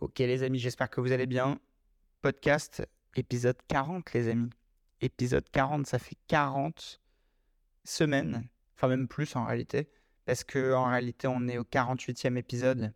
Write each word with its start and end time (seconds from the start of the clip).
Ok 0.00 0.20
les 0.20 0.44
amis, 0.44 0.60
j'espère 0.60 0.90
que 0.90 1.00
vous 1.00 1.10
allez 1.10 1.26
bien. 1.26 1.58
Podcast 2.22 2.86
épisode 3.16 3.56
40 3.66 4.12
les 4.12 4.28
amis. 4.28 4.50
Épisode 5.00 5.50
40, 5.50 5.88
ça 5.88 5.98
fait 5.98 6.16
40 6.28 7.00
semaines, 7.82 8.48
enfin 8.76 8.86
même 8.86 9.08
plus 9.08 9.34
en 9.34 9.44
réalité, 9.44 9.88
parce 10.24 10.44
que 10.44 10.72
en 10.72 10.84
réalité 10.84 11.26
on 11.26 11.48
est 11.48 11.58
au 11.58 11.64
48e 11.64 12.36
épisode 12.36 12.94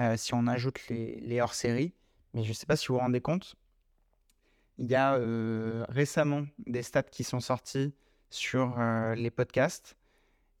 euh, 0.00 0.16
si 0.16 0.34
on 0.34 0.48
ajoute 0.48 0.88
les, 0.88 1.40
hors-séries. 1.40 1.94
Mais 2.34 2.42
je 2.42 2.48
ne 2.48 2.54
sais 2.54 2.66
pas 2.66 2.74
si 2.74 2.88
vous 2.88 2.94
vous 2.94 3.00
rendez 3.00 3.20
compte, 3.20 3.54
il 4.78 4.90
y 4.90 4.96
a 4.96 5.14
euh, 5.14 5.84
récemment 5.88 6.46
des 6.66 6.82
stats 6.82 7.04
qui 7.04 7.22
sont 7.22 7.38
sortis 7.38 7.94
sur 8.28 8.76
euh, 8.76 9.14
les 9.14 9.30
podcasts. 9.30 9.96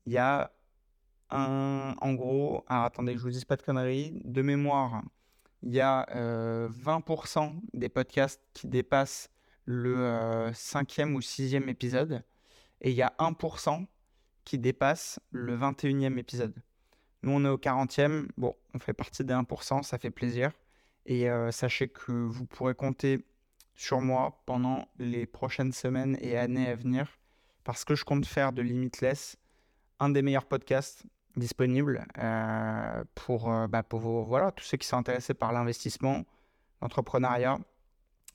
Il 0.06 0.12
y 0.12 0.18
a 0.18 0.52
un, 1.30 1.96
en 2.00 2.12
gros, 2.14 2.64
alors 2.68 2.84
attendez 2.84 3.14
je 3.14 3.22
vous 3.22 3.30
dise 3.30 3.44
pas 3.44 3.56
de 3.56 3.62
conneries, 3.62 4.12
de 4.24 4.42
mémoire, 4.42 5.02
il 5.62 5.72
y 5.72 5.80
a 5.80 6.06
20% 6.12 7.48
euh, 7.48 7.60
des 7.74 7.88
podcasts 7.88 8.40
qui 8.54 8.66
dépassent 8.66 9.30
le 9.64 9.98
euh, 9.98 10.52
cinquième 10.52 11.14
ou 11.14 11.20
sixième 11.20 11.68
épisode 11.68 12.22
et 12.80 12.90
il 12.90 12.96
y 12.96 13.02
a 13.02 13.14
1% 13.18 13.86
qui 14.44 14.58
dépasse 14.58 15.20
le 15.30 15.56
21e 15.56 16.18
épisode. 16.18 16.54
Nous, 17.22 17.32
on 17.32 17.44
est 17.44 17.48
au 17.48 17.58
40e. 17.58 18.28
Bon, 18.38 18.56
on 18.74 18.78
fait 18.78 18.94
partie 18.94 19.22
des 19.22 19.34
1%, 19.34 19.82
ça 19.82 19.98
fait 19.98 20.10
plaisir. 20.10 20.52
Et 21.04 21.30
euh, 21.30 21.50
sachez 21.50 21.88
que 21.88 22.12
vous 22.12 22.46
pourrez 22.46 22.74
compter 22.74 23.26
sur 23.74 24.00
moi 24.00 24.42
pendant 24.46 24.86
les 24.98 25.26
prochaines 25.26 25.72
semaines 25.72 26.16
et 26.20 26.36
années 26.36 26.68
à 26.68 26.74
venir 26.74 27.18
parce 27.64 27.84
que 27.84 27.94
je 27.94 28.04
compte 28.04 28.26
faire 28.26 28.52
de 28.52 28.62
Limitless 28.62 29.36
un 29.98 30.08
des 30.08 30.22
meilleurs 30.22 30.46
podcasts 30.46 31.04
disponible 31.40 32.06
euh, 32.18 33.04
pour, 33.16 33.52
euh, 33.52 33.66
bah, 33.66 33.82
pour 33.82 34.00
voilà, 34.24 34.52
tous 34.52 34.64
ceux 34.64 34.76
qui 34.76 34.86
sont 34.86 34.96
intéressés 34.96 35.34
par 35.34 35.52
l'investissement, 35.52 36.24
l'entrepreneuriat, 36.80 37.58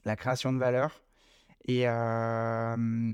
la 0.03 0.15
création 0.17 0.51
de 0.51 0.59
valeur. 0.59 1.01
Et 1.67 1.87
euh, 1.87 3.13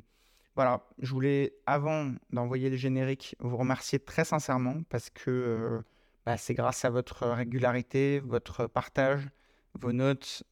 voilà, 0.56 0.84
je 1.00 1.12
voulais, 1.14 1.54
avant 1.68 2.12
d'envoyer 2.32 2.70
le 2.70 2.78
générique, 2.78 3.36
vous 3.40 3.56
remercier 3.56 4.00
très 4.00 4.26
sincèrement 4.26 4.82
parce 4.90 5.10
que 5.10 5.84
bah, 6.26 6.38
c'est 6.38 6.56
grâce 6.56 6.84
à 6.84 6.90
votre 6.90 7.28
régularité, 7.28 8.20
votre 8.20 8.66
partage, 8.68 9.30
vos 9.80 9.94
notes, 9.94 10.44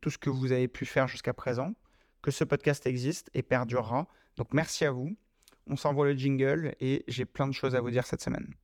tout 0.00 0.10
ce 0.10 0.18
que 0.18 0.30
vous 0.30 0.50
avez 0.50 0.66
pu 0.66 0.86
faire 0.86 1.06
jusqu'à 1.06 1.34
présent, 1.34 1.74
que 2.22 2.30
ce 2.30 2.42
podcast 2.42 2.86
existe 2.86 3.30
et 3.34 3.42
perdurera. 3.42 4.08
Donc 4.36 4.54
merci 4.54 4.84
à 4.84 4.90
vous 4.90 5.14
on 5.68 5.76
s'envoie 5.76 6.06
le 6.06 6.16
jingle 6.16 6.74
et 6.80 7.04
j'ai 7.08 7.24
plein 7.24 7.46
de 7.46 7.52
choses 7.52 7.74
à 7.74 7.80
vous 7.80 7.90
dire 7.90 8.06
cette 8.06 8.22
semaine. 8.22 8.54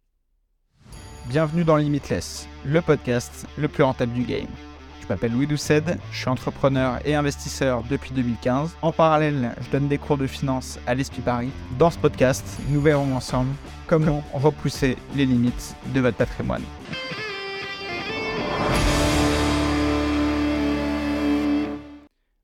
Bienvenue 1.29 1.65
dans 1.65 1.77
Limitless, 1.77 2.49
le 2.65 2.81
podcast 2.81 3.47
le 3.59 3.69
plus 3.69 3.83
rentable 3.83 4.13
du 4.13 4.23
game. 4.23 4.49
Je 5.03 5.07
m'appelle 5.09 5.33
Louis 5.33 5.47
Doucet, 5.47 5.83
je 6.11 6.19
suis 6.19 6.29
entrepreneur 6.29 7.01
et 7.07 7.15
investisseur 7.15 7.83
depuis 7.85 8.13
2015. 8.13 8.77
En 8.83 8.93
parallèle, 8.93 9.55
je 9.61 9.71
donne 9.71 9.89
des 9.89 9.99
cours 9.99 10.19
de 10.19 10.27
finance 10.27 10.79
à 10.87 10.95
l'ESPI 10.95 11.21
Paris. 11.21 11.51
Dans 11.79 11.91
ce 11.91 11.99
podcast, 11.99 12.45
nous 12.69 12.81
verrons 12.81 13.15
ensemble 13.15 13.55
comment 13.87 14.23
repousser 14.35 14.97
les 15.15 15.25
limites 15.25 15.75
de 15.95 16.01
votre 16.01 16.17
patrimoine. 16.17 16.63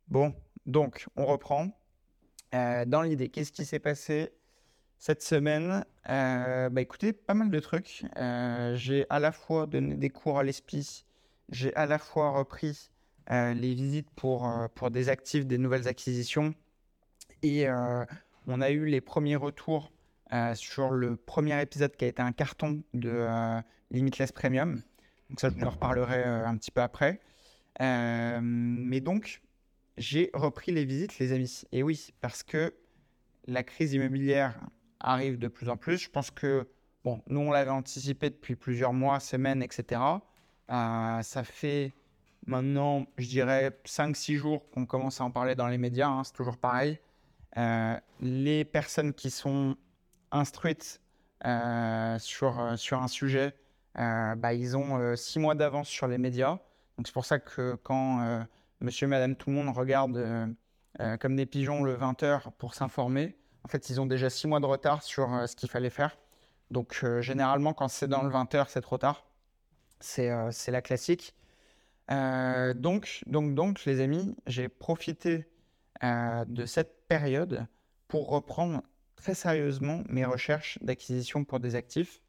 Bon, 0.09 0.33
donc 0.65 1.07
on 1.17 1.27
reprend. 1.27 1.69
Euh, 2.55 2.85
dans 2.85 3.03
l'idée, 3.03 3.29
qu'est-ce 3.31 3.51
qui 3.51 3.65
s'est 3.65 3.81
passé 3.81 4.31
cette 4.99 5.23
semaine, 5.23 5.85
euh, 6.09 6.69
bah 6.71 6.81
écoutez, 6.81 7.13
pas 7.13 7.35
mal 7.35 7.51
de 7.51 7.61
trucs. 7.61 8.05
Euh, 8.17 8.75
j'ai 8.77 9.07
à 9.11 9.19
la 9.19 9.33
fois 9.33 9.67
donné 9.67 9.97
des 9.97 10.11
cours 10.11 10.39
à 10.39 10.43
l'ESPI, 10.43 11.05
j'ai 11.51 11.75
à 11.77 11.87
la 11.87 11.99
fois 11.99 12.31
repris 12.31 12.91
euh, 13.31 13.55
les 13.55 13.75
visites 13.75 14.11
pour, 14.11 14.51
pour 14.75 14.91
des 14.91 15.09
actifs, 15.09 15.47
des 15.47 15.59
nouvelles 15.59 15.89
acquisitions. 15.89 16.55
Et 17.43 17.69
on 18.47 18.61
a 18.63 18.71
eu 18.71 18.87
les 18.87 19.03
premiers 19.03 19.37
retours 19.37 19.93
sur 20.55 20.91
le 20.91 21.17
premier 21.17 21.61
épisode 21.61 21.95
qui 21.95 22.07
a 22.07 22.09
été 22.09 22.23
un 22.23 22.33
carton 22.33 22.83
de 22.95 23.27
Limitless 23.91 24.33
Premium. 24.33 24.81
Donc 25.29 25.41
ça, 25.41 25.51
je 25.51 25.55
vous 25.55 25.65
en 25.67 25.71
reparlerai 25.71 26.25
un 26.25 26.57
petit 26.57 26.71
peu 26.71 26.81
après. 26.81 27.21
mais 27.81 29.01
donc, 29.01 29.43
j'ai 29.99 30.31
repris 30.33 30.73
les 30.73 30.87
visites, 30.87 31.19
les 31.19 31.33
amis. 31.33 31.65
Et 31.73 31.83
oui, 31.83 32.15
parce 32.23 32.43
que 32.43 32.75
la 33.47 33.63
crise 33.63 33.93
immobilière 33.93 34.59
arrive 35.05 35.39
de 35.39 35.49
plus 35.49 35.69
en 35.69 35.77
plus. 35.77 35.99
Je 35.99 36.11
pense 36.11 36.31
que, 36.31 36.67
bon, 37.05 37.23
nous, 37.29 37.41
on 37.41 37.51
l'avait 37.51 37.71
anticipé 37.71 38.31
depuis 38.31 38.57
plusieurs 38.57 38.93
mois, 38.93 39.21
semaines, 39.21 39.63
etc. 39.63 40.01
Euh, 40.71 41.23
ça 41.23 41.45
fait 41.45 41.93
maintenant, 42.47 43.07
je 43.19 43.29
dirais, 43.29 43.79
5-6 43.85 44.37
jours 44.37 44.69
qu'on 44.71 44.87
commence 44.87 45.21
à 45.21 45.25
en 45.25 45.31
parler 45.31 45.55
dans 45.55 45.69
les 45.69 45.79
médias. 45.79 46.09
Hein, 46.09 46.25
c'est 46.25 46.33
toujours 46.33 46.57
pareil. 46.57 46.99
Euh, 47.57 47.97
les 48.21 48.65
personnes 48.65 49.13
qui 49.13 49.31
sont 49.31 49.77
instruites 50.33 51.01
euh, 51.45 52.19
sur, 52.19 52.79
sur 52.79 53.01
un 53.01 53.09
sujet, 53.09 53.55
bah, 53.95 54.55
ils 54.55 54.77
ont 54.77 55.15
6 55.15 55.39
mois 55.39 55.55
d'avance 55.55 55.89
sur 55.89 56.09
les 56.09 56.19
médias. 56.19 56.59
Donc 56.97 57.07
c'est 57.07 57.13
pour 57.13 57.27
ça 57.27 57.39
que 57.39 57.75
quand 57.83 58.45
monsieur, 58.81 59.07
madame, 59.07 59.37
tout 59.37 59.51
le 59.51 59.57
monde 59.57 59.75
regarde 59.75 60.55
comme 61.21 61.37
des 61.37 61.47
pigeons 61.47 61.85
le 61.85 61.97
20h 61.97 62.51
pour 62.59 62.75
s'informer, 62.75 63.37
en 63.65 63.69
fait, 63.69 63.89
ils 63.89 64.01
ont 64.01 64.07
déjà 64.07 64.29
six 64.31 64.47
mois 64.47 64.61
de 64.61 64.67
retard 64.67 65.03
sur 65.03 65.33
euh, 65.33 65.47
ce 65.47 65.57
qu'il 65.57 65.71
fallait 65.71 65.91
faire. 65.91 66.19
Donc, 66.71 67.01
euh, 67.03 67.23
généralement, 67.23 67.73
quand 67.73 67.89
c'est 67.89 68.09
dans 68.09 68.23
le 68.23 68.31
20h, 68.31 68.67
c'est 68.69 68.83
trop 68.83 68.99
tard. 68.99 69.27
C'est 70.01 70.31
euh, 70.31 70.51
la 70.69 70.83
classique. 70.83 71.35
donc, 72.09 73.23
donc, 73.27 73.55
donc, 73.55 73.85
les 73.87 74.01
amis, 74.01 74.37
j'ai 74.47 74.69
profité 74.69 75.49
de 76.03 76.67
cette 76.67 77.09
période 77.09 77.67
pour 78.09 78.29
reprendre 78.29 78.83
très 79.17 79.33
sérieusement 79.33 80.03
mes 80.11 80.27
recherches 80.27 80.79
d'acquisition 80.83 81.45
pour 81.45 81.61
des 81.61 81.77
actifs. 81.77 82.21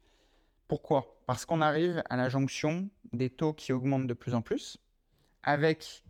Pourquoi? 0.66 1.20
Parce 1.26 1.44
qu'on 1.44 1.60
arrive 1.60 2.02
à 2.08 2.16
la 2.16 2.30
jonction 2.30 2.88
des 3.12 3.28
taux 3.28 3.52
qui 3.52 3.74
augmentent 3.74 4.06
de 4.06 4.14
plus 4.14 4.32
en 4.32 4.40
plus, 4.40 4.78
avec 5.42 6.04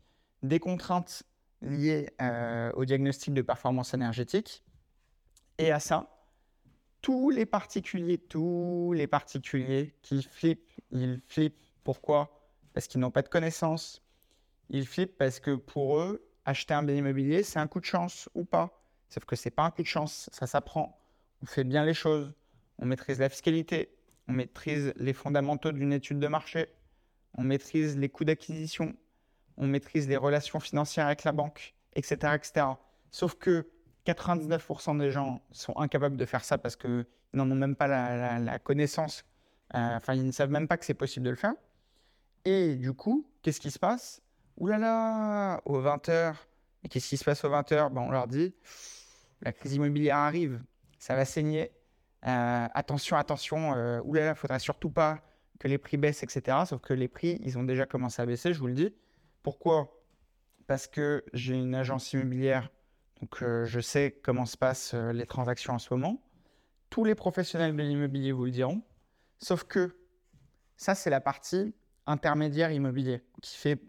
des 0.45 0.61
contraintes 0.61 1.25
liées 1.61 2.11
au 2.75 2.85
diagnostic 2.85 3.35
de 3.35 3.43
performance 3.43 3.93
énergétique, 3.93 4.63
et 5.59 5.71
à 5.71 5.81
ça, 5.81 6.11
tous 7.03 7.31
les 7.31 7.47
particuliers, 7.47 8.19
tous 8.19 8.93
les 8.95 9.07
particuliers 9.07 9.95
qui 10.03 10.23
flippent, 10.23 10.71
ils 10.91 11.21
flippent. 11.29 11.63
Pourquoi? 11.85 12.49
Parce 12.73 12.89
qu'ils 12.89 13.01
n'ont 13.01 13.11
pas 13.11 13.23
de 13.23 13.29
connaissances. 13.29 14.03
Ils 14.71 14.87
flippent 14.87 15.17
parce 15.17 15.39
que 15.39 15.55
pour 15.55 15.99
eux, 15.99 16.29
acheter 16.45 16.75
un 16.75 16.83
bien 16.83 16.97
immobilier, 16.97 17.43
c'est 17.43 17.59
un 17.59 17.67
coup 17.67 17.81
de 17.81 17.85
chance 17.85 18.29
ou 18.35 18.45
pas. 18.45 18.83
Sauf 19.09 19.25
que 19.25 19.37
c'est 19.37 19.51
pas 19.51 19.65
un 19.65 19.71
coup 19.71 19.83
de 19.83 19.87
chance, 19.87 20.29
ça 20.33 20.47
s'apprend. 20.47 21.01
On 21.43 21.47
fait 21.47 21.65
bien 21.65 21.85
les 21.85 21.95
choses, 21.95 22.33
on 22.79 22.87
maîtrise 22.87 23.21
la 23.21 23.29
fiscalité, 23.29 23.97
on 24.29 24.33
maîtrise 24.33 24.93
les 24.97 25.13
fondamentaux 25.13 25.73
d'une 25.73 25.93
étude 25.93 26.19
de 26.19 26.27
marché, 26.29 26.67
on 27.35 27.43
maîtrise 27.43 27.97
les 27.97 28.09
coûts 28.09 28.25
d'acquisition, 28.25 28.97
on 29.57 29.67
maîtrise 29.67 30.09
les 30.09 30.17
relations 30.17 30.61
financières 30.61 31.07
avec 31.07 31.25
la 31.25 31.33
banque, 31.33 31.75
etc., 31.95 32.35
etc. 32.35 32.67
Sauf 33.11 33.37
que 33.37 33.69
99% 34.07 34.99
des 34.99 35.11
gens 35.11 35.43
sont 35.53 35.77
incapables 35.79 36.17
de 36.17 36.25
faire 36.25 36.45
ça 36.45 36.59
parce 36.59 36.77
qu'ils 36.77 37.07
n'en 37.35 37.51
ont 37.51 37.55
même 37.55 37.77
pas 37.77 37.89
la, 37.89 38.59
connaissance. 38.59 39.25
Euh, 39.75 39.97
enfin, 39.97 40.15
ils 40.15 40.27
ne 40.27 40.33
savent 40.33 40.51
même 40.51 40.69
pas 40.69 40.77
que 40.77 40.85
c'est 40.85 40.95
possible 40.95 41.27
de 41.27 41.31
le 41.31 41.37
faire. 41.37 41.55
Et 42.45 42.77
du 42.77 42.93
coup, 42.93 43.27
qu'est-ce 43.43 43.61
qui 43.61 43.71
se 43.71 43.79
passe? 43.79 44.23
Ouh 44.59 44.69
là 44.69 45.61
aux 45.65 45.83
20h. 45.83 46.35
Et 46.85 46.89
qu'est-ce 46.89 47.09
qui 47.09 47.17
se 47.17 47.25
passe 47.25 47.45
aux 47.45 47.51
20h 47.51 47.93
ben, 47.93 48.03
On 48.03 48.11
leur 48.11 48.29
dit 48.29 48.55
la 49.43 49.53
crise 49.53 49.75
immobilière 49.75 50.17
arrive, 50.17 50.63
ça 50.99 51.15
va 51.15 51.25
saigner. 51.25 51.73
Euh, 52.27 52.67
attention, 52.75 53.17
attention, 53.17 53.75
euh, 53.75 54.01
ouh 54.05 54.15
là 54.15 54.21
là, 54.21 54.27
il 54.29 54.31
ne 54.31 54.35
faudrait 54.35 54.59
surtout 54.59 54.91
pas 54.91 55.21
que 55.59 55.69
les 55.69 55.79
prix 55.79 55.97
baissent, 55.97 56.23
etc. 56.23 56.59
Sauf 56.67 56.81
que 56.81 56.95
les 56.95 57.09
prix, 57.09 57.39
ils 57.43 57.59
ont 57.59 57.63
déjà 57.63 57.87
commencé 57.87 58.21
à 58.21 58.27
baisser, 58.27 58.53
je 58.53 58.59
vous 58.59 58.67
le 58.67 58.75
dis. 58.75 58.95
Pourquoi? 59.43 60.03
Parce 60.67 60.87
que 60.87 61.25
j'ai 61.33 61.55
une 61.55 61.75
agence 61.75 62.13
immobilière 62.13 62.71
donc, 63.21 63.43
euh, 63.43 63.65
je 63.65 63.81
sais 63.81 64.19
comment 64.23 64.45
se 64.45 64.57
passent 64.57 64.95
euh, 64.95 65.13
les 65.13 65.27
transactions 65.27 65.75
en 65.75 65.79
ce 65.79 65.93
moment. 65.93 66.23
Tous 66.91 67.05
les 67.05 67.15
professionnels 67.15 67.75
de 67.75 67.83
l'immobilier 67.83 68.33
vous 68.33 68.45
le 68.45 68.51
diront. 68.51 68.83
Sauf 69.39 69.65
que 69.65 69.97
ça, 70.77 70.95
c'est 70.95 71.11
la 71.11 71.21
partie 71.21 71.75
intermédiaire 72.07 72.71
immobilier 72.71 73.23
qui 73.43 73.57
fait 73.57 73.81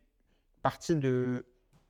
partie 0.61 0.95
de 0.95 1.45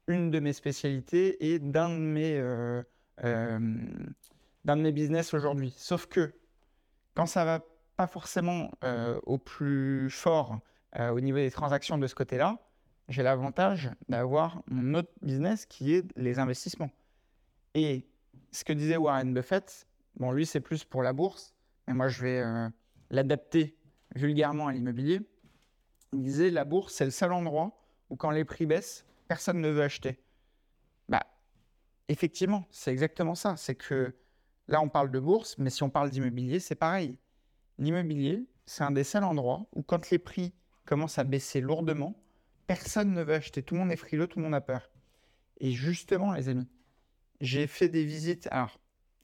une 0.08 0.32
de 0.32 0.40
mes 0.40 0.54
spécialités 0.54 1.54
et 1.54 1.60
d'un 1.60 1.90
de 1.90 2.00
mes, 2.00 2.38
euh, 2.38 2.82
d'un 3.22 4.78
de 4.78 4.82
mes 4.82 4.92
business 4.92 5.34
aujourd'hui. 5.34 5.74
Sauf 5.78 6.08
que 6.08 6.34
quand 7.14 7.26
ça 7.26 7.46
va 7.46 7.64
pas 7.98 8.08
forcément 8.08 8.72
au 9.26 9.38
plus 9.38 10.10
fort 10.10 10.60
au 10.98 11.20
niveau 11.20 11.40
des 11.40 11.52
transactions 11.52 11.98
de 11.98 12.08
ce 12.08 12.16
côté-là, 12.16 12.60
j'ai 13.10 13.24
l'avantage 13.24 13.90
d'avoir 14.08 14.62
mon 14.68 14.94
autre 14.94 15.12
business 15.22 15.66
qui 15.66 15.94
est 15.94 16.06
les 16.16 16.40
investissements. 16.40 16.92
Et 17.78 18.08
ce 18.52 18.64
que 18.64 18.74
disait 18.74 18.98
Warren 18.98 19.36
Buffett, 19.36 19.88
bon, 20.16 20.32
lui, 20.32 20.48
c'est 20.48 20.62
plus 20.62 20.84
pour 20.84 21.04
la 21.04 21.14
bourse, 21.14 21.54
mais 21.86 21.94
moi, 21.94 22.08
je 22.08 22.24
vais 22.24 22.40
euh, 22.40 22.68
l'adapter 23.12 23.78
vulgairement 24.16 24.66
à 24.66 24.74
l'immobilier. 24.74 25.22
il 26.12 26.24
disait 26.24 26.50
la 26.50 26.66
bourse, 26.66 26.96
c'est 26.96 27.06
le 27.06 27.12
seul 27.12 27.32
endroit 27.32 27.80
où 28.10 28.16
quand 28.16 28.32
les 28.32 28.46
prix 28.46 28.66
baissent, 28.66 29.06
personne 29.28 29.62
ne 29.62 29.70
veut 29.70 29.84
acheter. 29.84 30.20
Bah, 31.08 31.22
effectivement, 32.08 32.66
c'est 32.72 32.92
exactement 32.92 33.36
ça. 33.36 33.56
C'est 33.58 33.76
que 33.76 34.16
là, 34.68 34.82
on 34.82 34.90
parle 34.90 35.12
de 35.12 35.20
bourse, 35.20 35.56
mais 35.60 35.70
si 35.70 35.84
on 35.84 35.92
parle 35.92 36.10
d'immobilier, 36.10 36.60
c'est 36.60 36.74
pareil. 36.74 37.20
L'immobilier, 37.78 38.48
c'est 38.66 38.86
un 38.86 38.92
des 38.92 39.04
seuls 39.04 39.24
endroits 39.24 39.68
où 39.76 39.84
quand 39.84 40.10
les 40.10 40.18
prix 40.18 40.52
commencent 40.86 41.20
à 41.20 41.24
baisser 41.24 41.62
lourdement, 41.62 42.16
personne 42.66 43.14
ne 43.14 43.22
veut 43.22 43.36
acheter. 43.36 43.62
Tout 43.62 43.76
le 43.76 43.82
monde 43.82 43.92
est 43.92 43.98
frileux, 43.98 44.26
tout 44.26 44.40
le 44.40 44.46
monde 44.46 44.56
a 44.56 44.62
peur. 44.62 44.90
Et 45.60 45.74
justement, 45.74 46.34
les 46.34 46.50
amis, 46.50 46.68
j'ai 47.42 47.68
fait 47.68 47.90
des 47.90 48.04
visites. 48.04 48.48
Alors, 48.52 48.80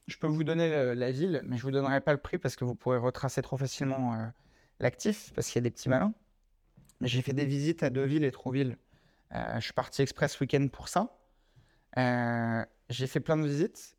je 0.07 0.17
peux 0.17 0.27
vous 0.27 0.43
donner 0.43 0.95
la 0.95 1.11
ville, 1.11 1.41
mais 1.45 1.57
je 1.57 1.65
ne 1.65 1.67
vous 1.67 1.71
donnerai 1.71 2.01
pas 2.01 2.11
le 2.11 2.19
prix 2.19 2.37
parce 2.37 2.55
que 2.55 2.65
vous 2.65 2.75
pourrez 2.75 2.97
retracer 2.97 3.41
trop 3.41 3.57
facilement 3.57 4.13
euh, 4.13 4.25
l'actif, 4.79 5.31
parce 5.33 5.47
qu'il 5.47 5.55
y 5.55 5.63
a 5.63 5.63
des 5.63 5.71
petits 5.71 5.89
malins. 5.89 6.13
J'ai 7.01 7.21
fait 7.21 7.33
des 7.33 7.45
visites 7.45 7.83
à 7.83 7.89
Deauville 7.89 8.23
et 8.23 8.31
Trouville. 8.31 8.77
Euh, 9.33 9.55
je 9.55 9.61
suis 9.61 9.73
parti 9.73 10.01
express 10.01 10.39
week-end 10.39 10.67
pour 10.71 10.89
ça. 10.89 11.17
Euh, 11.97 12.65
j'ai 12.89 13.07
fait 13.07 13.19
plein 13.19 13.37
de 13.37 13.47
visites. 13.47 13.97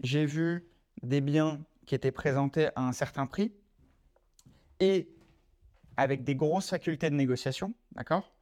J'ai 0.00 0.26
vu 0.26 0.66
des 1.02 1.20
biens 1.20 1.64
qui 1.86 1.94
étaient 1.94 2.12
présentés 2.12 2.68
à 2.74 2.82
un 2.82 2.92
certain 2.92 3.26
prix 3.26 3.52
et 4.80 5.08
avec 5.96 6.24
des 6.24 6.34
grosses 6.34 6.70
facultés 6.70 7.10
de 7.10 7.14
négociation, 7.14 7.74
d'accord? 7.92 8.34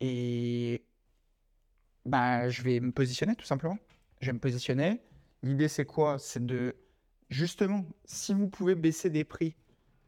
Et 0.00 0.84
bah, 2.06 2.48
je 2.48 2.62
vais 2.62 2.80
me 2.80 2.92
positionner 2.92 3.36
tout 3.36 3.44
simplement. 3.44 3.78
Je 4.20 4.26
vais 4.26 4.32
me 4.32 4.38
positionner. 4.38 5.00
L'idée, 5.42 5.68
c'est 5.68 5.84
quoi? 5.84 6.18
C'est 6.18 6.44
de, 6.44 6.76
justement, 7.30 7.84
si 8.04 8.34
vous 8.34 8.48
pouvez 8.48 8.74
baisser 8.74 9.10
des 9.10 9.24
prix 9.24 9.56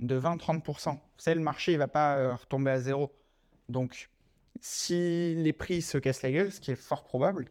de 0.01 0.19
20-30%, 0.19 0.95
vous 0.95 1.01
savez, 1.19 1.37
le 1.37 1.43
marché 1.43 1.73
ne 1.73 1.79
va 1.79 1.89
pas 1.89 2.17
euh, 2.17 2.35
retomber 2.35 2.71
à 2.71 2.81
zéro. 2.81 3.13
Donc, 3.69 4.11
si 4.61 5.35
les 5.35 5.53
prix 5.53 5.83
se 5.83 5.99
cassent 5.99 6.23
la 6.23 6.31
gueule, 6.31 6.53
ce 6.53 6.61
qui 6.61 6.71
est 6.71 6.77
fort 6.77 7.05
probable, 7.05 7.49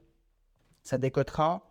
ça 0.84 0.98
décotera 0.98 1.70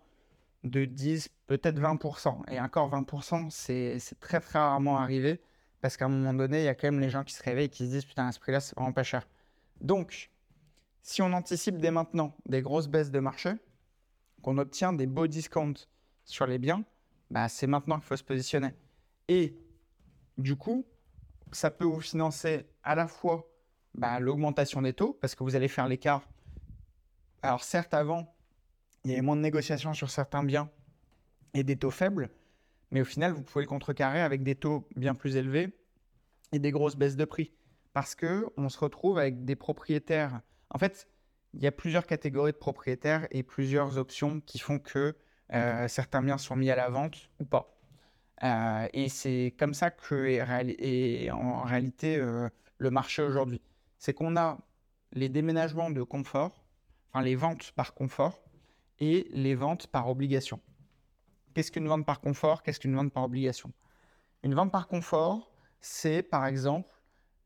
de 0.63 0.85
10, 0.85 1.29
peut-être 1.47 1.79
20%. 1.79 2.51
Et 2.51 2.59
encore 2.59 2.89
20%, 2.89 3.49
c'est 3.49 3.99
très, 4.19 4.39
très 4.39 4.59
rarement 4.59 4.97
arrivé 4.97 5.41
parce 5.81 5.97
qu'à 5.97 6.05
un 6.05 6.09
moment 6.09 6.33
donné, 6.33 6.61
il 6.61 6.65
y 6.65 6.69
a 6.69 6.75
quand 6.75 6.87
même 6.87 7.01
les 7.01 7.09
gens 7.09 7.23
qui 7.23 7.33
se 7.33 7.43
réveillent 7.43 7.65
et 7.65 7.69
qui 7.69 7.85
se 7.85 7.91
disent 7.91 8.05
Putain, 8.05 8.27
à 8.27 8.31
ce 8.31 8.39
prix-là, 8.39 8.61
c'est 8.61 8.75
vraiment 8.75 8.93
pas 8.93 9.03
cher. 9.03 9.27
Donc, 9.81 10.31
si 11.03 11.21
on 11.21 11.31
anticipe 11.33 11.77
dès 11.77 11.91
maintenant 11.91 12.35
des 12.47 12.61
grosses 12.61 12.87
baisses 12.87 13.11
de 13.11 13.19
marché, 13.19 13.53
qu'on 14.41 14.57
obtient 14.57 14.93
des 14.93 15.05
beaux 15.05 15.27
discounts 15.27 15.87
sur 16.23 16.47
les 16.47 16.57
biens, 16.57 16.83
bah, 17.29 17.49
c'est 17.49 17.67
maintenant 17.67 17.97
qu'il 17.97 18.05
faut 18.05 18.15
se 18.15 18.23
positionner. 18.23 18.73
Et 19.27 19.55
du 20.37 20.55
coup, 20.55 20.85
ça 21.51 21.71
peut 21.71 21.85
vous 21.85 21.99
financer 21.99 22.65
à 22.83 22.95
la 22.95 23.07
fois 23.07 23.49
bah, 23.93 24.19
l'augmentation 24.19 24.81
des 24.81 24.93
taux, 24.93 25.13
parce 25.21 25.35
que 25.35 25.43
vous 25.43 25.55
allez 25.55 25.67
faire 25.67 25.87
l'écart. 25.87 26.27
Alors 27.41 27.63
certes, 27.63 27.93
avant, 27.93 28.33
il 29.03 29.11
y 29.11 29.13
avait 29.13 29.21
moins 29.21 29.35
de 29.35 29.41
négociations 29.41 29.93
sur 29.93 30.09
certains 30.09 30.43
biens 30.43 30.69
et 31.53 31.63
des 31.63 31.75
taux 31.75 31.91
faibles, 31.91 32.29
mais 32.91 33.01
au 33.01 33.05
final, 33.05 33.33
vous 33.33 33.43
pouvez 33.43 33.65
le 33.65 33.69
contrecarrer 33.69 34.21
avec 34.21 34.41
des 34.41 34.55
taux 34.55 34.87
bien 34.95 35.15
plus 35.15 35.35
élevés 35.35 35.77
et 36.53 36.59
des 36.59 36.71
grosses 36.71 36.95
baisses 36.95 37.17
de 37.17 37.25
prix. 37.25 37.51
Parce 37.91 38.15
que 38.15 38.47
on 38.55 38.69
se 38.69 38.79
retrouve 38.79 39.19
avec 39.19 39.43
des 39.43 39.55
propriétaires 39.55 40.41
en 40.73 40.77
fait, 40.77 41.07
il 41.53 41.61
y 41.61 41.67
a 41.67 41.71
plusieurs 41.71 42.05
catégories 42.07 42.51
de 42.51 42.57
propriétaires 42.57 43.27
et 43.31 43.43
plusieurs 43.43 43.97
options 43.97 44.41
qui 44.41 44.59
font 44.59 44.79
que 44.79 45.15
euh, 45.53 45.87
certains 45.87 46.21
biens 46.21 46.39
sont 46.39 46.55
mis 46.55 46.71
à 46.71 46.75
la 46.75 46.89
vente 46.89 47.29
ou 47.39 47.45
pas. 47.45 47.77
Euh, 48.43 48.87
et 48.93 49.07
c'est 49.07 49.55
comme 49.57 49.73
ça 49.73 49.91
que 49.91 50.25
est, 50.25 51.31
en 51.31 51.61
réalité 51.61 52.17
euh, 52.17 52.49
le 52.79 52.89
marché 52.89 53.21
aujourd'hui. 53.21 53.61
C'est 53.99 54.13
qu'on 54.13 54.35
a 54.35 54.57
les 55.11 55.29
déménagements 55.29 55.91
de 55.91 56.01
confort, 56.01 56.65
enfin 57.11 57.23
les 57.23 57.35
ventes 57.35 57.71
par 57.73 57.93
confort 57.93 58.43
et 58.99 59.27
les 59.31 59.53
ventes 59.53 59.87
par 59.87 60.09
obligation. 60.09 60.59
Qu'est-ce 61.53 61.71
qu'une 61.71 61.87
vente 61.87 62.05
par 62.05 62.19
confort? 62.19 62.63
Qu'est-ce 62.63 62.79
qu'une 62.79 62.95
vente 62.95 63.13
par 63.13 63.23
obligation? 63.23 63.71
Une 64.41 64.55
vente 64.55 64.71
par 64.71 64.87
confort, 64.87 65.51
c'est 65.79 66.23
par 66.23 66.47
exemple, 66.47 66.89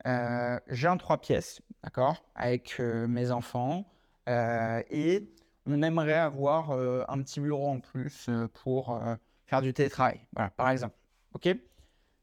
j'ai 0.05 0.87
un 0.87 0.97
trois 0.97 1.19
pièces, 1.19 1.61
d'accord, 1.83 2.23
avec 2.35 2.77
euh, 2.79 3.07
mes 3.07 3.31
enfants. 3.31 3.85
Euh, 4.29 4.81
et 4.89 5.29
on 5.65 5.81
aimerait 5.81 6.13
avoir 6.13 6.71
euh, 6.71 7.03
un 7.07 7.21
petit 7.21 7.39
bureau 7.39 7.67
en 7.67 7.79
plus 7.79 8.29
pour 8.53 8.99
faire 9.45 9.61
du 9.61 9.73
télétravail, 9.73 10.19
voilà, 10.33 10.49
par 10.51 10.69
exemple. 10.69 10.95
OK? 11.33 11.49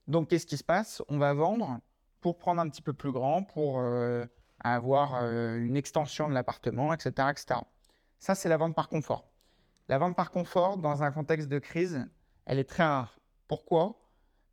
Donc, 0.06 0.28
qu'est-ce 0.28 0.46
qui 0.46 0.56
se 0.56 0.64
passe? 0.64 1.02
On 1.08 1.18
va 1.18 1.32
vendre 1.32 1.80
pour 2.20 2.38
prendre 2.38 2.60
un 2.60 2.68
petit 2.68 2.82
peu 2.82 2.92
plus 2.92 3.12
grand, 3.12 3.42
pour 3.42 3.82
avoir 4.60 5.24
une 5.24 5.76
extension 5.76 6.28
de 6.28 6.34
l'appartement, 6.34 6.92
etc., 6.92 7.28
etc. 7.30 7.60
Ça, 8.18 8.34
c'est 8.34 8.48
la 8.48 8.56
vente 8.56 8.74
par 8.74 8.88
confort. 8.88 9.30
La 9.88 9.98
vente 9.98 10.16
par 10.16 10.30
confort, 10.30 10.78
dans 10.78 11.02
un 11.02 11.10
contexte 11.10 11.48
de 11.48 11.58
crise, 11.58 12.06
elle 12.46 12.58
est 12.58 12.68
très 12.68 12.82
rare. 12.82 13.18
Pourquoi? 13.48 13.98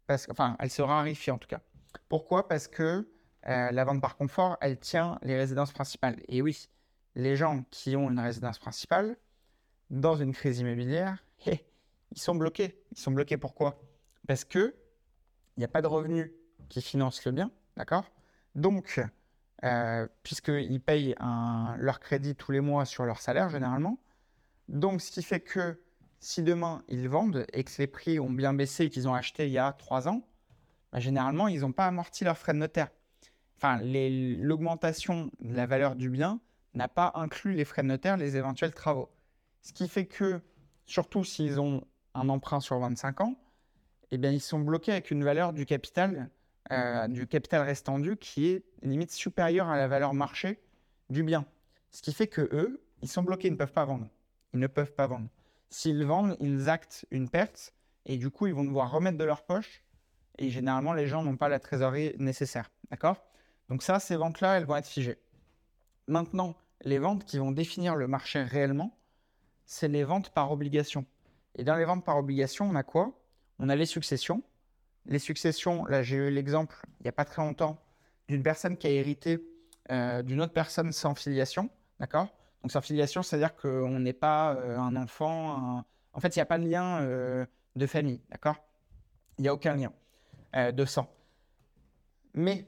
Parce 0.08 0.26
que, 0.26 0.32
enfin, 0.32 0.58
elle 0.60 0.70
se 0.70 0.82
raréfie 0.82 1.32
en 1.32 1.38
tout 1.38 1.48
cas. 1.48 1.62
Pourquoi? 2.10 2.48
Parce 2.48 2.68
que 2.68 3.08
euh, 3.48 3.72
la 3.72 3.84
vente 3.84 4.02
par 4.02 4.18
confort, 4.18 4.58
elle 4.62 4.80
tient 4.80 5.18
les 5.24 5.36
résidences 5.36 5.72
principales. 5.72 6.22
Et 6.28 6.42
oui, 6.42 6.70
les 7.16 7.36
gens 7.36 7.64
qui 7.72 7.96
ont 7.96 8.10
une 8.10 8.20
résidence 8.20 8.60
principale, 8.60 9.18
dans 9.90 10.16
une 10.16 10.34
crise 10.34 10.60
immobilière, 10.60 11.24
ils 11.46 12.20
sont 12.20 12.36
bloqués. 12.36 12.82
Ils 12.92 13.00
sont 13.00 13.12
bloqués 13.12 13.38
pourquoi? 13.38 13.82
Parce 14.28 14.46
que 14.46 14.76
il 15.58 15.60
n'y 15.60 15.66
a 15.66 15.68
pas 15.68 15.82
de 15.82 15.88
revenus 15.88 16.32
qui 16.70 16.82
financent 16.82 17.26
le 17.26 17.32
bien, 17.32 17.52
d'accord? 17.76 18.06
Donc, 18.56 19.02
euh, 19.64 20.08
puisqu'ils 20.24 20.82
payent 20.82 21.16
leur 21.78 22.00
crédit 22.00 22.36
tous 22.36 22.52
les 22.52 22.62
mois 22.62 22.86
sur 22.86 23.06
leur 23.06 23.20
salaire 23.20 23.50
généralement, 23.50 24.00
donc 24.70 25.02
ce 25.02 25.12
qui 25.12 25.24
fait 25.24 25.42
que 25.42 25.82
si 26.20 26.44
demain 26.44 26.84
ils 26.88 27.10
vendent 27.10 27.46
et 27.52 27.64
que 27.64 27.72
les 27.78 27.88
prix 27.88 28.20
ont 28.20 28.30
bien 28.30 28.54
baissé 28.54 28.86
et 28.86 28.90
qu'ils 28.90 29.08
ont 29.08 29.14
acheté 29.14 29.48
il 29.48 29.52
y 29.52 29.58
a 29.58 29.74
trois 29.74 30.08
ans, 30.08 30.24
bah, 30.92 31.00
généralement 31.00 31.48
ils 31.48 31.62
n'ont 31.62 31.72
pas 31.72 31.88
amorti 31.88 32.24
leurs 32.24 32.38
frais 32.38 32.54
de 32.54 32.60
notaire 32.60 32.90
enfin, 33.62 33.80
l'augmentation 33.84 35.30
de 35.40 35.56
la 35.56 35.68
valeur 35.68 35.96
du 35.96 36.10
bien 36.10 36.40
n'a 36.74 36.88
pas 36.88 37.12
inclus 37.16 37.54
les 37.54 37.66
frais 37.66 37.84
de 37.84 37.88
notaire, 37.88 38.18
les 38.18 38.36
éventuels 38.36 38.74
travaux. 38.74 39.10
Ce 39.62 39.72
qui 39.72 39.88
fait 39.88 40.06
que, 40.06 40.42
surtout 40.86 41.24
s'ils 41.24 41.60
ont 41.60 41.86
un 42.16 42.30
emprunt 42.30 42.60
sur 42.60 42.80
25 42.80 43.22
ans, 43.22 43.36
eh 44.10 44.18
bien, 44.18 44.32
ils 44.32 44.42
sont 44.42 44.60
bloqués 44.60 44.92
avec 44.92 45.12
une 45.12 45.24
valeur 45.24 45.54
du 45.54 45.66
capital, 45.66 46.30
euh, 46.72 47.08
du 47.08 47.28
dû 47.28 48.18
qui 48.18 48.48
est 48.48 48.64
limite 48.82 49.12
supérieure 49.12 49.70
à 49.70 49.78
la 49.78 49.88
valeur 49.88 50.14
marché 50.14 50.60
du 51.10 51.24
bien. 51.24 51.46
Ce 51.92 52.02
qui 52.02 52.14
fait 52.14 52.28
que 52.28 52.42
eux, 52.54 52.84
ils 53.02 53.08
sont 53.08 53.24
bloqués, 53.24 53.50
ils 53.50 53.52
ne 53.52 53.58
peuvent 53.58 53.74
pas 53.74 53.86
vendre. 53.86 54.08
Ils 54.54 54.60
ne 54.60 54.68
peuvent 54.68 54.94
pas 54.94 55.08
vendre. 55.08 55.28
S'ils 55.70 56.04
vendent, 56.04 56.36
ils 56.40 56.70
actent 56.70 57.06
une 57.12 57.30
perte 57.30 57.74
et 58.06 58.18
du 58.18 58.30
coup, 58.32 58.48
ils 58.48 58.54
vont 58.54 58.64
devoir 58.64 58.92
remettre 58.92 59.18
de 59.18 59.24
leur 59.24 59.44
poche. 59.44 59.84
Et 60.38 60.50
généralement, 60.50 60.94
les 60.94 61.08
gens 61.08 61.24
n'ont 61.24 61.38
pas 61.38 61.50
la 61.50 61.60
trésorerie 61.60 62.16
nécessaire. 62.18 62.72
D'accord? 62.90 63.18
Donc 63.70 63.84
ça, 63.84 64.00
ces 64.00 64.16
ventes-là, 64.16 64.58
elles 64.58 64.66
vont 64.66 64.76
être 64.76 64.88
figées. 64.88 65.18
Maintenant, 66.08 66.56
les 66.84 67.00
ventes 67.00 67.26
qui 67.26 67.38
vont 67.38 67.52
définir 67.52 67.96
le 67.96 68.08
marché 68.08 68.42
réellement, 68.44 68.98
c'est 69.66 69.88
les 69.88 70.04
ventes 70.04 70.32
par 70.32 70.52
obligation. 70.52 71.06
Et 71.56 71.64
dans 71.64 71.76
les 71.76 71.86
ventes 71.86 72.04
par 72.04 72.18
obligation, 72.18 72.70
on 72.70 72.76
a 72.76 72.84
quoi? 72.84 73.14
On 73.60 73.70
a 73.70 73.76
les 73.76 73.86
successions. 73.86 74.44
Les 75.06 75.20
successions, 75.20 75.86
là 75.86 76.04
j'ai 76.04 76.18
eu 76.18 76.30
l'exemple 76.30 76.80
il 77.00 77.04
n'y 77.04 77.10
a 77.10 77.14
pas 77.14 77.26
très 77.26 77.42
longtemps 77.42 77.82
d'une 78.28 78.44
personne 78.44 78.78
qui 78.78 78.88
a 78.88 78.92
hérité 78.92 79.40
euh, 79.90 80.22
d'une 80.22 80.42
autre 80.42 80.54
personne 80.54 80.92
sans 80.92 81.16
filiation. 81.16 81.70
D'accord? 82.00 82.28
Donc 82.62 82.72
sans 82.72 82.82
filiation, 82.82 83.24
c'est-à-dire 83.24 83.56
qu'on 83.56 84.00
n'est 84.00 84.14
pas 84.14 84.56
euh, 84.56 84.78
un 84.78 84.96
enfant. 84.96 85.84
En 86.14 86.20
fait, 86.20 86.36
il 86.36 86.40
n'y 86.40 86.44
a 86.44 86.46
pas 86.46 86.60
de 86.60 86.68
lien 86.68 87.02
euh, 87.02 87.46
de 87.76 87.86
famille. 87.88 88.22
D'accord? 88.30 88.58
Il 89.38 89.44
n'y 89.44 89.48
a 89.48 89.54
aucun 89.54 89.76
lien 89.76 89.92
de 90.54 90.86
sang. 90.86 91.14
Mais 92.34 92.68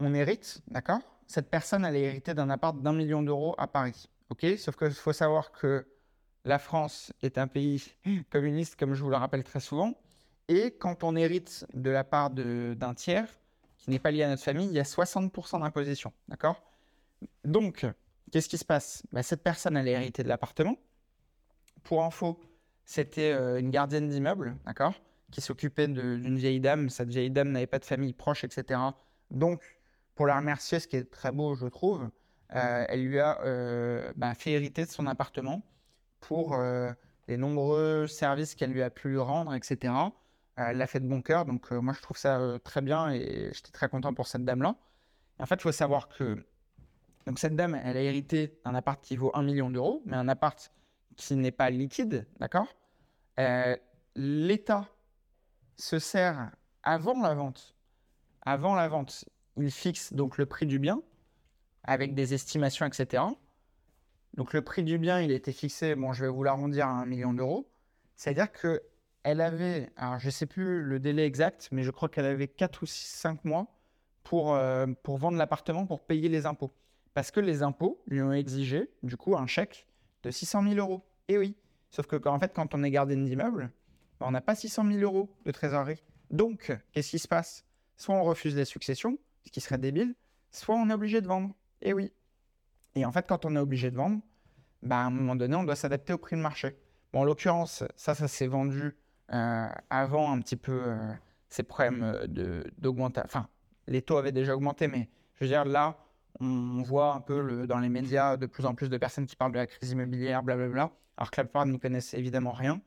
on 0.00 0.14
hérite, 0.14 0.60
d'accord? 0.68 1.00
Cette 1.26 1.50
personne, 1.50 1.84
elle 1.84 1.96
est 1.96 2.02
héritée 2.02 2.34
d'un 2.34 2.50
appart 2.50 2.80
d'un 2.80 2.92
million 2.92 3.22
d'euros 3.22 3.54
à 3.58 3.66
Paris. 3.66 4.08
OK? 4.30 4.46
Sauf 4.58 4.76
qu'il 4.76 4.92
faut 4.92 5.12
savoir 5.12 5.52
que 5.52 5.86
la 6.44 6.58
France 6.58 7.12
est 7.22 7.38
un 7.38 7.48
pays 7.48 7.84
communiste, 8.30 8.76
comme 8.76 8.94
je 8.94 9.02
vous 9.02 9.10
le 9.10 9.16
rappelle 9.16 9.44
très 9.44 9.60
souvent. 9.60 9.94
Et 10.48 10.76
quand 10.76 11.02
on 11.02 11.16
hérite 11.16 11.66
de 11.74 11.90
la 11.90 12.04
part 12.04 12.30
d'un 12.30 12.94
tiers, 12.94 13.28
qui 13.78 13.90
n'est 13.90 13.98
pas 13.98 14.12
lié 14.12 14.22
à 14.22 14.28
notre 14.28 14.42
famille, 14.42 14.68
il 14.68 14.74
y 14.74 14.80
a 14.80 14.84
60% 14.84 15.60
d'imposition. 15.60 16.12
D'accord? 16.28 16.62
Donc, 17.44 17.84
qu'est-ce 18.30 18.48
qui 18.48 18.58
se 18.58 18.64
passe? 18.64 19.02
Bah, 19.10 19.22
Cette 19.22 19.42
personne, 19.42 19.76
elle 19.76 19.88
est 19.88 19.92
héritée 19.92 20.22
de 20.22 20.28
l'appartement. 20.28 20.76
Pour 21.82 22.04
info, 22.04 22.40
c'était 22.84 23.32
euh, 23.32 23.58
une 23.58 23.70
gardienne 23.70 24.08
d'immeuble, 24.08 24.56
d'accord? 24.64 24.94
Qui 25.32 25.40
s'occupait 25.40 25.88
d'une 25.88 26.36
vieille 26.36 26.60
dame. 26.60 26.88
Cette 26.88 27.08
vieille 27.08 27.30
dame 27.30 27.50
n'avait 27.50 27.66
pas 27.66 27.78
de 27.78 27.84
famille 27.84 28.12
proche, 28.12 28.44
etc. 28.44 28.80
Donc, 29.30 29.62
pour 30.14 30.26
la 30.26 30.36
remercier, 30.36 30.80
ce 30.80 30.88
qui 30.88 30.96
est 30.96 31.10
très 31.10 31.32
beau, 31.32 31.54
je 31.54 31.66
trouve, 31.66 32.08
euh, 32.54 32.84
elle 32.88 33.04
lui 33.04 33.18
a 33.18 33.40
euh, 33.42 34.12
bah, 34.16 34.34
fait 34.34 34.52
hériter 34.52 34.84
de 34.84 34.90
son 34.90 35.06
appartement 35.06 35.62
pour 36.20 36.54
euh, 36.54 36.90
les 37.28 37.36
nombreux 37.36 38.06
services 38.06 38.54
qu'elle 38.54 38.70
lui 38.70 38.82
a 38.82 38.90
pu 38.90 39.18
rendre, 39.18 39.54
etc. 39.54 39.92
elle 40.56 40.78
l'a 40.78 40.86
fait 40.86 41.00
de 41.00 41.08
bon 41.08 41.22
cœur, 41.22 41.44
donc 41.44 41.70
moi 41.70 41.92
je 41.92 42.00
trouve 42.00 42.16
ça 42.16 42.40
très 42.62 42.80
bien 42.80 43.10
et 43.10 43.50
j'étais 43.52 43.72
très 43.72 43.88
content 43.88 44.14
pour 44.14 44.26
cette 44.26 44.44
dame-là. 44.44 44.76
En 45.38 45.46
fait, 45.46 45.56
il 45.56 45.60
faut 45.60 45.72
savoir 45.72 46.08
que 46.08 46.46
donc 47.26 47.38
cette 47.40 47.56
dame, 47.56 47.74
elle 47.74 47.96
a 47.96 48.00
hérité 48.00 48.58
d'un 48.64 48.74
appart 48.74 49.02
qui 49.02 49.16
vaut 49.16 49.32
1 49.34 49.42
million 49.42 49.70
d'euros, 49.70 50.02
mais 50.06 50.16
un 50.16 50.28
appart 50.28 50.72
qui 51.16 51.34
n'est 51.34 51.50
pas 51.50 51.70
liquide, 51.70 52.26
d'accord? 52.38 52.68
L'État 54.14 54.88
se 55.76 55.98
sert 55.98 56.50
avant 56.82 57.20
la 57.20 57.34
vente. 57.34 57.76
Avant 58.42 58.74
la 58.74 58.88
vente, 58.88 59.24
il 59.56 59.70
fixe 59.70 60.12
donc 60.12 60.38
le 60.38 60.46
prix 60.46 60.66
du 60.66 60.78
bien 60.78 61.02
avec 61.84 62.14
des 62.14 62.34
estimations, 62.34 62.86
etc. 62.86 63.22
Donc 64.34 64.52
le 64.52 64.62
prix 64.62 64.82
du 64.82 64.98
bien, 64.98 65.20
il 65.20 65.30
été 65.30 65.52
fixé, 65.52 65.94
bon, 65.94 66.12
je 66.12 66.24
vais 66.24 66.30
vous 66.30 66.42
l'arrondir 66.42 66.86
à 66.86 66.90
1 66.90 67.06
million 67.06 67.32
d'euros. 67.32 67.70
C'est-à-dire 68.16 68.52
que 68.52 68.82
elle 69.22 69.40
avait, 69.40 69.90
alors 69.96 70.18
je 70.18 70.26
ne 70.26 70.30
sais 70.30 70.46
plus 70.46 70.82
le 70.82 71.00
délai 71.00 71.24
exact, 71.24 71.68
mais 71.72 71.82
je 71.82 71.90
crois 71.90 72.08
qu'elle 72.08 72.26
avait 72.26 72.48
4 72.48 72.82
ou 72.82 72.86
6, 72.86 73.06
5 73.18 73.44
mois 73.44 73.66
pour, 74.22 74.54
euh, 74.54 74.86
pour 75.02 75.18
vendre 75.18 75.38
l'appartement, 75.38 75.86
pour 75.86 76.00
payer 76.00 76.28
les 76.28 76.46
impôts. 76.46 76.72
Parce 77.14 77.30
que 77.30 77.40
les 77.40 77.62
impôts 77.62 78.02
lui 78.06 78.22
ont 78.22 78.32
exigé, 78.32 78.90
du 79.02 79.16
coup, 79.16 79.36
un 79.36 79.46
chèque 79.46 79.88
de 80.22 80.30
600 80.30 80.62
000 80.62 80.74
euros. 80.74 81.02
Et 81.28 81.38
oui, 81.38 81.56
sauf 81.90 82.06
que 82.06 82.28
en 82.28 82.38
fait, 82.38 82.52
quand 82.54 82.74
on 82.74 82.84
est 82.84 82.90
gardien 82.90 83.16
d'immeuble, 83.16 83.70
on 84.20 84.30
n'a 84.30 84.40
pas 84.40 84.54
600 84.54 84.84
000 84.92 84.98
euros 85.00 85.30
de 85.44 85.50
trésorerie. 85.50 86.02
Donc, 86.30 86.76
qu'est-ce 86.92 87.10
qui 87.10 87.18
se 87.18 87.28
passe? 87.28 87.64
Soit 87.96 88.14
on 88.14 88.24
refuse 88.24 88.56
les 88.56 88.64
successions, 88.64 89.18
ce 89.44 89.50
qui 89.50 89.60
serait 89.60 89.78
débile, 89.78 90.14
soit 90.50 90.74
on 90.74 90.90
est 90.90 90.94
obligé 90.94 91.20
de 91.20 91.26
vendre. 91.26 91.54
Et 91.82 91.92
oui. 91.92 92.12
Et 92.94 93.04
en 93.04 93.12
fait, 93.12 93.26
quand 93.26 93.44
on 93.44 93.54
est 93.56 93.60
obligé 93.60 93.90
de 93.90 93.96
vendre, 93.96 94.20
bah, 94.82 94.98
à 94.98 95.04
un 95.04 95.10
moment 95.10 95.36
donné, 95.36 95.56
on 95.56 95.64
doit 95.64 95.76
s'adapter 95.76 96.12
au 96.12 96.18
prix 96.18 96.36
de 96.36 96.40
marché. 96.40 96.76
Bon, 97.12 97.20
en 97.20 97.24
l'occurrence, 97.24 97.84
ça, 97.96 98.14
ça 98.14 98.28
s'est 98.28 98.46
vendu 98.46 98.96
euh, 99.32 99.68
avant 99.90 100.32
un 100.32 100.40
petit 100.40 100.56
peu 100.56 100.82
euh, 100.86 101.12
ces 101.48 101.62
problèmes 101.62 102.02
euh, 102.02 102.62
d'augmentation. 102.78 103.26
Enfin, 103.26 103.48
les 103.86 104.02
taux 104.02 104.16
avaient 104.16 104.32
déjà 104.32 104.54
augmenté, 104.54 104.88
mais 104.88 105.08
je 105.34 105.44
veux 105.44 105.48
dire, 105.48 105.64
là, 105.64 105.98
on, 106.40 106.82
voit 106.82 107.14
un 107.14 107.20
peu 107.20 107.40
le, 107.40 107.66
dans 107.66 107.78
les 107.78 107.88
médias 107.88 108.36
de 108.36 108.46
plus 108.46 108.66
en 108.66 108.74
plus 108.74 108.88
de 108.88 108.98
personnes 108.98 109.26
qui 109.26 109.36
parlent 109.36 109.52
de 109.52 109.58
la 109.58 109.66
crise 109.66 109.90
immobilière, 109.90 110.42
blablabla, 110.42 110.90
alors 111.16 111.30
que 111.30 111.40
la 111.40 111.44
plupart 111.44 111.66
ne 111.66 111.76
connaissent 111.76 112.14
évidemment 112.14 112.52
rien. 112.52 112.80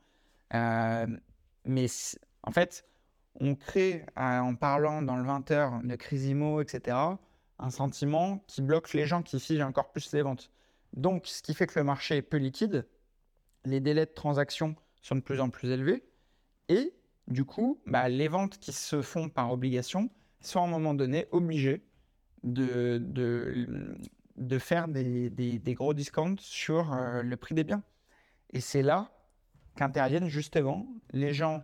Mais 0.52 1.88
en 2.44 2.52
fait, 2.52 2.86
on 3.40 3.56
crée, 3.56 4.06
en 4.16 4.56
parlant 4.56 5.02
dans 5.02 5.16
le 5.16 5.24
20h 5.24 5.86
de 5.86 5.96
crise 5.96 6.26
immo, 6.26 6.62
etc., 6.62 6.98
un 7.62 7.70
sentiment 7.70 8.44
qui 8.48 8.62
bloque 8.62 8.94
les 8.94 9.06
gens, 9.06 9.22
qui 9.22 9.40
fige 9.40 9.62
encore 9.62 9.92
plus 9.92 10.14
les 10.14 10.22
ventes. 10.22 10.52
Donc, 10.94 11.28
ce 11.28 11.42
qui 11.42 11.54
fait 11.54 11.68
que 11.68 11.78
le 11.78 11.84
marché 11.84 12.18
est 12.18 12.22
peu 12.22 12.38
liquide, 12.38 12.88
les 13.66 13.80
délais 13.80 14.06
de 14.06 14.12
transaction 14.12 14.76
sont 15.02 15.16
de 15.16 15.22
plus 15.22 15.40
en 15.40 15.50
plus 15.50 15.70
élevés, 15.70 16.04
et 16.70 16.94
du 17.28 17.46
coup, 17.46 17.80
bah, 17.86 18.10
les 18.10 18.28
ventes 18.28 18.58
qui 18.60 18.74
se 18.74 19.02
font 19.02 19.30
par 19.30 19.52
obligation 19.52 20.10
sont 20.42 20.62
à 20.62 20.64
un 20.64 20.68
moment 20.68 20.94
donné 20.94 21.28
obligées 21.32 21.84
de, 22.44 22.98
de, 23.00 24.60
faire 24.60 24.88
des, 24.88 25.62
gros 25.76 25.94
discounts 25.94 26.40
sur 26.40 26.94
euh, 26.94 27.22
le 27.22 27.38
prix 27.38 27.54
des 27.54 27.64
biens. 27.64 27.84
Et 28.52 28.62
c'est 28.62 28.82
là 28.82 29.12
qu'interviennent 29.76 30.28
justement 30.28 30.88
les 31.12 31.34
gens 31.34 31.64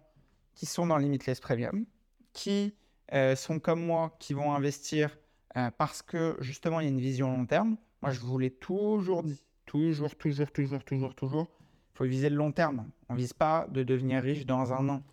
qui 0.54 0.66
sont 0.66 0.88
dans 0.88 0.98
Limitless 0.98 1.40
Premium, 1.40 1.86
qui 2.34 2.74
euh, 3.14 3.36
sont 3.36 3.60
comme 3.60 3.86
moi, 3.86 4.16
qui 4.20 4.34
vont 4.34 4.54
investir 4.54 5.18
euh, 5.58 5.70
parce 5.78 6.02
que 6.02 6.38
justement 6.40 6.80
il 6.80 6.84
y 6.84 6.88
a 6.88 6.92
une 6.92 7.00
vision 7.00 7.32
long 7.32 7.46
terme. 7.46 7.78
Moi, 8.02 8.12
je 8.12 8.20
vous 8.20 8.38
l'ai 8.38 8.52
toujours 8.52 9.24
dit, 9.24 9.42
toujours, 9.66 10.16
toujours, 10.16 10.52
toujours, 10.52 10.84
toujours, 10.84 11.16
toujours. 11.16 11.48
Il 11.94 11.98
faut 11.98 12.06
viser 12.06 12.30
le 12.30 12.36
long 12.36 12.52
terme. 12.52 12.90
On 13.10 13.14
ne 13.14 13.18
vise 13.18 13.34
pas 13.34 13.68
de 13.70 13.84
devenir 13.84 14.22
riche 14.22 14.46
dans 14.46 14.74
un 14.74 14.90
an. 14.90 15.04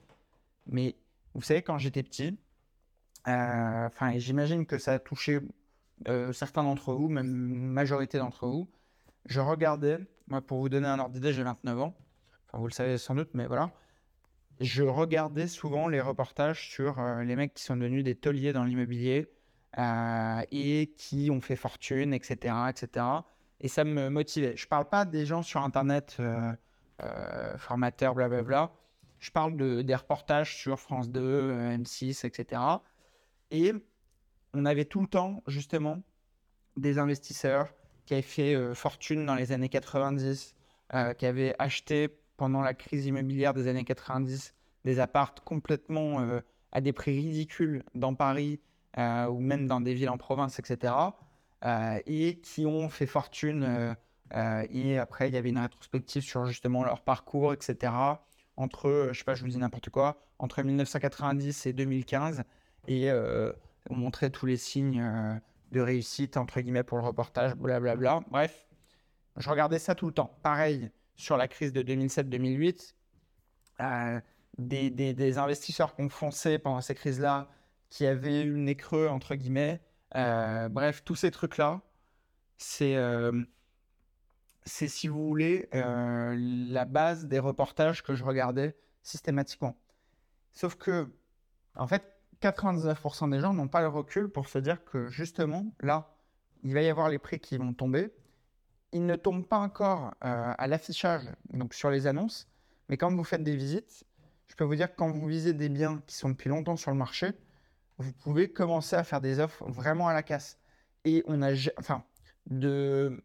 Mais 0.66 0.96
vous 1.34 1.42
savez, 1.42 1.62
quand 1.62 1.78
j'étais 1.78 2.02
petit, 2.02 2.38
euh, 3.28 3.86
enfin, 3.86 4.18
j'imagine 4.18 4.66
que 4.66 4.78
ça 4.78 4.94
a 4.94 4.98
touché 4.98 5.40
certains 6.32 6.64
d'entre 6.64 6.94
vous, 6.94 7.08
même 7.08 7.26
une 7.26 7.68
majorité 7.68 8.18
d'entre 8.18 8.48
vous. 8.48 8.68
Je 9.26 9.38
regardais, 9.38 9.98
moi, 10.26 10.40
pour 10.40 10.58
vous 10.58 10.68
donner 10.68 10.88
un 10.88 10.98
ordre 10.98 11.14
d'idée, 11.14 11.32
j'ai 11.32 11.44
29 11.44 11.80
ans. 11.80 11.94
Vous 12.54 12.66
le 12.66 12.72
savez 12.72 12.98
sans 12.98 13.14
doute, 13.14 13.30
mais 13.34 13.46
voilà. 13.46 13.70
Je 14.60 14.82
regardais 14.82 15.46
souvent 15.46 15.88
les 15.88 16.00
reportages 16.00 16.68
sur 16.68 16.98
euh, 17.00 17.22
les 17.22 17.36
mecs 17.36 17.54
qui 17.54 17.62
sont 17.62 17.76
devenus 17.76 18.04
des 18.04 18.14
tauliers 18.14 18.52
dans 18.52 18.64
l'immobilier 18.64 19.30
et 19.78 20.92
qui 20.98 21.30
ont 21.30 21.40
fait 21.40 21.56
fortune, 21.56 22.12
etc., 22.12 22.54
etc. 22.68 23.06
Et 23.60 23.68
ça 23.68 23.84
me 23.84 24.10
motivait. 24.10 24.54
Je 24.54 24.68
parle 24.68 24.86
pas 24.86 25.06
des 25.06 25.24
gens 25.24 25.42
sur 25.42 25.62
Internet, 25.62 26.18
formateurs, 27.56 28.14
blablabla. 28.14 28.70
Je 29.18 29.30
parle 29.30 29.56
de, 29.56 29.80
des 29.80 29.94
reportages 29.94 30.56
sur 30.56 30.78
France 30.78 31.08
2, 31.08 31.52
M6, 31.78 32.26
etc. 32.26 32.60
Et 33.50 33.72
on 34.54 34.66
avait 34.66 34.84
tout 34.84 35.00
le 35.00 35.06
temps, 35.06 35.42
justement, 35.46 36.02
des 36.76 36.98
investisseurs 36.98 37.72
qui 38.06 38.14
avaient 38.14 38.22
fait 38.22 38.54
euh, 38.54 38.74
fortune 38.74 39.24
dans 39.26 39.34
les 39.34 39.52
années 39.52 39.68
90, 39.68 40.54
euh, 40.94 41.14
qui 41.14 41.26
avaient 41.26 41.54
acheté 41.58 42.08
pendant 42.36 42.62
la 42.62 42.74
crise 42.74 43.06
immobilière 43.06 43.54
des 43.54 43.68
années 43.68 43.84
90 43.84 44.54
des 44.84 44.98
appartes 44.98 45.40
complètement 45.40 46.20
euh, 46.20 46.40
à 46.72 46.80
des 46.80 46.92
prix 46.92 47.12
ridicules 47.12 47.84
dans 47.94 48.14
Paris 48.14 48.60
ou 48.96 49.40
même 49.40 49.66
dans 49.66 49.80
des 49.80 49.94
villes 49.94 50.10
en 50.10 50.18
province, 50.18 50.58
etc. 50.58 50.92
et 52.06 52.40
qui 52.42 52.66
ont 52.66 52.90
fait 52.90 53.06
fortune. 53.06 53.96
et 54.68 54.98
après, 54.98 55.28
il 55.28 55.34
y 55.34 55.38
avait 55.38 55.48
une 55.48 55.58
rétrospective 55.58 56.22
sur 56.22 56.44
justement 56.44 56.84
leur 56.84 57.00
parcours, 57.00 57.54
etc. 57.54 57.90
Entre, 58.58 59.08
je 59.12 59.18
sais 59.18 59.24
pas, 59.24 59.34
je 59.34 59.44
vous 59.44 59.48
dis 59.48 59.56
n'importe 59.56 59.88
quoi, 59.88 60.18
entre 60.38 60.62
1990 60.62 61.64
et 61.64 61.72
2015 61.72 62.42
et 62.88 63.10
euh, 63.10 63.52
on 63.90 63.96
montrait 63.96 64.30
tous 64.30 64.46
les 64.46 64.56
signes 64.56 65.00
euh, 65.00 65.34
de 65.70 65.80
réussite, 65.80 66.36
entre 66.36 66.60
guillemets, 66.60 66.82
pour 66.82 66.98
le 66.98 67.04
reportage, 67.04 67.54
blablabla. 67.54 68.20
Bref, 68.30 68.66
je 69.36 69.48
regardais 69.48 69.78
ça 69.78 69.94
tout 69.94 70.06
le 70.06 70.12
temps. 70.12 70.36
Pareil, 70.42 70.90
sur 71.16 71.36
la 71.36 71.48
crise 71.48 71.72
de 71.72 71.82
2007-2008, 71.82 72.94
euh, 73.80 74.20
des, 74.58 74.90
des, 74.90 75.38
investisseurs 75.38 75.94
qui 75.94 76.02
ont 76.02 76.08
foncé 76.08 76.58
pendant 76.58 76.80
ces 76.80 76.94
crises-là, 76.94 77.48
qui 77.90 78.06
avaient 78.06 78.42
eu 78.42 78.52
le 78.52 78.58
nez 78.58 78.76
creux, 78.76 79.08
entre 79.08 79.34
guillemets. 79.34 79.80
bref, 80.14 81.02
tous 81.04 81.14
ces 81.14 81.30
trucs-là, 81.30 81.80
c'est, 82.58 82.96
c'est, 84.64 84.88
si 84.88 85.08
vous 85.08 85.26
voulez, 85.26 85.68
la 85.72 86.84
base 86.84 87.26
des 87.26 87.38
reportages 87.38 88.02
que 88.02 88.14
je 88.14 88.24
regardais 88.24 88.76
systématiquement. 89.02 89.76
Sauf 90.52 90.76
que, 90.76 91.10
en 91.76 91.86
fait, 91.86 92.02
99% 92.42 93.30
des 93.30 93.40
gens 93.40 93.54
n'ont 93.54 93.68
pas 93.68 93.80
le 93.80 93.88
recul 93.88 94.28
pour 94.28 94.48
se 94.48 94.58
dire 94.58 94.84
que 94.84 95.08
justement, 95.08 95.72
là, 95.80 96.14
il 96.62 96.74
va 96.74 96.82
y 96.82 96.88
avoir 96.88 97.08
les 97.08 97.18
prix 97.18 97.38
qui 97.38 97.56
vont 97.56 97.72
tomber. 97.72 98.12
Ils 98.92 99.06
ne 99.06 99.16
tombent 99.16 99.46
pas 99.46 99.58
encore 99.58 100.14
euh, 100.24 100.54
à 100.56 100.66
l'affichage, 100.66 101.24
donc 101.52 101.74
sur 101.74 101.90
les 101.90 102.06
annonces, 102.06 102.46
mais 102.88 102.96
quand 102.96 103.14
vous 103.14 103.24
faites 103.24 103.42
des 103.42 103.56
visites, 103.56 104.04
je 104.48 104.54
peux 104.54 104.64
vous 104.64 104.74
dire 104.74 104.90
que 104.90 104.96
quand 104.96 105.10
vous 105.10 105.26
visez 105.26 105.54
des 105.54 105.70
biens 105.70 106.02
qui 106.06 106.14
sont 106.14 106.28
depuis 106.28 106.50
longtemps 106.50 106.76
sur 106.76 106.90
le 106.90 106.96
marché, 106.96 107.32
vous 107.98 108.12
pouvez 108.12 108.50
commencer 108.50 108.96
à 108.96 109.04
faire 109.04 109.20
des 109.20 109.40
offres 109.40 109.64
vraiment 109.70 110.08
à 110.08 110.12
la 110.12 110.22
casse. 110.22 110.58
Et 111.04 111.22
on 111.26 111.40
a, 111.40 111.52
enfin, 111.78 112.04
de, 112.50 113.22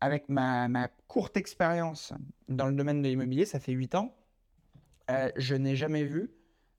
avec 0.00 0.28
ma, 0.28 0.88
courte 1.08 1.36
expérience 1.36 2.12
dans 2.48 2.66
le 2.66 2.74
domaine 2.74 3.00
de 3.00 3.08
l'immobilier, 3.08 3.46
ça 3.46 3.60
fait 3.60 3.72
8 3.72 3.94
ans, 3.94 4.14
euh, 5.10 5.30
je 5.36 5.54
n'ai 5.54 5.76
jamais 5.76 6.04
vu 6.04 6.30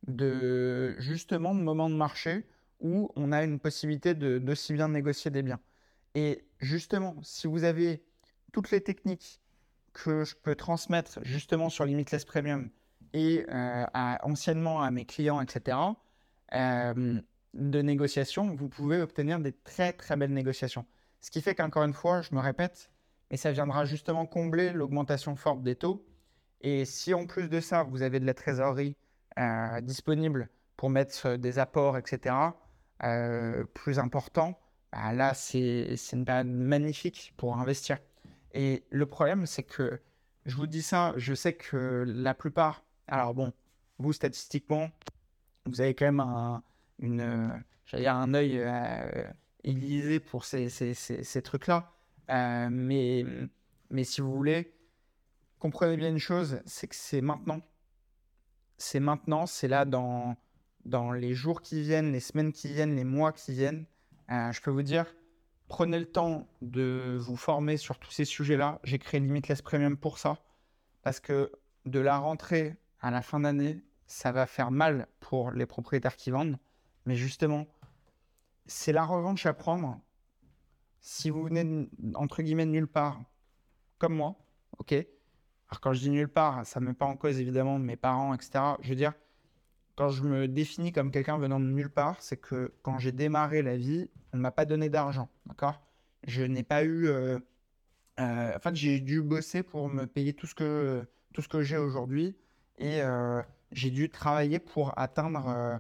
de 0.08 0.96
justement 1.00 1.56
de 1.56 1.62
moments 1.62 1.90
de 1.90 1.96
marché 1.96 2.46
où 2.80 3.10
on 3.16 3.32
a 3.32 3.44
une 3.44 3.60
possibilité 3.60 4.14
d'aussi 4.14 4.74
bien 4.74 4.90
négocier 4.90 5.32
des 5.32 5.42
biens. 5.42 5.60
Et 6.16 6.48
justement, 6.62 7.16
si 7.22 7.46
vous 7.46 7.66
avez 7.66 8.02
toutes 8.54 8.72
les 8.72 8.82
techniques 8.82 9.42
que 9.92 10.24
je 10.24 10.34
peux 10.36 10.56
transmettre 10.56 11.20
justement 11.24 11.70
sur 11.70 11.86
Limitless 11.86 12.24
Premium 12.24 12.70
et 13.14 13.46
euh, 13.50 13.86
anciennement 14.24 14.82
à 14.82 14.92
mes 14.92 15.06
clients, 15.06 15.42
etc., 15.42 15.78
euh, 16.54 17.22
de 17.54 17.82
négociation, 17.82 18.56
vous 18.56 18.70
pouvez 18.70 19.02
obtenir 19.02 19.40
des 19.40 19.52
très 19.52 19.94
très 19.94 20.16
belles 20.16 20.34
négociations. 20.34 20.86
Ce 21.20 21.32
qui 21.32 21.42
fait 21.42 21.54
qu'encore 21.54 21.84
une 21.84 21.94
fois, 21.94 22.22
je 22.22 22.34
me 22.34 22.40
répète, 22.40 22.92
mais 23.30 23.38
ça 23.38 23.52
viendra 23.52 23.84
justement 23.86 24.26
combler 24.26 24.72
l'augmentation 24.72 25.36
forte 25.36 25.64
des 25.64 25.76
taux. 25.76 26.06
Et 26.62 26.86
si 26.86 27.14
en 27.14 27.26
plus 27.26 27.50
de 27.50 27.60
ça, 27.60 27.84
vous 27.84 28.02
avez 28.02 28.20
de 28.20 28.26
la 28.26 28.34
trésorerie 28.34 28.96
euh, 29.38 29.82
disponible 29.82 30.50
pour 30.78 30.90
mettre 30.90 31.36
des 31.36 31.60
apports, 31.60 31.98
etc., 31.98 32.36
plus 33.74 34.00
importants, 34.00 34.58
bah 34.92 35.14
là, 35.14 35.34
c'est 35.34 35.96
une 36.14 36.26
période 36.26 36.48
magnifique 36.48 37.34
pour 37.38 37.58
investir. 37.58 37.98
Et 38.54 38.84
le 38.90 39.06
problème, 39.06 39.46
c'est 39.46 39.64
que 39.64 40.00
je 40.46 40.56
vous 40.56 40.68
dis 40.68 40.82
ça, 40.82 41.14
je 41.18 41.34
sais 41.34 41.54
que 41.54 42.06
la 42.08 42.34
plupart, 42.34 42.84
alors 43.08 43.34
bon, 43.34 43.52
vous 43.98 44.14
statistiquement, 44.14 44.90
vous 45.66 45.82
avez 45.82 45.94
quand 45.96 46.06
même 46.06 46.20
un, 46.20 46.64
une, 47.00 47.64
dire 47.94 48.16
un 48.16 48.34
œil 48.34 48.60
euh, 48.60 49.24
aiguisé 49.64 50.20
pour 50.20 50.46
ces, 50.46 50.70
ces, 50.70 50.94
ces, 50.94 51.42
trucs-là. 51.42 51.92
Euh, 52.30 52.70
mais, 52.72 53.26
mais 53.90 54.04
si 54.04 54.22
vous 54.22 54.34
voulez, 54.34 54.74
comprenez 55.60 55.98
bien 55.98 56.10
une 56.10 56.20
chose, 56.20 56.62
c'est 56.66 56.88
que 56.88 56.96
c'est 56.96 57.22
maintenant 57.22 57.62
c'est 58.78 59.00
maintenant, 59.00 59.46
c'est 59.46 59.68
là 59.68 59.86
dans, 59.86 60.36
dans 60.86 61.12
les 61.12 61.34
jours 61.34 61.62
qui 61.62 61.82
viennent, 61.82 62.12
les 62.12 62.20
semaines 62.20 62.52
qui 62.52 62.68
viennent, 62.68 62.96
les 62.96 63.04
mois 63.04 63.32
qui 63.32 63.54
viennent, 63.54 63.86
Euh, 64.32 64.52
je 64.52 64.62
peux 64.62 64.72
vous 64.72 64.84
dire, 64.84 65.06
prenez 65.68 66.00
le 66.00 66.06
temps 66.06 66.48
de 66.62 67.18
vous 67.20 67.38
former 67.38 67.78
sur 67.78 68.00
tous 68.00 68.12
ces 68.12 68.26
sujets-là. 68.26 68.80
J'ai 68.84 69.00
créé 69.00 69.20
Limitless 69.20 69.62
Premium 69.62 69.98
pour 69.98 70.18
ça. 70.18 70.38
Parce 71.04 71.20
que 71.20 71.52
de 71.86 72.00
la 72.00 72.18
rentrée 72.18 72.78
à 73.02 73.12
la 73.12 73.22
fin 73.22 73.40
d'année, 73.40 73.84
ça 74.08 74.32
va 74.32 74.46
faire 74.46 74.72
mal 74.72 75.08
pour 75.20 75.52
les 75.52 75.66
propriétaires 75.66 76.16
qui 76.16 76.32
vendent. 76.32 76.58
Mais 77.06 77.16
justement, 77.16 77.68
c'est 78.66 78.92
la 78.92 79.06
revanche 79.06 79.46
à 79.46 79.54
prendre. 79.54 80.00
Si 81.02 81.30
vous 81.30 81.44
venez, 81.44 81.88
entre 82.16 82.42
guillemets, 82.42 82.66
de 82.66 82.72
nulle 82.72 82.88
part, 82.88 83.22
comme 84.00 84.16
moi, 84.16 84.36
ok 84.80 84.94
Alors 84.94 85.82
quand 85.82 85.94
je 85.94 86.00
dis 86.00 86.10
nulle 86.10 86.30
part, 86.30 86.66
ça 86.66 86.80
ne 86.80 86.88
met 86.88 86.94
pas 86.94 87.06
en 87.06 87.16
cause 87.16 87.40
évidemment 87.40 87.78
mes 87.78 87.96
parents, 87.96 88.34
etc. 88.34 88.64
Je 88.82 88.90
veux 88.90 88.96
dire, 88.96 89.14
quand 89.96 90.10
je 90.10 90.24
me 90.24 90.48
définis 90.48 90.92
comme 90.92 91.12
quelqu'un 91.12 91.38
venant 91.38 91.60
de 91.60 91.66
nulle 91.66 91.90
part, 91.90 92.22
c'est 92.22 92.38
que 92.38 92.74
quand 92.82 93.00
j'ai 93.00 93.12
démarré 93.12 93.62
la 93.62 93.78
vie, 93.78 94.10
on 94.34 94.38
ne 94.38 94.42
m'a 94.42 94.52
pas 94.52 94.66
donné 94.66 94.90
d'argent, 94.90 95.30
d'accord? 95.46 95.82
Je 96.28 96.44
n'ai 96.44 96.64
pas 96.64 96.84
eu... 96.84 97.08
Euh, 97.08 97.40
euh, 98.20 98.56
en 98.56 98.60
fait, 98.60 98.76
j'ai 98.76 99.00
dû 99.00 99.22
bosser 99.22 99.64
pour 99.64 99.90
me 99.90 100.06
payer 100.06 100.34
tout 100.34 100.48
ce 100.48 100.56
que, 100.56 101.06
tout 101.34 101.42
ce 101.42 101.48
que 101.48 101.62
j'ai 101.62 101.78
aujourd'hui 101.78 102.36
et 102.78 103.02
euh, 103.02 103.42
j'ai 103.72 103.90
dû 103.90 104.10
travailler 104.10 104.60
pour 104.60 104.98
atteindre 104.98 105.80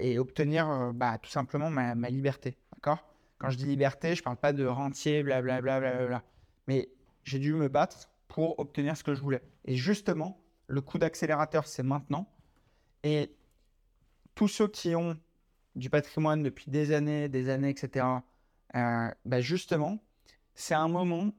et 0.00 0.18
obtenir 0.18 0.92
bah, 0.94 1.18
tout 1.18 1.30
simplement 1.30 1.70
ma, 1.70 1.94
liberté, 2.10 2.56
d'accord? 2.74 3.04
Quand 3.38 3.50
je 3.50 3.56
dis 3.56 3.66
liberté, 3.66 4.14
je 4.14 4.20
ne 4.20 4.24
parle 4.24 4.36
pas 4.36 4.52
de 4.52 4.64
rentier, 4.64 5.22
blablabla, 5.22 5.80
bla, 5.80 5.96
bla, 5.96 6.06
bla, 6.06 6.22
mais 6.66 6.88
j'ai 7.24 7.38
dû 7.38 7.52
me 7.52 7.68
battre 7.68 8.08
pour 8.26 8.58
obtenir 8.58 8.96
ce 8.96 9.04
que 9.04 9.14
je 9.14 9.20
voulais. 9.20 9.42
Et 9.64 9.76
justement, 9.76 10.40
le 10.66 10.80
coup 10.80 10.98
d'accélérateur, 10.98 11.66
c'est 11.66 11.82
maintenant 11.82 12.33
et 13.04 13.30
tous 14.34 14.48
ceux 14.48 14.66
qui 14.66 14.96
ont 14.96 15.16
du 15.76 15.90
patrimoine 15.90 16.42
depuis 16.42 16.70
des 16.70 16.92
années, 16.92 17.28
des 17.28 17.50
années, 17.50 17.68
etc., 17.68 18.06
euh, 18.74 19.10
bah, 19.24 19.40
justement, 19.40 19.98
c'est 20.54 20.74
un 20.74 20.88
moment, 20.88 21.30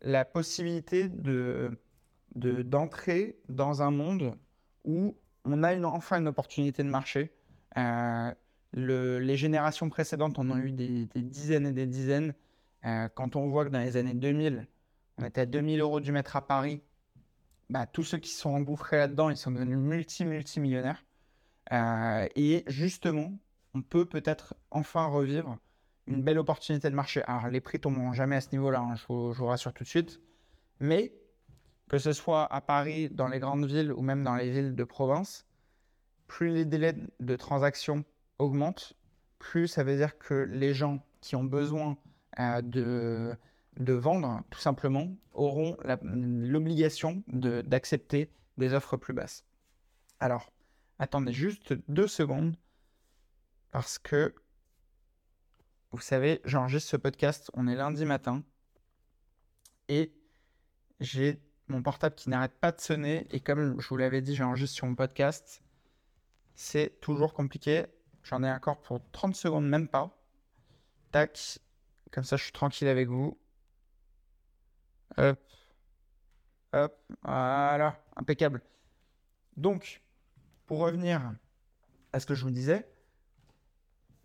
la 0.00 0.24
possibilité 0.24 1.08
de, 1.08 1.78
d'entrer 2.34 3.38
dans 3.48 3.82
un 3.82 3.90
monde 3.90 4.36
où 4.84 5.16
on 5.44 5.62
a 5.62 5.76
enfin 5.84 6.18
une 6.18 6.28
opportunité 6.28 6.82
de 6.82 6.88
marché. 6.88 7.32
Euh, 7.76 8.32
le, 8.72 9.18
les 9.18 9.36
générations 9.36 9.88
précédentes 9.90 10.38
en 10.38 10.50
ont 10.50 10.56
eu 10.56 10.72
des, 10.72 11.06
dizaines 11.14 11.66
et 11.66 11.72
des 11.72 11.86
dizaines. 11.86 12.34
Euh, 12.84 13.08
quand 13.14 13.36
on 13.36 13.48
voit 13.48 13.66
que 13.66 13.70
dans 13.70 13.80
les 13.80 13.96
années 13.96 14.14
2000, 14.14 14.66
on 15.18 15.24
était 15.24 15.42
à 15.42 15.46
2000 15.46 15.80
euros 15.80 16.00
du 16.00 16.10
mètre 16.10 16.36
à 16.36 16.46
Paris 16.46 16.80
bah, 17.70 17.86
tous 17.86 18.04
ceux 18.04 18.18
qui 18.18 18.30
sont 18.30 18.50
engouffrés 18.50 18.98
là-dedans, 18.98 19.30
ils 19.30 19.36
sont 19.36 19.50
devenus 19.50 19.78
multi-multimillionnaires. 19.78 21.04
Euh, 21.72 22.28
et 22.36 22.64
justement, 22.66 23.32
on 23.74 23.82
peut 23.82 24.04
peut-être 24.04 24.54
enfin 24.70 25.06
revivre 25.06 25.58
une 26.06 26.22
belle 26.22 26.38
opportunité 26.38 26.90
de 26.90 26.94
marché. 26.94 27.22
Alors, 27.26 27.48
les 27.48 27.60
prix 27.60 27.80
tomberont 27.80 28.12
jamais 28.12 28.36
à 28.36 28.40
ce 28.40 28.50
niveau-là, 28.52 28.80
hein, 28.80 28.94
je, 28.96 29.04
vous, 29.08 29.46
rassure 29.46 29.72
tout 29.72 29.84
de 29.84 29.88
suite. 29.88 30.20
Mais 30.80 31.14
que 31.88 31.98
ce 31.98 32.12
soit 32.12 32.52
à 32.52 32.60
Paris, 32.60 33.08
dans 33.10 33.28
les 33.28 33.38
grandes 33.38 33.66
villes 33.66 33.92
ou 33.92 34.02
même 34.02 34.24
dans 34.24 34.34
les 34.34 34.50
villes 34.50 34.74
de 34.74 34.84
province, 34.84 35.46
plus 36.26 36.52
les 36.52 36.64
délais 36.64 36.96
de 37.20 37.36
transaction 37.36 38.04
augmentent, 38.38 38.94
plus 39.38 39.68
ça 39.68 39.84
veut 39.84 39.96
dire 39.96 40.18
que 40.18 40.34
les 40.34 40.74
gens 40.74 41.04
qui 41.20 41.36
ont 41.36 41.44
besoin 41.44 41.96
euh, 42.40 42.62
de 42.62 43.36
de 43.78 43.92
vendre, 43.92 44.42
tout 44.50 44.58
simplement, 44.58 45.14
auront 45.32 45.76
l'obligation 46.02 47.22
d'accepter 47.28 48.30
des 48.58 48.74
offres 48.74 48.96
plus 48.96 49.14
basses. 49.14 49.44
Alors, 50.20 50.52
attendez 50.98 51.32
juste 51.32 51.74
deux 51.88 52.06
secondes, 52.06 52.56
parce 53.70 53.98
que, 53.98 54.34
vous 55.90 56.00
savez, 56.00 56.40
j'enregistre 56.44 56.90
ce 56.90 56.96
podcast, 56.96 57.50
on 57.54 57.66
est 57.66 57.74
lundi 57.74 58.04
matin, 58.04 58.44
et 59.88 60.12
j'ai 61.00 61.40
mon 61.68 61.82
portable 61.82 62.14
qui 62.14 62.28
n'arrête 62.28 62.58
pas 62.60 62.72
de 62.72 62.80
sonner, 62.80 63.26
et 63.30 63.40
comme 63.40 63.80
je 63.80 63.88
vous 63.88 63.96
l'avais 63.96 64.20
dit, 64.20 64.34
j'enregistre 64.34 64.76
sur 64.76 64.86
mon 64.86 64.94
podcast, 64.94 65.62
c'est 66.54 67.00
toujours 67.00 67.32
compliqué. 67.32 67.86
J'en 68.22 68.42
ai 68.44 68.50
encore 68.50 68.80
pour 68.80 69.00
30 69.10 69.34
secondes, 69.34 69.66
même 69.66 69.88
pas. 69.88 70.16
Tac, 71.10 71.58
comme 72.10 72.24
ça 72.24 72.36
je 72.36 72.44
suis 72.44 72.52
tranquille 72.52 72.88
avec 72.88 73.08
vous. 73.08 73.38
Hop. 75.16 75.38
Hop. 76.72 76.98
Voilà. 77.22 78.02
Impeccable. 78.16 78.62
Donc, 79.56 80.02
pour 80.66 80.78
revenir 80.78 81.34
à 82.12 82.20
ce 82.20 82.26
que 82.26 82.34
je 82.34 82.44
vous 82.44 82.50
disais, 82.50 82.88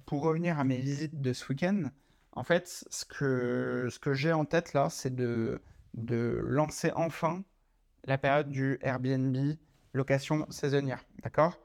pour 0.05 0.21
revenir 0.23 0.59
à 0.59 0.63
mes 0.63 0.77
visites 0.77 1.21
de 1.21 1.33
ce 1.33 1.47
week-end, 1.49 1.89
en 2.31 2.43
fait, 2.43 2.85
ce 2.89 3.05
que, 3.05 4.13
j'ai 4.13 4.31
en 4.31 4.45
tête 4.45 4.73
là, 4.73 4.89
c'est 4.89 5.13
de, 5.13 5.61
de 5.93 6.39
lancer 6.43 6.91
enfin 6.95 7.43
la 8.05 8.17
période 8.17 8.49
du 8.49 8.77
Airbnb 8.81 9.35
location 9.93 10.49
saisonnière. 10.49 11.03
D'accord? 11.23 11.59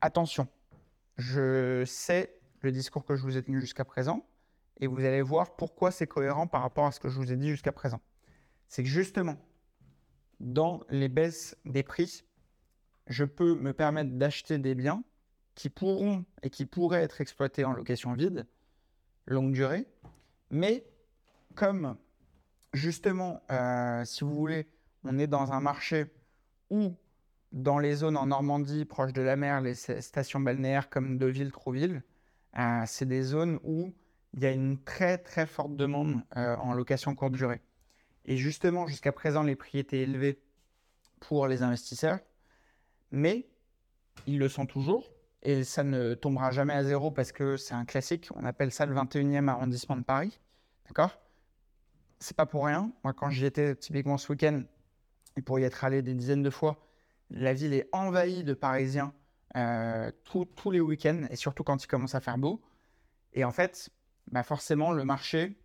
Attention, 0.00 0.48
je 1.18 1.84
sais 1.84 2.38
le 2.60 2.72
discours 2.72 3.04
que 3.04 3.16
je 3.16 3.22
vous 3.22 3.36
ai 3.36 3.42
tenu 3.42 3.60
jusqu'à 3.60 3.84
présent 3.84 4.24
et 4.80 4.86
vous 4.86 5.04
allez 5.04 5.22
voir 5.22 5.56
pourquoi 5.56 5.90
c'est 5.90 6.06
cohérent 6.06 6.46
par 6.46 6.62
rapport 6.62 6.86
à 6.86 6.92
ce 6.92 7.00
que 7.00 7.08
je 7.08 7.16
vous 7.16 7.32
ai 7.32 7.36
dit 7.36 7.48
jusqu'à 7.48 7.72
présent. 7.72 8.00
C'est 8.68 8.82
que 8.82 8.88
justement, 8.88 9.36
dans 10.40 10.82
les 10.90 11.08
baisses 11.08 11.56
des 11.64 11.82
prix, 11.82 12.24
je 13.06 13.24
peux 13.24 13.54
me 13.54 13.72
permettre 13.72 14.10
d'acheter 14.12 14.58
des 14.58 14.74
biens 14.74 15.02
qui 15.54 15.70
pourront 15.70 16.24
et 16.42 16.50
qui 16.50 16.66
pourraient 16.66 17.02
être 17.02 17.20
exploités 17.20 17.64
en 17.64 17.72
location 17.72 18.12
vide, 18.12 18.46
longue 19.26 19.52
durée, 19.52 19.86
mais 20.50 20.84
comme 21.54 21.96
justement, 22.72 23.42
euh, 23.50 24.04
si 24.04 24.24
vous 24.24 24.34
voulez, 24.34 24.68
on 25.04 25.18
est 25.18 25.26
dans 25.26 25.52
un 25.52 25.60
marché 25.60 26.06
où 26.68 26.94
dans 27.52 27.78
les 27.78 27.94
zones 27.94 28.16
en 28.16 28.26
Normandie, 28.26 28.84
proches 28.84 29.12
de 29.12 29.22
la 29.22 29.36
mer, 29.36 29.60
les 29.60 29.74
stations 29.74 30.40
balnéaires 30.40 30.90
comme 30.90 31.16
Deauville, 31.16 31.52
Trouville, 31.52 32.02
euh, 32.58 32.82
c'est 32.86 33.06
des 33.06 33.22
zones 33.22 33.58
où 33.62 33.94
il 34.34 34.42
y 34.42 34.46
a 34.46 34.52
une 34.52 34.82
très 34.82 35.18
très 35.18 35.46
forte 35.46 35.76
demande 35.76 36.22
euh, 36.36 36.56
en 36.56 36.74
location 36.74 37.14
courte 37.14 37.32
durée. 37.32 37.62
Et 38.24 38.36
justement, 38.36 38.86
jusqu'à 38.86 39.12
présent, 39.12 39.42
les 39.42 39.56
prix 39.56 39.78
étaient 39.78 40.00
élevés 40.00 40.40
pour 41.20 41.46
les 41.46 41.62
investisseurs, 41.62 42.18
mais 43.10 43.48
ils 44.26 44.38
le 44.38 44.48
sont 44.48 44.66
toujours. 44.66 45.08
Et 45.42 45.62
ça 45.62 45.84
ne 45.84 46.14
tombera 46.14 46.50
jamais 46.50 46.74
à 46.74 46.82
zéro 46.82 47.10
parce 47.10 47.30
que 47.30 47.56
c'est 47.56 47.74
un 47.74 47.84
classique. 47.84 48.28
On 48.34 48.44
appelle 48.44 48.72
ça 48.72 48.84
le 48.84 48.94
21e 48.94 49.48
arrondissement 49.48 49.96
de 49.96 50.02
Paris. 50.02 50.40
D'accord? 50.86 51.20
C'est 52.18 52.36
pas 52.36 52.46
pour 52.46 52.66
rien. 52.66 52.90
Moi, 53.04 53.12
quand 53.12 53.30
j'y 53.30 53.44
étais 53.44 53.76
typiquement 53.76 54.18
ce 54.18 54.32
week-end, 54.32 54.62
et 55.36 55.42
pour 55.42 55.58
y 55.60 55.64
être 55.64 55.84
allé 55.84 56.02
des 56.02 56.14
dizaines 56.14 56.42
de 56.42 56.50
fois, 56.50 56.84
la 57.30 57.52
ville 57.54 57.74
est 57.74 57.88
envahie 57.92 58.42
de 58.42 58.54
Parisiens 58.54 59.12
euh, 59.56 60.10
tous 60.24 60.70
les 60.70 60.80
week-ends 60.80 61.26
et 61.30 61.36
surtout 61.36 61.62
quand 61.62 61.82
il 61.82 61.86
commence 61.86 62.14
à 62.14 62.20
faire 62.20 62.38
beau. 62.38 62.60
Et 63.32 63.44
en 63.44 63.52
fait, 63.52 63.90
bah 64.30 64.42
forcément, 64.42 64.92
le 64.92 65.04
marché, 65.04 65.56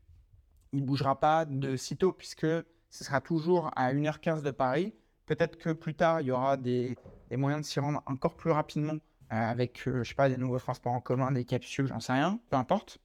il 0.74 0.82
ne 0.82 0.86
bougera 0.86 1.20
pas 1.20 1.46
de 1.46 1.76
sitôt 1.76 2.12
puisque 2.12 2.48
ce 2.92 3.04
sera 3.04 3.22
toujours 3.22 3.72
à 3.76 3.94
1h15 3.94 4.42
de 4.42 4.52
Paris. 4.52 4.94
Peut-être 5.26 5.58
que 5.58 5.72
plus 5.72 5.96
tard, 5.96 6.22
il 6.22 6.28
y 6.28 6.32
aura 6.32 6.58
des, 6.58 6.98
moyens 7.32 7.66
de 7.66 7.66
s'y 7.66 7.80
rendre 7.80 8.04
encore 8.06 8.36
plus 8.36 8.52
rapidement 8.52 8.94
euh, 8.94 8.98
avec, 9.30 9.88
euh, 9.88 10.04
je 10.04 10.10
sais 10.10 10.16
pas, 10.16 10.30
des 10.30 10.38
nouveaux 10.38 10.60
transports 10.60 10.92
en 10.92 11.00
commun, 11.00 11.32
des 11.32 11.46
capsules, 11.46 11.88
j'en 11.88 12.02
sais 12.02 12.14
rien, 12.14 12.40
peu 12.50 12.58
importe. 12.58 13.00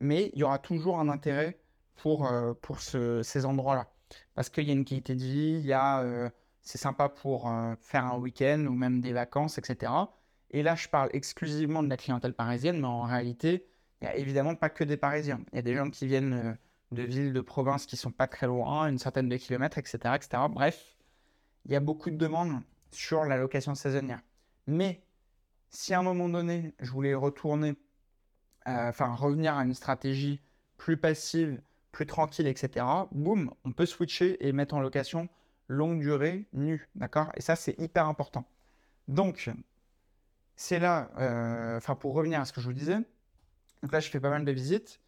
Mais 0.00 0.30
il 0.34 0.40
y 0.40 0.42
aura 0.44 0.58
toujours 0.58 1.00
un 1.00 1.08
intérêt 1.08 1.58
pour, 1.96 2.30
euh, 2.30 2.52
pour 2.60 2.80
ces 2.80 3.46
endroits-là. 3.46 3.90
Parce 4.34 4.50
qu'il 4.50 4.64
y 4.64 4.70
a 4.70 4.74
une 4.74 4.84
qualité 4.84 5.14
de 5.14 5.22
vie, 5.22 5.58
il 5.58 5.66
y 5.66 5.72
a, 5.72 6.30
c'est 6.60 6.78
sympa 6.78 7.08
pour 7.08 7.50
faire 7.80 8.04
un 8.04 8.18
week-end 8.18 8.66
ou 8.68 8.72
même 8.72 9.00
des 9.00 9.12
vacances, 9.12 9.58
etc. 9.58 9.92
Et 10.50 10.62
là, 10.62 10.76
je 10.76 10.88
parle 10.88 11.08
exclusivement 11.12 11.82
de 11.82 11.88
la 11.88 11.96
clientèle 11.96 12.34
parisienne, 12.34 12.80
mais 12.80 12.86
en 12.86 13.02
réalité, 13.02 13.66
il 14.00 14.04
n'y 14.04 14.10
a 14.10 14.16
évidemment 14.16 14.54
pas 14.54 14.68
que 14.68 14.84
des 14.84 14.96
Parisiens. 14.96 15.40
Il 15.52 15.56
y 15.56 15.58
a 15.58 15.62
des 15.62 15.74
gens 15.74 15.90
qui 15.90 16.06
viennent 16.06 16.56
de 16.92 17.02
villes 17.02 17.32
de 17.32 17.40
province 17.40 17.86
qui 17.86 17.96
sont 17.96 18.12
pas 18.12 18.26
très 18.26 18.46
loin, 18.46 18.88
une 18.88 18.98
centaine 18.98 19.28
de 19.28 19.36
kilomètres, 19.36 19.78
etc., 19.78 19.98
etc. 20.14 20.42
Bref, 20.50 20.96
il 21.64 21.72
y 21.72 21.76
a 21.76 21.80
beaucoup 21.80 22.10
de 22.10 22.16
demandes 22.16 22.60
sur 22.90 23.24
la 23.24 23.36
location 23.36 23.74
saisonnière. 23.74 24.20
Mais 24.66 25.02
si 25.70 25.94
à 25.94 26.00
un 26.00 26.02
moment 26.02 26.28
donné, 26.28 26.74
je 26.80 26.90
voulais 26.90 27.14
retourner, 27.14 27.76
euh, 28.68 28.88
enfin 28.88 29.14
revenir 29.14 29.56
à 29.56 29.64
une 29.64 29.74
stratégie 29.74 30.40
plus 30.76 30.96
passive, 30.96 31.60
plus 31.92 32.06
tranquille, 32.06 32.46
etc., 32.46 32.84
boum, 33.12 33.52
on 33.64 33.72
peut 33.72 33.86
switcher 33.86 34.46
et 34.46 34.52
mettre 34.52 34.74
en 34.74 34.80
location 34.80 35.28
longue 35.68 36.00
durée, 36.00 36.46
nue, 36.52 36.88
d'accord? 36.94 37.30
Et 37.34 37.40
ça, 37.40 37.56
c'est 37.56 37.78
hyper 37.80 38.06
important. 38.06 38.44
Donc, 39.08 39.50
c'est 40.54 40.78
là, 40.78 41.10
euh, 41.18 41.76
enfin 41.76 41.96
pour 41.96 42.14
revenir 42.14 42.40
à 42.40 42.44
ce 42.44 42.52
que 42.52 42.60
je 42.60 42.66
vous 42.66 42.72
disais, 42.72 42.98
donc 43.82 43.92
là, 43.92 44.00
je 44.00 44.08
fais 44.08 44.20
pas 44.20 44.30
mal 44.30 44.44
de 44.44 44.52
visites 44.52 45.00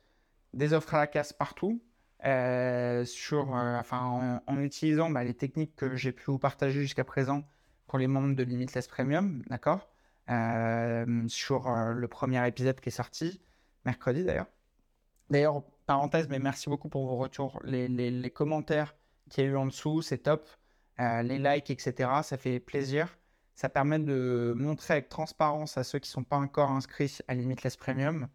des 0.55 0.73
offres 0.73 0.95
à 0.95 0.99
la 0.99 1.07
casse 1.07 1.33
partout. 1.33 1.81
Euh, 2.25 3.05
sur, 3.05 3.55
euh, 3.57 3.81
en, 3.93 4.59
utilisant 4.59 5.09
bah, 5.09 5.23
les 5.23 5.35
techniques 5.35 5.77
que 5.77 5.95
j'ai 5.95 6.11
pu 6.11 6.25
vous 6.27 6.39
partager 6.39 6.81
jusqu'à 6.81 7.05
présent 7.05 7.45
pour 7.87 7.97
les 7.97 8.09
membres 8.09 8.35
de 8.35 8.43
Limitless 8.43 8.89
Premium, 8.89 9.43
d'accord 9.49 9.89
euh, 10.29 11.23
Sur 11.29 11.71
le 11.71 12.09
premier 12.09 12.47
épisode 12.49 12.81
qui 12.81 12.89
est 12.89 12.93
sorti, 12.93 13.41
mercredi 13.85 14.25
d'ailleurs. 14.25 14.49
D'ailleurs, 15.31 15.63
parenthèse, 15.87 16.29
mais 16.29 16.41
merci 16.41 16.69
beaucoup 16.69 16.89
pour 16.89 17.07
vos 17.07 17.17
retours. 17.17 17.61
Les, 17.63 18.31
commentaires 18.31 18.97
qu'il 19.31 19.45
y 19.45 19.47
a 19.47 19.51
eu 19.51 19.57
en 19.57 19.67
dessous, 19.67 20.03
c'est 20.03 20.19
top. 20.19 20.49
Les 20.99 21.39
likes, 21.39 21.71
etc., 21.71 22.11
ça 22.23 22.37
fait 22.37 22.59
plaisir. 22.59 23.17
Ça 23.55 23.69
permet 23.69 23.99
de 24.01 24.55
montrer 24.57 24.95
avec 24.95 25.09
transparence 25.09 25.79
à 25.79 25.85
ceux 25.85 26.01
qui 26.01 26.09
ne 26.09 26.13
sont 26.13 26.25
pas 26.25 26.37
encore 26.37 26.71
inscrits 26.73 27.19
à 27.29 27.35
Limitless 27.35 27.77
Premium 27.77 28.29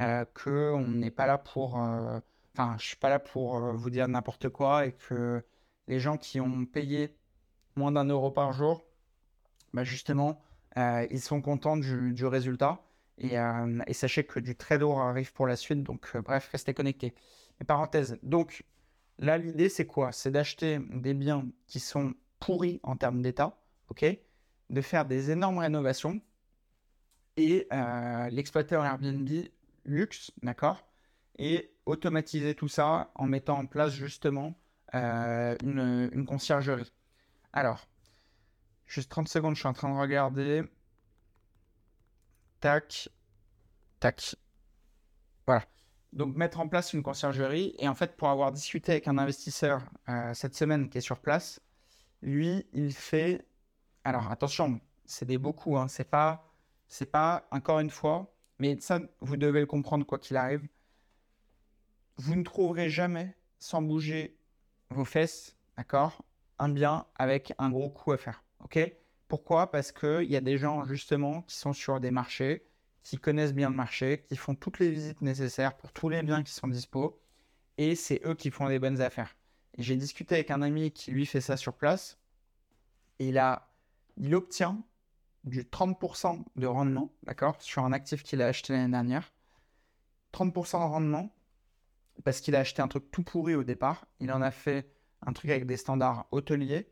euh, 0.00 0.24
qu'on 0.34 0.88
n'est 0.88 1.10
pas 1.10 1.26
là 1.26 1.38
pour. 1.38 1.80
Euh, 1.82 2.20
enfin, 2.54 2.76
je 2.78 2.86
suis 2.86 2.96
pas 2.96 3.08
là 3.08 3.18
pour 3.18 3.58
vous 3.74 3.90
dire 3.90 4.08
n'importe 4.08 4.48
quoi 4.48 4.86
et 4.86 4.92
que 4.92 5.44
les 5.88 6.00
gens 6.00 6.16
qui 6.16 6.40
ont 6.40 6.66
payé 6.66 7.16
moins 7.76 7.92
d'un 7.92 8.04
euro 8.04 8.30
par 8.30 8.52
jour, 8.52 8.84
bah 9.72 9.84
justement, 9.84 10.40
ils 10.76 11.20
sont 11.20 11.40
contents 11.40 11.76
du 11.76 12.26
résultat. 12.26 12.82
Euh, 13.24 13.80
et, 13.86 13.92
sachez 13.92 14.24
que 14.24 14.40
du 14.40 14.54
très 14.56 14.78
lourd 14.78 15.00
arrive 15.00 15.32
pour 15.32 15.46
la 15.46 15.56
suite. 15.56 15.82
Donc, 15.82 16.10
euh, 16.14 16.22
bref, 16.22 16.48
restez 16.52 16.74
connectés. 16.74 17.14
Parenthèse. 17.66 18.18
Donc, 18.22 18.64
là, 19.18 19.38
l'idée, 19.38 19.68
c'est 19.68 19.86
quoi? 19.86 20.12
C'est 20.12 20.30
d'acheter 20.30 20.78
des 20.90 21.14
biens 21.14 21.46
qui 21.66 21.80
sont 21.80 22.14
pourris 22.38 22.80
en 22.84 22.96
termes 22.96 23.22
d'état, 23.22 23.58
ok? 23.90 24.04
De 24.70 24.80
faire 24.80 25.04
des 25.06 25.30
énormes 25.30 25.58
rénovations 25.58 26.20
et 27.36 27.66
euh, 27.72 28.28
l'exploiter 28.30 28.76
en 28.76 28.84
Airbnb 28.84 29.28
luxe, 29.84 30.30
d'accord? 30.42 30.86
Et 31.38 31.72
automatiser 31.86 32.54
tout 32.54 32.68
ça 32.68 33.10
en 33.14 33.26
mettant 33.26 33.58
en 33.58 33.66
place 33.66 33.92
justement 33.92 34.58
une, 34.92 36.10
une 36.12 36.24
conciergerie. 36.26 36.92
Alors, 37.52 37.86
juste 38.86 39.10
30 39.10 39.28
secondes, 39.28 39.54
je 39.54 39.60
suis 39.60 39.68
en 39.68 39.72
train 39.72 39.92
de 39.92 39.98
regarder. 39.98 40.64
Tac. 42.60 43.08
Tac. 44.00 44.36
Voilà. 45.46 45.64
Donc 46.12 46.36
mettre 46.36 46.60
en 46.60 46.68
place 46.68 46.92
une 46.92 47.02
conciergerie. 47.02 47.74
Et 47.78 47.88
en 47.88 47.94
fait, 47.94 48.16
pour 48.16 48.28
avoir 48.28 48.52
discuté 48.52 48.92
avec 48.92 49.08
un 49.08 49.18
investisseur 49.18 49.82
euh, 50.08 50.32
cette 50.34 50.54
semaine 50.54 50.88
qui 50.88 50.98
est 50.98 51.02
sur 51.02 51.20
place, 51.20 51.60
lui, 52.22 52.66
il 52.72 52.92
fait. 52.92 53.46
Alors 54.04 54.30
attention, 54.30 54.80
c'est 55.04 55.26
des 55.26 55.38
beaucoup. 55.38 55.76
Hein. 55.78 55.88
C'est 55.88 56.08
pas, 56.08 56.44
c'est 56.88 57.10
pas 57.10 57.46
encore 57.50 57.80
une 57.80 57.90
fois. 57.90 58.32
Mais 58.58 58.78
ça, 58.80 59.00
vous 59.20 59.36
devez 59.36 59.60
le 59.60 59.66
comprendre 59.66 60.04
quoi 60.04 60.18
qu'il 60.18 60.36
arrive. 60.36 60.66
Vous 62.16 62.34
ne 62.34 62.42
trouverez 62.42 62.90
jamais, 62.90 63.36
sans 63.58 63.82
bouger 63.82 64.36
vos 64.90 65.04
fesses, 65.04 65.56
d'accord, 65.76 66.24
un 66.58 66.68
bien 66.68 67.06
avec 67.16 67.52
un 67.58 67.70
gros 67.70 67.90
coût 67.90 68.12
à 68.12 68.16
faire. 68.16 68.42
Ok? 68.64 68.78
Pourquoi? 69.28 69.70
Parce 69.70 69.92
qu'il 69.92 70.24
y 70.24 70.36
a 70.36 70.40
des 70.40 70.58
gens 70.58 70.84
justement 70.84 71.42
qui 71.42 71.56
sont 71.56 71.72
sur 71.72 72.00
des 72.00 72.10
marchés, 72.10 72.66
qui 73.02 73.18
connaissent 73.18 73.54
bien 73.54 73.70
le 73.70 73.76
marché, 73.76 74.24
qui 74.28 74.36
font 74.36 74.54
toutes 74.54 74.78
les 74.78 74.90
visites 74.90 75.20
nécessaires 75.22 75.76
pour 75.76 75.92
tous 75.92 76.08
les 76.08 76.22
biens 76.22 76.42
qui 76.42 76.52
sont 76.52 76.68
dispo, 76.68 77.20
et 77.76 77.94
c'est 77.94 78.20
eux 78.26 78.34
qui 78.34 78.50
font 78.50 78.66
les 78.66 78.78
bonnes 78.78 79.00
affaires. 79.00 79.36
j'ai 79.76 79.96
discuté 79.96 80.34
avec 80.34 80.50
un 80.50 80.62
ami 80.62 80.90
qui 80.90 81.12
lui 81.12 81.26
fait 81.26 81.40
ça 81.40 81.56
sur 81.56 81.74
place, 81.74 82.18
et 83.18 83.28
il, 83.28 83.38
a, 83.38 83.70
il 84.16 84.34
obtient 84.34 84.82
du 85.48 85.64
30% 85.64 86.44
de 86.56 86.66
rendement, 86.66 87.12
d'accord, 87.24 87.60
sur 87.60 87.84
un 87.84 87.92
actif 87.92 88.22
qu'il 88.22 88.42
a 88.42 88.46
acheté 88.46 88.72
l'année 88.72 88.92
dernière. 88.92 89.32
30% 90.32 90.78
de 90.78 90.90
rendement, 90.90 91.34
parce 92.24 92.40
qu'il 92.40 92.54
a 92.54 92.60
acheté 92.60 92.82
un 92.82 92.88
truc 92.88 93.10
tout 93.10 93.22
pourri 93.22 93.54
au 93.54 93.64
départ, 93.64 94.06
il 94.20 94.30
en 94.32 94.42
a 94.42 94.50
fait 94.50 94.90
un 95.22 95.32
truc 95.32 95.50
avec 95.50 95.66
des 95.66 95.76
standards 95.76 96.26
hôteliers, 96.30 96.90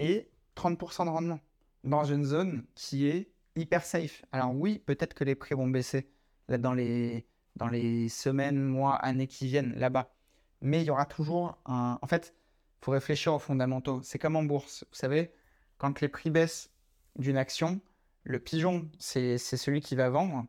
et 0.00 0.30
30% 0.56 1.04
de 1.04 1.10
rendement 1.10 1.40
dans 1.84 2.04
une 2.04 2.24
zone 2.24 2.64
qui 2.74 3.08
est 3.08 3.30
hyper 3.56 3.84
safe. 3.84 4.24
Alors 4.32 4.54
oui, 4.54 4.78
peut-être 4.78 5.14
que 5.14 5.24
les 5.24 5.34
prix 5.34 5.54
vont 5.54 5.68
baisser 5.68 6.10
dans, 6.48 6.72
les, 6.72 7.26
dans 7.56 7.68
les 7.68 8.08
semaines, 8.08 8.62
mois, 8.62 8.94
années 8.94 9.26
qui 9.26 9.46
viennent 9.46 9.74
là-bas. 9.74 10.14
Mais 10.60 10.82
il 10.82 10.86
y 10.86 10.90
aura 10.90 11.06
toujours 11.06 11.58
un... 11.66 11.98
En 12.00 12.06
fait, 12.06 12.34
il 12.80 12.84
faut 12.84 12.92
réfléchir 12.92 13.34
aux 13.34 13.38
fondamentaux. 13.38 14.00
C'est 14.02 14.18
comme 14.18 14.36
en 14.36 14.42
bourse. 14.42 14.84
Vous 14.90 14.96
savez, 14.96 15.32
quand 15.78 16.00
les 16.00 16.08
prix 16.08 16.30
baissent 16.30 16.70
d'une 17.16 17.36
action, 17.36 17.80
le 18.28 18.38
pigeon, 18.38 18.88
c'est 18.98 19.38
celui 19.38 19.80
qui 19.80 19.96
va 19.96 20.10
vendre. 20.10 20.46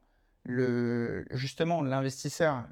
Justement, 1.31 1.81
l'investisseur 1.81 2.67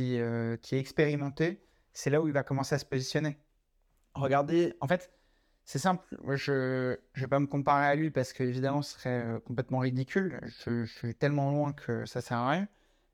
euh, 0.00 0.56
qui 0.56 0.76
est 0.76 0.78
expérimenté, 0.78 1.64
c'est 1.94 2.10
là 2.10 2.20
où 2.20 2.28
il 2.28 2.34
va 2.34 2.42
commencer 2.42 2.74
à 2.74 2.78
se 2.78 2.84
positionner. 2.84 3.38
Regardez, 4.14 4.74
en 4.80 4.86
fait, 4.86 5.10
c'est 5.64 5.78
simple, 5.78 6.04
je 6.34 6.52
ne 6.92 7.20
vais 7.20 7.26
pas 7.26 7.40
me 7.40 7.46
comparer 7.46 7.86
à 7.86 7.94
lui 7.94 8.10
parce 8.10 8.34
qu'évidemment 8.34 8.82
ce 8.82 8.98
serait 8.98 9.24
euh, 9.24 9.40
complètement 9.40 9.78
ridicule. 9.78 10.38
Je, 10.66 10.84
suis 10.84 11.14
tellement 11.14 11.50
loin 11.50 11.72
que 11.72 12.04
ça 12.04 12.20
sert 12.20 12.36
à 12.36 12.50
rien. 12.50 12.68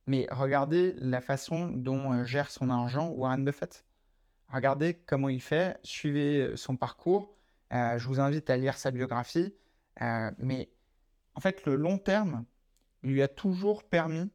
Mais 0.06 0.26
regardez 0.30 0.94
la 0.98 1.20
façon 1.20 1.68
dont 1.68 2.12
euh, 2.12 2.24
gère 2.24 2.50
son 2.50 2.68
argent 2.68 3.10
Warren 3.10 3.44
Buffett. 3.44 3.84
Regardez 4.48 4.94
comment 4.94 5.28
il 5.28 5.42
fait, 5.42 5.78
suivez 5.84 6.56
son 6.56 6.76
parcours. 6.76 7.36
je 7.70 8.04
vous 8.08 8.18
invite 8.18 8.50
à 8.50 8.56
lire 8.56 8.76
sa 8.78 8.90
biographie. 8.90 9.54
Mais 10.00 10.70
en 11.34 11.40
fait, 11.40 11.64
le 11.66 11.76
long 11.76 11.98
terme 11.98 12.44
lui 13.02 13.22
a 13.22 13.28
toujours 13.28 13.84
permis 13.84 14.30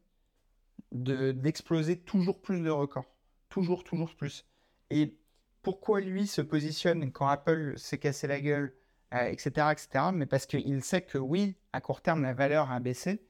d'exploser 0.92 1.98
toujours 1.98 2.40
plus 2.40 2.60
de 2.60 2.70
records. 2.70 3.06
Toujours, 3.48 3.84
toujours 3.84 4.14
plus. 4.14 4.46
Et 4.90 5.18
pourquoi 5.62 6.00
lui 6.00 6.26
se 6.26 6.40
positionne 6.40 7.10
quand 7.10 7.26
Apple 7.26 7.74
s'est 7.76 7.98
cassé 7.98 8.26
la 8.26 8.40
gueule, 8.40 8.74
etc., 9.12 9.52
euh, 9.58 9.70
etc. 9.70 9.88
Mais 10.12 10.26
parce 10.26 10.46
qu'il 10.46 10.82
sait 10.82 11.02
que 11.02 11.18
oui, 11.18 11.56
à 11.72 11.80
court 11.80 12.00
terme, 12.00 12.22
la 12.22 12.34
valeur 12.34 12.70
a 12.70 12.80
baissé, 12.80 13.26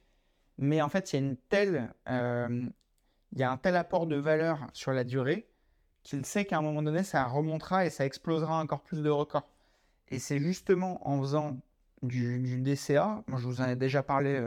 mais 0.58 0.82
en 0.82 0.88
fait, 0.88 1.12
il 1.12 1.16
y 1.16 1.22
a 1.22 1.26
une 1.26 1.36
telle, 1.36 1.94
euh, 2.08 2.62
il 3.32 3.38
y 3.38 3.42
a 3.42 3.50
un 3.50 3.56
tel 3.56 3.76
apport 3.76 4.06
de 4.06 4.16
valeur 4.16 4.66
sur 4.72 4.92
la 4.92 5.04
durée 5.04 5.48
qu'il 6.02 6.24
sait 6.26 6.44
qu'à 6.44 6.58
un 6.58 6.62
moment 6.62 6.82
donné, 6.82 7.02
ça 7.02 7.24
remontera 7.24 7.86
et 7.86 7.90
ça 7.90 8.04
explosera 8.04 8.60
encore 8.60 8.82
plus 8.82 9.02
de 9.02 9.10
records. 9.10 9.48
Et 10.08 10.18
c'est 10.18 10.38
justement 10.38 11.06
en 11.08 11.20
faisant 11.20 11.56
du, 12.06 12.60
DCA, 12.60 13.24
je 13.28 13.46
vous 13.46 13.60
en 13.60 13.68
ai 13.68 13.76
déjà 13.76 14.02
parlé 14.02 14.40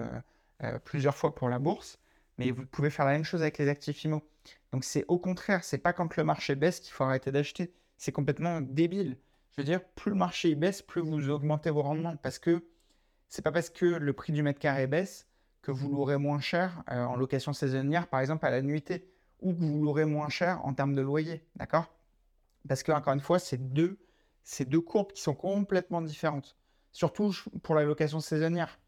euh, 0.63 0.80
plusieurs 0.80 1.15
fois 1.15 1.36
pour 1.36 1.50
la 1.50 1.60
bourse, 1.60 2.00
mais 2.38 2.52
vous 2.52 2.65
pouvez 2.65 2.89
faire 2.89 3.06
la 3.06 3.12
même 3.12 3.24
chose 3.24 3.41
avec 3.41 3.58
les 3.58 3.67
actifs 3.70 4.04
IMO. 4.04 4.24
Donc 4.72 4.84
c'est 4.84 5.06
au 5.08 5.20
contraire, 5.20 5.63
c'est 5.63 5.78
pas 5.78 5.93
quand 5.93 6.15
le 6.15 6.24
marché 6.24 6.56
baisse 6.56 6.80
qu'il 6.80 6.93
faut 6.93 7.04
arrêter 7.04 7.32
d'acheter. 7.32 7.74
C'est 7.98 8.12
complètement 8.12 8.62
débile. 8.62 9.17
Je 9.52 9.62
veux 9.62 9.65
dire, 9.65 9.84
plus 9.96 10.12
le 10.12 10.17
marché 10.17 10.54
baisse, 10.56 10.82
plus 10.82 11.02
vous 11.02 11.30
augmentez 11.30 11.70
vos 11.70 11.82
rendements. 11.82 12.15
Parce 12.17 12.39
que 12.39 12.63
c'est 13.30 13.41
pas 13.41 13.52
parce 13.52 13.70
que 13.70 13.86
le 13.86 14.13
prix 14.13 14.34
du 14.34 14.43
mètre 14.43 14.60
carré 14.60 14.88
baisse 14.88 15.28
que 15.62 15.72
vous 15.72 15.89
l'aurez 15.89 16.17
moins 16.17 16.39
cher 16.39 16.84
euh, 16.91 17.04
en 17.04 17.15
location 17.15 17.54
saisonnière, 17.54 18.08
par 18.08 18.20
exemple 18.20 18.46
à 18.46 18.52
la 18.52 18.62
nuitée, 18.62 19.10
ou 19.41 19.54
que 19.54 19.60
vous 19.60 19.84
l'aurez 19.84 20.06
moins 20.06 20.30
cher 20.30 20.63
en 20.65 20.74
termes 20.74 20.96
de 20.96 21.02
loyer. 21.02 21.43
D'accord? 21.56 21.91
Parce 22.67 22.84
que, 22.84 22.91
encore 22.91 23.13
une 23.13 23.20
fois, 23.20 23.39
c'est 23.39 23.58
deux 23.70 23.98
courbes 24.82 25.12
qui 25.12 25.22
sont 25.22 25.36
complètement 25.36 26.02
différentes. 26.02 26.56
Surtout 26.91 27.34
pour 27.63 27.76
la 27.76 27.84
location 27.84 28.19
saisonnière. 28.19 28.80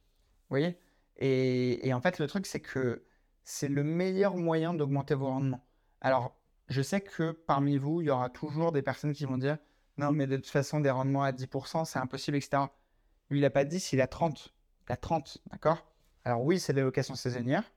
Vous 0.50 0.56
voyez? 0.56 0.80
Et, 1.18 1.94
en 1.94 2.02
fait, 2.02 2.18
le 2.20 2.28
truc, 2.28 2.46
c'est 2.46 2.62
que 2.62 3.06
c'est 3.44 3.68
le 3.68 3.84
meilleur 3.84 4.38
moyen 4.38 4.74
d'augmenter 4.74 5.16
vos 5.16 5.28
rendements. 5.28 5.66
Alors, 6.02 6.40
je 6.70 6.82
sais 6.82 7.02
que 7.02 7.32
parmi 7.32 7.78
vous, 7.78 8.02
il 8.02 8.06
y 8.06 8.10
aura 8.10 8.30
toujours 8.30 8.72
des 8.72 8.82
personnes 8.82 9.14
qui 9.14 9.26
vont 9.26 9.38
dire 9.38 9.58
non, 9.98 10.12
mais 10.14 10.28
de 10.28 10.38
toute 10.38 10.48
façon, 10.48 10.80
des 10.80 10.90
rendements 10.90 11.24
à 11.24 11.34
10%, 11.34 11.84
c'est 11.84 12.00
impossible, 12.00 12.38
etc. 12.38 12.64
Lui, 13.30 13.40
il 13.40 13.42
n'a 13.42 13.50
pas 13.50 13.66
10, 13.66 13.92
il 13.92 14.00
a 14.00 14.08
30. 14.08 14.54
Il 14.88 14.94
a 14.94 14.96
30, 14.96 15.40
d'accord? 15.52 15.86
Alors, 16.24 16.42
oui, 16.44 16.58
c'est 16.60 16.74
des 16.74 16.82
locations 16.82 17.16
saisonnières, 17.16 17.70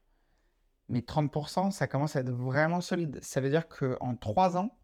mais 0.87 1.01
30%, 1.01 1.71
ça 1.71 1.87
commence 1.87 2.15
à 2.15 2.21
être 2.21 2.31
vraiment 2.31 2.79
solide. 2.79 3.19
Ça 3.21 3.41
veut 3.41 3.49
dire 3.49 3.67
qu'en 3.67 4.15
3 4.15 4.57
ans, 4.57 4.77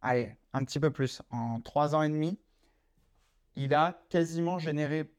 allez, 0.00 0.36
un 0.52 0.64
petit 0.64 0.80
peu 0.80 0.90
plus, 0.90 1.22
en 1.30 1.60
3 1.60 1.94
ans 1.94 2.02
et 2.02 2.08
demi, 2.08 2.40
il 3.56 3.74
a 3.74 4.02
quasiment 4.08 4.58
généré 4.58 5.12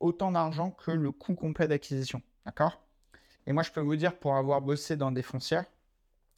autant 0.00 0.32
d'argent 0.32 0.70
que 0.70 0.90
le 0.90 1.12
coût 1.12 1.34
complet 1.34 1.68
d'acquisition, 1.68 2.22
d'accord? 2.44 2.82
Et 3.46 3.52
moi, 3.52 3.62
je 3.62 3.70
peux 3.70 3.80
vous 3.80 3.96
dire, 3.96 4.18
pour 4.18 4.36
avoir 4.36 4.60
bossé 4.60 4.96
dans 4.96 5.12
des 5.12 5.22
foncières, 5.22 5.64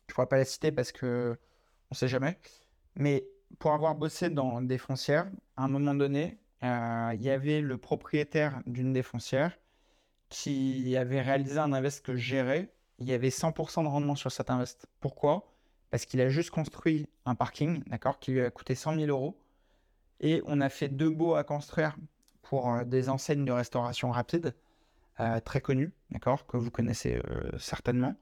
je 0.07 0.13
ne 0.13 0.15
pourrais 0.15 0.27
pas 0.27 0.39
la 0.39 0.45
citer 0.45 0.73
parce 0.73 0.93
que 0.93 1.39
on 1.91 1.95
ne 1.95 1.97
sait 1.97 2.09
jamais, 2.09 2.39
mais 2.97 3.27
pour 3.59 3.73
avoir 3.73 3.95
bossé 3.95 4.31
dans 4.31 4.61
des 4.63 4.79
foncières, 4.79 5.31
à 5.57 5.65
un 5.65 5.69
moment 5.69 5.95
donné, 5.95 6.39
euh, 6.63 7.13
il 7.15 7.23
y 7.23 7.31
avait 7.31 7.61
le 7.61 7.79
propriétaire 7.79 8.61
d'une 8.67 8.93
des 8.93 9.03
foncières 9.03 9.57
qui 10.29 10.97
avait 10.97 11.21
réalisé 11.21 11.59
un 11.59 11.73
invest 11.73 12.05
que 12.05 12.17
je 12.17 12.23
gérais. 12.23 12.73
Il 12.99 13.09
y 13.09 13.13
avait 13.13 13.31
100% 13.31 13.83
de 13.83 13.89
rendement 13.89 14.17
sur 14.17 14.33
cet 14.33 14.51
invest. 14.51 14.87
Pourquoi? 15.01 15.53
Parce 15.91 16.07
qu'il 16.07 16.21
a 16.21 16.29
juste 16.29 16.51
construit 16.51 17.09
un 17.27 17.35
parking, 17.35 17.83
d'accord, 17.87 18.19
qui 18.19 18.33
lui 18.33 18.41
a 18.41 18.51
coûté 18.51 18.75
100 18.75 18.97
000 18.97 19.07
euros. 19.07 19.39
Et 20.21 20.43
on 20.47 20.61
a 20.61 20.69
fait 20.69 20.89
deux 20.89 21.11
baux 21.11 21.35
à 21.35 21.45
construire 21.45 21.97
pour 22.45 22.73
euh, 22.73 22.85
des 22.85 23.09
enseignes 23.09 23.45
de 23.45 23.53
restauration 23.53 24.11
rapide. 24.11 24.55
Euh, 25.21 25.41
très 25.41 25.61
connu, 25.61 25.93
d'accord, 26.11 26.47
que 26.47 26.57
vous 26.57 26.71
connaissez 26.71 27.21
euh, 27.29 27.57
certainement. 27.59 28.15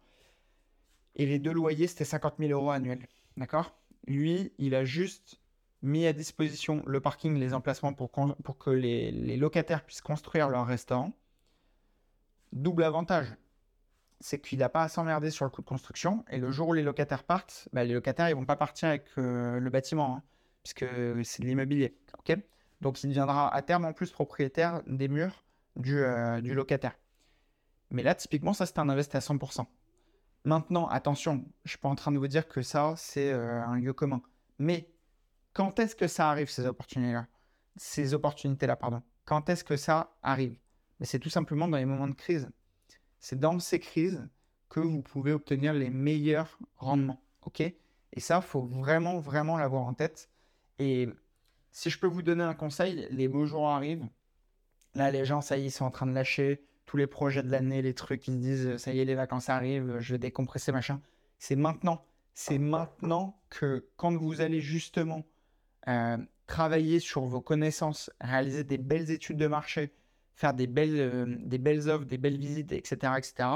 Et 1.17 1.27
les 1.27 1.39
deux 1.39 1.53
loyers, 1.53 1.87
c'était 1.87 2.05
50 2.05 2.35
000 2.39 2.53
euros 2.53 2.71
annuels, 2.71 3.07
d'accord 3.37 3.75
Lui, 4.07 4.53
il 4.59 4.75
a 4.75 4.85
juste 4.85 5.41
mis 5.83 6.07
à 6.07 6.13
disposition 6.13 6.83
le 6.87 7.01
parking, 7.01 7.39
les 7.39 7.55
emplacements 7.55 7.93
pour, 7.93 8.11
que 8.11 8.71
les, 8.71 9.37
locataires 9.37 9.85
puissent 9.85 10.01
construire 10.01 10.49
leur 10.49 10.67
restaurant. 10.67 11.13
Double 12.53 12.85
avantage, 12.85 13.27
c'est 14.21 14.41
qu'il 14.41 14.59
n'a 14.61 14.69
pas 14.69 14.83
à 14.83 14.89
s'emmerder 14.89 15.31
sur 15.31 15.45
le 15.45 15.51
coût 15.51 15.63
de 15.63 15.67
construction. 15.67 16.25
Et 16.31 16.39
le 16.39 16.51
jour 16.51 16.69
où 16.69 16.73
les 16.75 16.83
locataires 16.83 17.25
partent, 17.25 17.69
bah, 17.73 17.85
les 17.85 17.95
locataires, 17.95 18.29
ils 18.29 18.37
vont 18.37 18.45
pas 18.45 18.57
partir 18.57 18.91
avec 18.91 19.07
le 19.17 19.69
bâtiment, 19.71 20.17
hein, 20.17 20.23
puisque 20.62 20.85
c'est 21.25 21.42
de 21.42 21.46
l'immobilier. 21.46 21.96
Donc, 22.81 23.03
il 23.03 23.09
deviendra 23.09 23.55
à 23.55 23.62
terme 23.62 23.85
en 23.85 23.92
plus 23.92 24.11
propriétaire 24.11 24.83
des 24.87 25.09
murs 25.09 25.44
du, 25.77 25.98
euh, 25.98 26.40
locataire. 26.40 26.98
Mais 27.90 28.03
là, 28.03 28.14
typiquement, 28.14 28.53
ça, 28.53 28.66
c'est 28.66 28.79
un 28.79 28.88
investissement 28.88 29.37
à 29.37 29.46
100%. 29.46 29.66
Maintenant, 30.44 30.88
attention, 30.88 31.44
je 31.64 31.70
suis 31.70 31.79
pas 31.79 31.88
en 31.88 31.94
train 31.94 32.11
de 32.11 32.18
vous 32.18 32.27
dire 32.27 32.48
que 32.48 32.62
ça, 32.62 32.94
c'est 32.96 33.33
euh, 33.33 33.62
un 33.62 33.77
lieu 33.77 33.92
commun. 33.92 34.20
Mais 34.59 34.90
quand 35.53 35.79
est-ce 35.79 35.94
que 35.94 36.09
ça 36.09 36.31
arrive, 36.31 36.51
ces 36.51 36.66
opportunités-là? 36.66 37.27
Ces 37.77 38.14
opportunités-là, 38.14 38.77
pardon. 38.77 39.03
Quand 39.25 39.48
est-ce 39.48 39.62
que 39.62 39.77
ça 39.77 40.16
arrive? 40.22 40.57
Mais 40.98 41.07
c'est 41.07 41.18
tout 41.18 41.31
simplement 41.31 41.68
dans 41.68 41.77
les 41.77 41.85
moments 41.85 42.09
de 42.09 42.14
crise. 42.14 42.51
C'est 43.20 43.38
dans 43.38 43.59
ces 43.61 43.79
crises 43.79 44.29
que 44.68 44.81
vous 44.81 45.03
pouvez 45.03 45.33
obtenir 45.33 45.75
les 45.75 45.90
meilleurs 45.90 46.59
rendements. 46.77 47.22
OK? 47.42 47.61
Et 47.61 48.20
ça, 48.20 48.40
il 48.42 48.48
faut 48.48 48.62
vraiment, 48.62 49.20
vraiment 49.20 49.57
l'avoir 49.57 49.85
en 49.85 49.94
tête. 49.94 50.29
Et 50.83 51.09
si 51.71 51.90
je 51.90 51.99
peux 51.99 52.09
vous 52.09 52.23
donner 52.23 52.42
un 52.42 52.55
conseil, 52.55 53.07
les 53.11 53.29
beaux 53.29 53.47
jours 53.47 53.68
arrivent. 53.68 54.07
Là, 54.95 55.11
les 55.11 55.25
gens, 55.25 55.40
ça 55.40 55.57
y 55.57 55.66
est, 55.66 55.71
sont 55.71 55.85
en 55.85 55.90
train 55.90 56.07
de 56.07 56.12
lâcher 56.12 56.64
tous 56.87 56.97
les 56.97 57.07
projets 57.07 57.42
de 57.42 57.51
l'année, 57.51 57.81
les 57.81 57.95
trucs, 57.95 58.27
ils 58.27 58.35
se 58.35 58.38
disent, 58.38 58.77
ça 58.77 58.92
y 58.92 59.01
est, 59.01 59.05
les 59.05 59.14
vacances 59.14 59.49
arrivent, 59.49 59.99
je 60.01 60.14
vais 60.14 60.18
décompresser, 60.18 60.73
machin. 60.73 61.01
C'est 61.38 61.57
maintenant. 61.57 62.05
C'est 62.35 62.59
maintenant 62.59 63.40
que 63.49 63.87
quand 63.97 64.14
vous 64.16 64.40
allez 64.40 64.61
justement 64.61 65.25
euh, 65.88 66.18
travailler 66.47 66.99
sur 66.99 67.23
vos 67.23 67.40
connaissances, 67.40 68.11
réaliser 68.21 68.64
des 68.64 68.79
belles 68.79 69.11
études 69.11 69.37
de 69.37 69.47
marché, 69.47 69.92
faire 70.35 70.55
des 70.55 70.66
belles, 70.66 70.99
euh, 70.99 71.37
des 71.38 71.59
belles 71.59 71.88
offres, 71.88 72.05
des 72.05 72.18
belles 72.18 72.38
visites, 72.38 72.73
etc., 72.73 73.12
etc., 73.16 73.49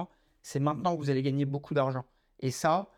c'est 0.43 0.61
maintenant 0.61 0.95
que 0.95 1.01
vous 1.01 1.11
allez 1.11 1.23
gagner 1.23 1.45
beaucoup 1.45 1.75
d'argent. 1.75 2.05
Et 2.39 2.51
ça, 2.53 2.89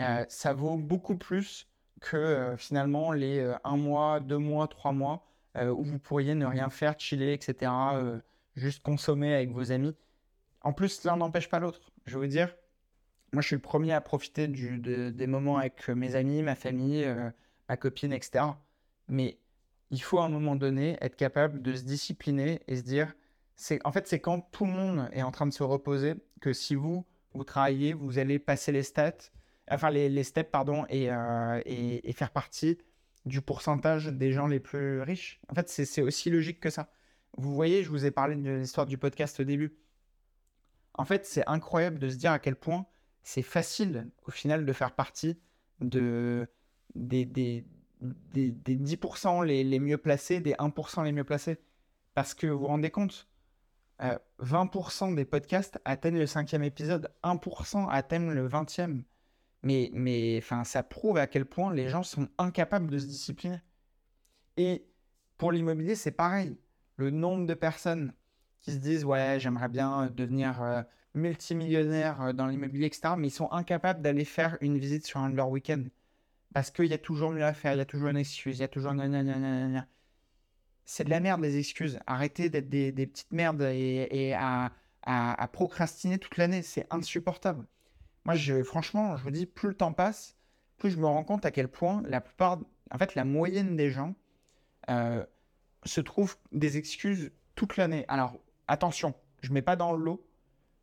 euh, 0.00 0.24
ça 0.28 0.52
vaut 0.52 0.76
beaucoup 0.76 1.16
plus 1.16 1.66
que 2.02 2.54
finalement 2.58 3.12
les 3.12 3.54
un 3.64 3.76
mois, 3.76 4.20
deux 4.20 4.38
mois, 4.38 4.68
trois 4.68 4.92
mois 4.92 5.24
où 5.56 5.82
vous 5.82 5.98
pourriez 5.98 6.34
ne 6.34 6.46
rien 6.46 6.68
faire, 6.68 6.98
chiller, 6.98 7.32
etc., 7.32 7.72
juste 8.54 8.82
consommer 8.82 9.34
avec 9.34 9.50
vos 9.50 9.72
amis. 9.72 9.96
En 10.60 10.72
plus, 10.72 11.04
l'un 11.04 11.16
n'empêche 11.16 11.48
pas 11.48 11.58
l'autre. 11.58 11.92
Je 12.04 12.18
veux 12.18 12.28
dire, 12.28 12.54
moi, 13.32 13.40
je 13.40 13.46
suis 13.46 13.56
le 13.56 13.62
premier 13.62 13.92
à 13.92 14.00
profiter 14.00 14.48
des 14.48 15.26
moments 15.26 15.58
avec 15.58 15.88
mes 15.88 16.14
amis, 16.14 16.42
ma 16.42 16.54
famille, 16.54 17.06
ma 17.68 17.76
copine, 17.76 18.12
etc. 18.12 18.44
Mais 19.08 19.38
il 19.90 20.02
faut 20.02 20.18
à 20.18 20.24
un 20.24 20.28
moment 20.28 20.56
donné 20.56 20.96
être 21.00 21.16
capable 21.16 21.62
de 21.62 21.74
se 21.74 21.82
discipliner 21.82 22.60
et 22.66 22.76
se 22.76 22.82
dire, 22.82 23.14
c'est 23.56 23.78
en 23.86 23.92
fait 23.92 24.08
c'est 24.08 24.20
quand 24.20 24.40
tout 24.52 24.64
le 24.64 24.72
monde 24.72 25.08
est 25.12 25.22
en 25.22 25.30
train 25.30 25.46
de 25.46 25.52
se 25.52 25.62
reposer 25.62 26.14
que 26.40 26.52
si 26.52 26.74
vous 26.74 27.04
vous 27.34 27.44
travaillez, 27.44 27.92
vous 27.92 28.18
allez 28.18 28.38
passer 28.38 28.72
les 28.72 28.82
stats, 28.82 29.30
enfin 29.74 29.90
les, 29.90 30.08
les 30.08 30.24
steps 30.24 30.50
pardon 30.50 30.84
euh, 30.90 31.62
et, 31.64 32.08
et, 32.08 32.12
faire 32.12 32.30
partie 32.30 32.78
du 33.24 33.40
pourcentage 33.40 34.06
des 34.08 34.32
gens 34.32 34.46
les 34.46 34.60
plus 34.60 35.00
riches. 35.02 35.40
En 35.48 35.54
fait 35.54 35.68
c'est 35.68 36.02
aussi 36.02 36.30
logique 36.30 36.60
que 36.60 36.70
ça. 36.70 36.90
Vous 37.38 37.54
voyez, 37.54 37.82
je 37.82 37.88
vous 37.88 38.04
ai 38.04 38.10
parlé 38.10 38.36
de 38.36 38.50
l'histoire 38.50 38.86
du 38.86 38.98
podcast 38.98 39.40
au 39.40 39.44
début. 39.44 39.76
En 40.94 41.04
fait 41.04 41.26
c'est 41.26 41.46
incroyable 41.46 41.98
de 41.98 42.08
se 42.08 42.16
dire 42.16 42.32
à 42.32 42.38
quel 42.38 42.56
point 42.56 42.86
c'est 43.22 43.42
facile 43.42 44.10
au 44.26 44.30
final 44.30 44.66
de 44.66 44.72
faire 44.72 44.94
partie 44.94 45.38
de 45.80 46.48
des, 46.94 47.24
des 47.24 47.64
des, 48.02 48.52
10% 48.76 49.44
les, 49.44 49.64
les, 49.64 49.78
mieux 49.78 49.98
placés, 49.98 50.40
des 50.40 50.54
1% 50.54 51.04
les 51.04 51.12
mieux 51.12 51.24
placés. 51.24 51.58
Parce 52.14 52.34
que 52.34 52.46
vous 52.46 52.60
vous 52.60 52.66
rendez 52.66 52.90
compte, 52.90 53.28
20% 54.00 55.12
euh, 55.12 55.14
des 55.14 55.24
podcasts 55.24 55.80
atteignent 55.84 56.18
le 56.18 56.26
cinquième 56.26 56.64
épisode, 56.64 57.12
1% 57.22 57.88
atteignent 57.90 58.32
le 58.32 58.48
20e. 58.48 59.02
Mais, 59.62 59.90
mais 59.92 60.38
enfin, 60.38 60.64
ça 60.64 60.82
prouve 60.82 61.18
à 61.18 61.26
quel 61.26 61.46
point 61.46 61.72
les 61.72 61.88
gens 61.88 62.02
sont 62.02 62.28
incapables 62.38 62.90
de 62.90 62.98
se 62.98 63.06
discipliner. 63.06 63.60
Et 64.56 64.86
pour 65.38 65.52
l'immobilier, 65.52 65.94
c'est 65.94 66.12
pareil. 66.12 66.56
Le 66.96 67.10
nombre 67.10 67.46
de 67.46 67.54
personnes 67.54 68.12
qui 68.60 68.72
se 68.72 68.78
disent 68.78 69.04
Ouais, 69.04 69.38
j'aimerais 69.38 69.68
bien 69.68 70.10
devenir 70.14 70.62
euh, 70.62 70.82
multimillionnaire 71.14 72.20
euh, 72.22 72.32
dans 72.32 72.46
l'immobilier, 72.46 72.86
etc., 72.86 73.14
mais 73.16 73.28
ils 73.28 73.32
sont 73.32 73.50
incapables 73.52 74.02
d'aller 74.02 74.24
faire 74.24 74.58
une 74.60 74.78
visite 74.78 75.06
sur 75.06 75.20
un 75.20 75.30
de 75.30 75.36
leurs 75.36 75.50
week-ends 75.50 75.84
parce 76.52 76.70
qu'il 76.70 76.86
y 76.86 76.94
a 76.94 76.98
toujours 76.98 77.30
mieux 77.30 77.44
à 77.44 77.54
faire, 77.54 77.74
il 77.74 77.78
y 77.78 77.80
a 77.80 77.86
toujours 77.86 78.08
une 78.08 78.16
excuse, 78.16 78.58
il 78.58 78.60
y 78.60 78.64
a 78.64 78.68
toujours 78.68 78.92
C'est 80.84 81.04
de 81.04 81.10
la 81.10 81.20
merde 81.20 81.40
les 81.40 81.58
excuses. 81.58 81.98
Arrêtez 82.06 82.50
d'être 82.50 82.68
des, 82.68 82.92
petites 82.92 83.32
merdes 83.32 83.62
et, 83.62 84.34
à, 84.34 84.70
procrastiner 85.52 86.18
toute 86.18 86.36
l'année. 86.36 86.62
C'est 86.62 86.86
insupportable. 86.90 87.66
Moi, 88.24 88.36
franchement, 88.64 89.16
je 89.16 89.22
vous 89.22 89.30
dis, 89.30 89.46
plus 89.46 89.68
le 89.68 89.74
temps 89.74 89.92
passe, 89.92 90.36
plus 90.78 90.90
je 90.90 90.98
me 90.98 91.06
rends 91.06 91.24
compte 91.24 91.44
à 91.44 91.50
quel 91.50 91.68
point 91.68 92.02
la 92.06 92.20
plupart, 92.20 92.58
en 92.90 92.98
fait, 92.98 93.14
la 93.14 93.24
moyenne 93.24 93.76
des 93.76 93.90
gens 93.90 94.14
euh, 94.90 95.24
se 95.84 96.00
trouvent 96.00 96.36
des 96.52 96.76
excuses 96.76 97.32
toute 97.54 97.76
l'année. 97.76 98.04
Alors, 98.08 98.38
attention, 98.68 99.14
je 99.42 99.48
ne 99.48 99.54
mets 99.54 99.62
pas 99.62 99.76
dans 99.76 99.92
le 99.92 100.04
lot 100.04 100.26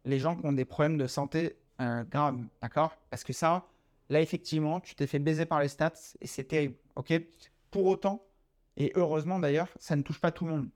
les 0.05 0.19
gens 0.19 0.35
qui 0.35 0.45
ont 0.45 0.53
des 0.53 0.65
problèmes 0.65 0.97
de 0.97 1.07
santé 1.07 1.57
euh, 1.81 2.03
graves, 2.03 2.39
d'accord? 2.61 2.97
Parce 3.09 3.23
que 3.23 3.33
ça, 3.33 3.65
Là, 4.09 4.21
effectivement, 4.21 4.79
tu 4.79 4.95
t'es 4.95 5.05
fait 5.07 5.19
baiser 5.19 5.45
par 5.45 5.61
les 5.61 5.67
stats 5.67 5.93
et 6.19 6.27
c'est 6.27 6.45
terrible. 6.45 6.75
ok? 6.95 7.13
Pour 7.69 7.85
autant, 7.85 8.25
et 8.75 8.91
heureusement 8.95 9.39
d'ailleurs, 9.39 9.69
ça 9.79 9.95
ne 9.95 10.01
touche 10.01 10.19
pas 10.19 10.31
tout 10.31 10.45
le 10.45 10.51
monde. 10.51 10.69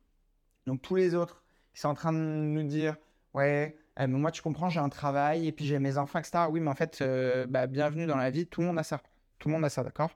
Donc 0.67 0.82
tous 0.82 0.95
les 0.95 1.15
autres, 1.15 1.43
ils 1.73 1.80
sont 1.80 1.89
en 1.89 1.95
train 1.95 2.13
de 2.13 2.17
nous 2.19 2.63
dire 2.63 2.95
Ouais, 3.34 3.76
eh, 3.99 4.08
moi 4.08 4.32
tu 4.32 4.41
comprends, 4.41 4.69
j'ai 4.69 4.79
un 4.79 4.89
travail 4.89 5.47
et 5.47 5.51
puis 5.51 5.65
j'ai 5.65 5.79
mes 5.79 5.97
enfants, 5.97 6.19
etc. 6.19 6.45
Oui, 6.49 6.60
mais 6.60 6.69
en 6.69 6.75
fait, 6.75 7.01
euh, 7.01 7.45
bah, 7.47 7.67
bienvenue 7.67 8.06
dans 8.06 8.17
la 8.17 8.29
vie, 8.29 8.47
tout 8.47 8.62
le 8.62 8.67
monde 8.67 8.79
a 8.79 8.84
ça. 8.84 9.01
Tout 9.39 9.49
le 9.49 9.56
monde 9.56 9.65
a 9.65 9.69
ça, 9.69 9.84
d'accord? 9.84 10.12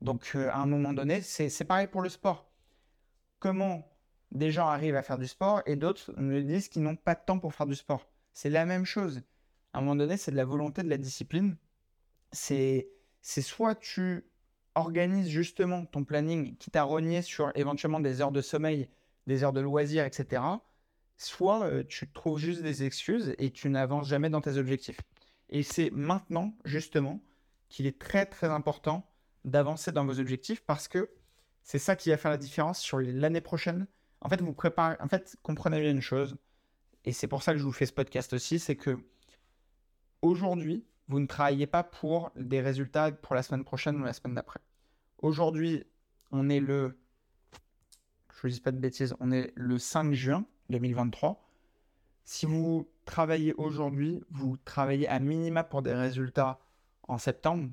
Donc 0.00 0.32
euh, 0.34 0.48
à 0.50 0.58
un 0.58 0.66
moment 0.66 0.92
donné, 0.92 1.20
c'est 1.20 1.64
pareil 1.64 1.86
pour 1.86 2.02
le 2.02 2.08
sport. 2.08 2.50
Comment 3.38 3.86
des 4.32 4.50
gens 4.50 4.68
arrivent 4.68 4.96
à 4.96 5.02
faire 5.02 5.18
du 5.18 5.26
sport 5.26 5.62
et 5.66 5.76
d'autres 5.76 6.12
me 6.16 6.42
disent 6.42 6.68
qu'ils 6.68 6.82
n'ont 6.82 6.96
pas 6.96 7.14
de 7.14 7.20
temps 7.26 7.38
pour 7.38 7.54
faire 7.54 7.66
du 7.66 7.74
sport? 7.74 8.08
C'est 8.32 8.50
la 8.50 8.64
même 8.64 8.84
chose. 8.84 9.22
À 9.72 9.78
un 9.78 9.80
moment 9.82 9.96
donné, 9.96 10.16
c'est 10.16 10.30
de 10.30 10.36
la 10.36 10.44
volonté, 10.44 10.82
de 10.82 10.88
la 10.88 10.98
discipline 10.98 11.56
c'est 12.32 12.92
soit 13.22 13.74
tu 13.74 14.24
organises 14.74 15.28
justement 15.28 15.84
ton 15.84 16.04
planning, 16.04 16.56
qui 16.56 16.70
t'a 16.70 16.82
rogné 16.82 17.22
sur 17.22 17.52
éventuellement 17.54 18.00
des 18.00 18.20
heures 18.20 18.32
de 18.32 18.40
sommeil, 18.40 18.88
des 19.26 19.42
heures 19.44 19.52
de 19.52 19.60
loisirs, 19.60 20.04
etc. 20.04 20.42
Soit 21.22 21.66
euh, 21.66 21.84
tu 21.86 22.10
trouves 22.10 22.38
juste 22.38 22.62
des 22.62 22.82
excuses 22.82 23.34
et 23.36 23.50
tu 23.50 23.68
n'avances 23.68 24.08
jamais 24.08 24.30
dans 24.30 24.40
tes 24.40 24.56
objectifs. 24.56 25.02
Et 25.50 25.62
c'est 25.62 25.90
maintenant, 25.90 26.54
justement, 26.64 27.20
qu'il 27.68 27.86
est 27.86 27.98
très 27.98 28.24
très 28.24 28.46
important 28.46 29.06
d'avancer 29.44 29.92
dans 29.92 30.06
vos 30.06 30.18
objectifs 30.18 30.62
parce 30.64 30.88
que 30.88 31.10
c'est 31.62 31.78
ça 31.78 31.94
qui 31.94 32.08
va 32.08 32.16
faire 32.16 32.30
la 32.30 32.38
différence 32.38 32.80
sur 32.80 33.00
l'année 33.00 33.42
prochaine. 33.42 33.86
En 34.22 34.30
fait, 34.30 34.40
vous 34.40 34.54
préparez, 34.54 34.96
comprenez 35.42 35.78
bien 35.82 35.90
une 35.90 36.00
chose, 36.00 36.38
et 37.04 37.12
c'est 37.12 37.28
pour 37.28 37.42
ça 37.42 37.52
que 37.52 37.58
je 37.58 37.64
vous 37.64 37.72
fais 37.72 37.84
ce 37.84 37.92
podcast 37.92 38.32
aussi, 38.32 38.58
c'est 38.58 38.76
que 38.76 38.98
aujourd'hui, 40.22 40.86
vous 41.08 41.20
ne 41.20 41.26
travaillez 41.26 41.66
pas 41.66 41.82
pour 41.82 42.30
des 42.34 42.62
résultats 42.62 43.12
pour 43.12 43.34
la 43.34 43.42
semaine 43.42 43.64
prochaine 43.64 44.00
ou 44.00 44.04
la 44.04 44.14
semaine 44.14 44.34
d'après. 44.34 44.60
Aujourd'hui, 45.18 45.84
on 46.30 46.48
est 46.48 46.60
le. 46.60 46.98
Je 48.40 48.46
ne 48.46 48.52
dis 48.52 48.60
pas 48.60 48.72
de 48.72 48.78
bêtises, 48.78 49.14
on 49.20 49.30
est 49.32 49.52
le 49.54 49.76
5 49.76 50.14
juin 50.14 50.46
2023. 50.70 51.42
Si 52.24 52.46
vous 52.46 52.88
travaillez 53.04 53.54
aujourd'hui, 53.54 54.22
vous 54.30 54.56
travaillez 54.64 55.08
à 55.08 55.18
minima 55.18 55.64
pour 55.64 55.82
des 55.82 55.92
résultats 55.92 56.60
en 57.08 57.18
septembre. 57.18 57.68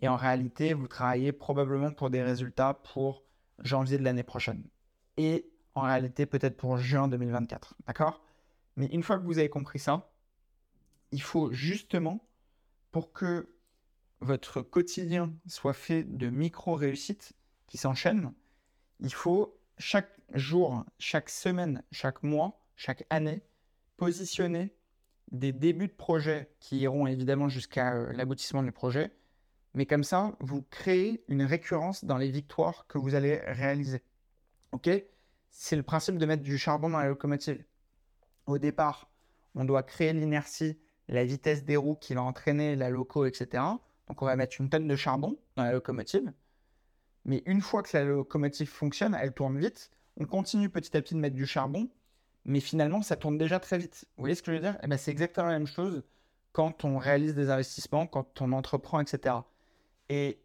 Et 0.00 0.08
en 0.08 0.16
réalité, 0.16 0.74
vous 0.74 0.88
travaillez 0.88 1.32
probablement 1.32 1.92
pour 1.92 2.10
des 2.10 2.22
résultats 2.22 2.74
pour 2.74 3.22
janvier 3.60 3.98
de 3.98 4.02
l'année 4.02 4.24
prochaine. 4.24 4.64
Et 5.16 5.48
en 5.74 5.82
réalité, 5.82 6.26
peut-être 6.26 6.56
pour 6.56 6.76
juin 6.78 7.08
2024. 7.08 7.74
D'accord? 7.86 8.20
Mais 8.76 8.86
une 8.86 9.02
fois 9.02 9.18
que 9.18 9.24
vous 9.24 9.38
avez 9.38 9.48
compris 9.48 9.78
ça, 9.78 10.10
il 11.12 11.22
faut 11.22 11.52
justement 11.52 12.26
pour 12.90 13.12
que 13.12 13.54
votre 14.20 14.62
quotidien 14.62 15.32
soit 15.46 15.72
fait 15.72 16.02
de 16.02 16.30
micro-réussites 16.30 17.34
qui 17.66 17.78
s'enchaînent, 17.78 18.32
il 19.00 19.12
faut 19.12 19.56
chaque 19.78 20.10
jour, 20.32 20.84
chaque 20.98 21.30
semaine, 21.30 21.82
chaque 21.92 22.22
mois, 22.22 22.60
chaque 22.76 23.04
année, 23.10 23.42
positionner 23.96 24.74
des 25.30 25.52
débuts 25.52 25.88
de 25.88 25.92
projet 25.92 26.50
qui 26.60 26.78
iront 26.78 27.06
évidemment 27.06 27.48
jusqu'à 27.48 27.94
euh, 27.94 28.12
l'aboutissement 28.12 28.62
du 28.62 28.72
projet. 28.72 29.10
Mais 29.74 29.86
comme 29.86 30.04
ça, 30.04 30.36
vous 30.40 30.62
créez 30.62 31.24
une 31.28 31.42
récurrence 31.42 32.04
dans 32.04 32.16
les 32.16 32.30
victoires 32.30 32.86
que 32.86 32.98
vous 32.98 33.14
allez 33.14 33.38
réaliser. 33.46 34.02
Ok? 34.72 34.88
C'est 35.50 35.76
le 35.76 35.82
principe 35.82 36.18
de 36.18 36.26
mettre 36.26 36.42
du 36.42 36.58
charbon 36.58 36.90
dans 36.90 36.98
la 36.98 37.08
locomotive. 37.08 37.64
Au 38.46 38.58
départ, 38.58 39.10
on 39.54 39.64
doit 39.64 39.82
créer 39.82 40.12
l'inertie 40.12 40.78
la 41.08 41.24
vitesse 41.24 41.64
des 41.64 41.76
roues 41.76 41.96
qui 41.96 42.14
va 42.14 42.22
entraîner 42.22 42.76
la 42.76 42.90
loco, 42.90 43.26
etc. 43.26 43.62
Donc 44.08 44.22
on 44.22 44.26
va 44.26 44.36
mettre 44.36 44.60
une 44.60 44.68
tonne 44.68 44.88
de 44.88 44.96
charbon 44.96 45.36
dans 45.56 45.64
la 45.64 45.72
locomotive. 45.72 46.32
Mais 47.24 47.42
une 47.46 47.60
fois 47.60 47.82
que 47.82 47.96
la 47.96 48.04
locomotive 48.04 48.68
fonctionne, 48.68 49.16
elle 49.20 49.32
tourne 49.32 49.58
vite. 49.58 49.90
On 50.16 50.26
continue 50.26 50.68
petit 50.68 50.96
à 50.96 51.02
petit 51.02 51.14
de 51.14 51.20
mettre 51.20 51.34
du 51.34 51.46
charbon, 51.46 51.88
mais 52.44 52.60
finalement 52.60 53.02
ça 53.02 53.16
tourne 53.16 53.38
déjà 53.38 53.58
très 53.58 53.78
vite. 53.78 54.04
Vous 54.16 54.22
voyez 54.22 54.34
ce 54.34 54.42
que 54.42 54.52
je 54.52 54.56
veux 54.56 54.62
dire? 54.62 54.78
Eh 54.82 54.86
ben, 54.86 54.96
C'est 54.96 55.10
exactement 55.10 55.48
la 55.48 55.58
même 55.58 55.66
chose 55.66 56.04
quand 56.52 56.84
on 56.84 56.98
réalise 56.98 57.34
des 57.34 57.50
investissements, 57.50 58.06
quand 58.06 58.40
on 58.40 58.52
entreprend, 58.52 59.00
etc. 59.00 59.36
Et 60.08 60.38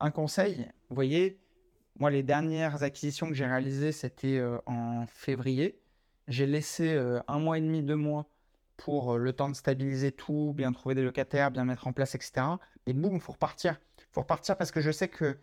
un 0.00 0.10
conseil, 0.10 0.68
vous 0.90 0.94
voyez, 0.94 1.40
moi, 1.98 2.10
les 2.10 2.22
dernières 2.22 2.82
acquisitions 2.82 3.28
que 3.28 3.34
j'ai 3.34 3.46
réalisées, 3.46 3.92
c'était 3.92 4.38
euh, 4.38 4.58
en 4.66 5.06
février. 5.06 5.80
J'ai 6.26 6.46
laissé 6.46 6.92
euh, 6.92 7.20
un 7.28 7.38
mois 7.38 7.58
et 7.58 7.60
demi, 7.60 7.82
deux 7.82 7.96
mois 7.96 8.26
pour 8.76 9.14
euh, 9.14 9.18
le 9.18 9.32
temps 9.32 9.48
de 9.48 9.54
stabiliser 9.54 10.10
tout, 10.10 10.52
bien 10.56 10.72
trouver 10.72 10.96
des 10.96 11.02
locataires, 11.02 11.50
bien 11.52 11.64
mettre 11.64 11.86
en 11.86 11.92
place, 11.92 12.14
etc. 12.14 12.46
Et 12.86 12.92
boum, 12.92 13.14
il 13.14 13.20
faut 13.20 13.32
repartir. 13.32 13.80
Il 13.98 14.12
faut 14.12 14.22
repartir 14.22 14.56
parce 14.56 14.72
que 14.72 14.80
je 14.80 14.90
sais 14.90 15.08
que 15.08 15.38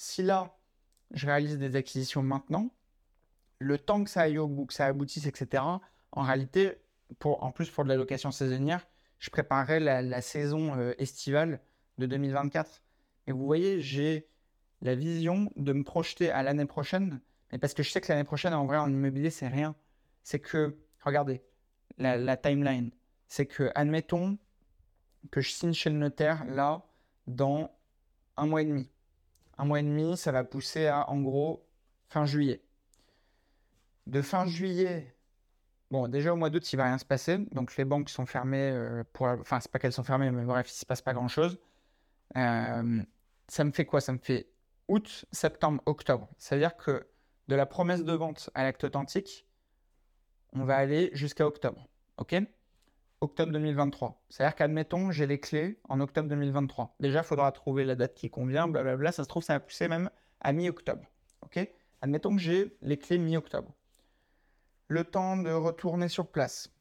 si 0.00 0.22
là, 0.22 0.56
je 1.10 1.26
réalise 1.26 1.58
des 1.58 1.76
acquisitions 1.76 2.22
maintenant, 2.22 2.70
le 3.58 3.76
temps 3.76 4.02
que 4.02 4.08
ça 4.08 4.22
aille 4.22 4.38
que 4.66 4.72
ça 4.72 4.86
aboutisse, 4.86 5.26
etc., 5.26 5.62
en 6.12 6.22
réalité, 6.22 6.80
pour, 7.18 7.44
en 7.44 7.52
plus 7.52 7.68
pour 7.68 7.84
de 7.84 7.90
la 7.90 7.96
location 7.96 8.30
saisonnière, 8.30 8.88
je 9.18 9.28
préparerai 9.28 9.78
la, 9.78 10.22
saison 10.22 10.74
euh, 10.74 10.94
estivale 10.96 11.60
de 11.98 12.06
2024. 12.06 12.82
Et 13.26 13.32
vous 13.32 13.44
voyez, 13.44 13.82
j'ai 13.82 14.26
la 14.80 14.94
vision 14.94 15.52
de 15.56 15.74
me 15.74 15.84
projeter 15.84 16.30
à 16.30 16.42
l'année 16.42 16.64
prochaine, 16.64 17.20
mais 17.52 17.58
parce 17.58 17.74
que 17.74 17.82
je 17.82 17.90
sais 17.90 18.00
que 18.00 18.10
l'année 18.10 18.24
prochaine, 18.24 18.54
en 18.54 18.64
vrai, 18.64 18.78
en 18.78 18.88
immobilier, 18.88 19.28
c'est 19.28 19.48
rien. 19.48 19.76
C'est 20.22 20.40
que, 20.40 20.78
regardez, 21.04 21.42
la, 21.98 22.38
timeline, 22.38 22.90
c'est 23.28 23.44
que, 23.44 23.70
admettons 23.74 24.38
que 25.30 25.42
je 25.42 25.50
signe 25.50 25.74
chez 25.74 25.90
le 25.90 25.98
notaire, 25.98 26.46
là, 26.46 26.86
dans 27.26 27.70
un 28.38 28.46
mois 28.46 28.62
et 28.62 28.64
demi. 28.64 28.90
Un 29.60 29.66
mois 29.66 29.80
et 29.80 29.82
demi, 29.82 30.16
ça 30.16 30.32
va 30.32 30.42
pousser 30.42 30.86
à, 30.86 31.10
en 31.10 31.20
gros, 31.20 31.68
fin 32.08 32.24
juillet. 32.24 32.62
De 34.06 34.22
fin 34.22 34.46
juillet 34.46 35.14
Bon, 35.90 36.08
déjà 36.08 36.32
au 36.32 36.36
mois 36.36 36.48
d'août, 36.48 36.72
il 36.72 36.76
va 36.76 36.84
rien 36.84 36.96
se 36.96 37.04
passer. 37.04 37.36
Donc 37.52 37.76
les 37.76 37.84
banques 37.84 38.08
sont 38.08 38.24
fermées 38.24 38.70
euh, 38.72 39.04
pour. 39.12 39.26
Enfin, 39.26 39.60
c'est 39.60 39.70
pas 39.70 39.78
qu'elles 39.78 39.92
sont 39.92 40.02
fermées, 40.02 40.30
mais 40.30 40.46
bref, 40.46 40.70
il 40.70 40.78
se 40.78 40.86
passe 40.86 41.02
pas 41.02 41.12
grand 41.12 41.28
chose. 41.28 41.58
Euh, 42.38 43.02
ça 43.48 43.64
me 43.64 43.70
fait 43.70 43.84
quoi? 43.84 44.00
Ça 44.00 44.14
me 44.14 44.18
fait 44.18 44.48
août, 44.88 45.26
septembre, 45.30 45.82
octobre. 45.84 46.30
C'est-à-dire 46.38 46.74
que 46.78 47.06
de 47.48 47.54
la 47.54 47.66
promesse 47.66 48.02
de 48.02 48.14
vente 48.14 48.48
à 48.54 48.62
l'acte 48.62 48.84
authentique, 48.84 49.46
on 50.54 50.64
va 50.64 50.76
aller 50.76 51.10
jusqu'à 51.12 51.46
octobre. 51.46 51.86
OK? 52.16 52.34
Octobre 53.20 53.52
2023. 53.52 54.22
C'est-à-dire 54.28 54.54
qu'admettons, 54.54 55.10
j'ai 55.10 55.26
les 55.26 55.40
clés 55.40 55.78
en 55.88 56.00
octobre 56.00 56.28
2023. 56.28 56.96
Déjà, 57.00 57.20
il 57.20 57.24
faudra 57.24 57.52
trouver 57.52 57.84
la 57.84 57.94
date 57.94 58.14
qui 58.14 58.30
convient, 58.30 58.68
blablabla. 58.68 59.12
Ça 59.12 59.24
se 59.24 59.28
trouve, 59.28 59.42
ça 59.42 59.54
va 59.54 59.60
pousser 59.60 59.88
même 59.88 60.10
à 60.40 60.52
mi-octobre. 60.52 61.04
OK? 61.42 61.58
Admettons 62.00 62.34
que 62.34 62.40
j'ai 62.40 62.76
les 62.80 62.96
clés 62.96 63.18
mi-octobre 63.18 63.74
le 64.90 65.04
temps 65.04 65.36
de 65.36 65.52
retourner 65.52 66.08
sur 66.08 66.26
place, 66.26 66.74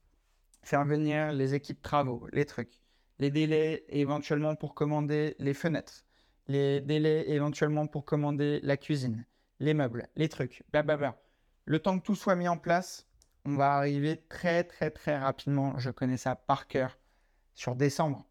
faire 0.63 0.83
venir 0.83 1.31
les 1.31 1.53
équipes 1.53 1.79
travaux, 1.79 2.27
les 2.33 2.45
trucs, 2.45 2.81
les 3.19 3.29
délais 3.29 3.85
éventuellement 3.87 4.55
pour 4.55 4.73
commander 4.73 5.35
les 5.37 5.53
fenêtres, 5.53 6.05
les 6.47 6.81
délais 6.81 7.29
éventuellement 7.29 7.85
pour 7.85 8.05
commander 8.05 8.61
la 8.63 8.77
cuisine, 8.77 9.27
les 9.59 9.75
meubles, 9.75 10.07
les 10.15 10.27
trucs, 10.27 10.63
blablabla. 10.71 11.21
Le 11.65 11.77
temps 11.77 11.99
que 11.99 12.03
tout 12.03 12.15
soit 12.15 12.35
mis 12.35 12.47
en 12.47 12.57
place, 12.57 13.07
on 13.49 13.55
va 13.55 13.73
arriver 13.73 14.17
très 14.29 14.63
très 14.63 14.91
très 14.91 15.17
rapidement, 15.17 15.77
je 15.77 15.89
connais 15.89 16.17
ça 16.17 16.35
par 16.35 16.67
cœur, 16.67 16.97
sur 17.53 17.75
décembre. 17.75 18.25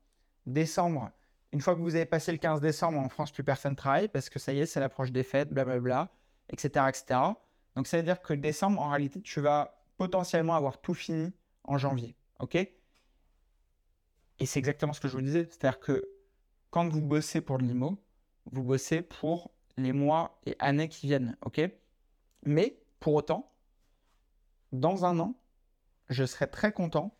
Décembre, 0.46 1.10
une 1.52 1.60
fois 1.60 1.74
que 1.74 1.80
vous 1.80 1.94
avez 1.94 2.06
passé 2.06 2.32
le 2.32 2.38
15 2.38 2.60
décembre, 2.60 2.98
en 2.98 3.08
France, 3.08 3.32
plus 3.32 3.44
personne 3.44 3.74
travaille 3.74 4.08
parce 4.08 4.30
que 4.30 4.38
ça 4.38 4.52
y 4.52 4.60
est, 4.60 4.66
c'est 4.66 4.80
l'approche 4.80 5.12
des 5.12 5.22
fêtes, 5.22 5.52
blablabla, 5.52 6.10
etc., 6.50 6.86
etc. 6.88 7.20
Donc, 7.74 7.86
ça 7.86 7.96
veut 7.96 8.02
dire 8.02 8.20
que 8.20 8.34
décembre, 8.34 8.80
en 8.80 8.90
réalité, 8.90 9.20
tu 9.20 9.40
vas 9.40 9.82
potentiellement 9.96 10.54
avoir 10.54 10.80
tout 10.80 10.94
fini 10.94 11.32
en 11.64 11.78
janvier. 11.78 12.16
OK? 12.40 12.54
Et 12.54 14.46
c'est 14.46 14.58
exactement 14.58 14.92
ce 14.92 15.00
que 15.00 15.08
je 15.08 15.14
vous 15.14 15.22
disais. 15.22 15.44
C'est-à-dire 15.44 15.80
que 15.80 16.08
quand 16.70 16.88
vous 16.88 17.02
bossez 17.02 17.40
pour 17.40 17.58
l'IMO, 17.58 17.98
vous 18.50 18.62
bossez 18.62 19.02
pour 19.02 19.50
les 19.76 19.92
mois 19.92 20.40
et 20.46 20.54
années 20.58 20.88
qui 20.88 21.06
viennent. 21.06 21.36
OK? 21.42 21.60
Mais 22.44 22.80
pour 23.00 23.14
autant, 23.14 23.52
dans 24.72 25.04
un 25.04 25.18
an, 25.18 25.40
je 26.08 26.24
serais 26.24 26.46
très 26.46 26.72
content 26.72 27.16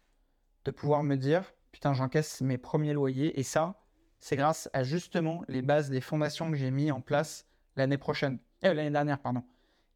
de 0.65 0.71
pouvoir 0.71 1.03
me 1.03 1.17
dire 1.17 1.53
putain, 1.73 1.95
j'encaisse 1.95 2.41
mes 2.41 2.59
premiers 2.59 2.93
loyers. 2.93 3.39
Et 3.39 3.43
ça, 3.43 3.81
c'est 4.19 4.37
grâce 4.37 4.69
à 4.73 4.83
justement 4.83 5.45
les 5.49 5.63
bases, 5.63 5.91
les 5.91 6.01
fondations 6.01 6.51
que 6.51 6.57
j'ai 6.57 6.71
mis 6.71 6.91
en 6.91 7.01
place 7.01 7.47
l'année 7.77 7.99
prochaine, 7.99 8.39
euh, 8.65 8.75
l'année 8.75 8.91
dernière, 8.91 9.21
pardon. 9.21 9.45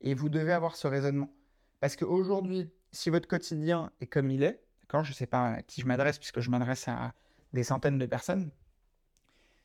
Et 0.00 0.14
vous 0.14 0.28
devez 0.28 0.52
avoir 0.52 0.76
ce 0.76 0.86
raisonnement. 0.86 1.32
Parce 1.80 1.96
qu'aujourd'hui, 1.96 2.70
si 2.92 3.10
votre 3.10 3.28
quotidien 3.28 3.90
est 4.00 4.06
comme 4.06 4.30
il 4.30 4.42
est, 4.42 4.62
d'accord, 4.82 5.04
je 5.04 5.10
ne 5.10 5.14
sais 5.14 5.26
pas 5.26 5.54
à 5.54 5.62
qui 5.62 5.80
je 5.80 5.86
m'adresse 5.86 6.18
puisque 6.18 6.40
je 6.40 6.50
m'adresse 6.50 6.86
à 6.88 7.14
des 7.52 7.64
centaines 7.64 7.98
de 7.98 8.06
personnes, 8.06 8.50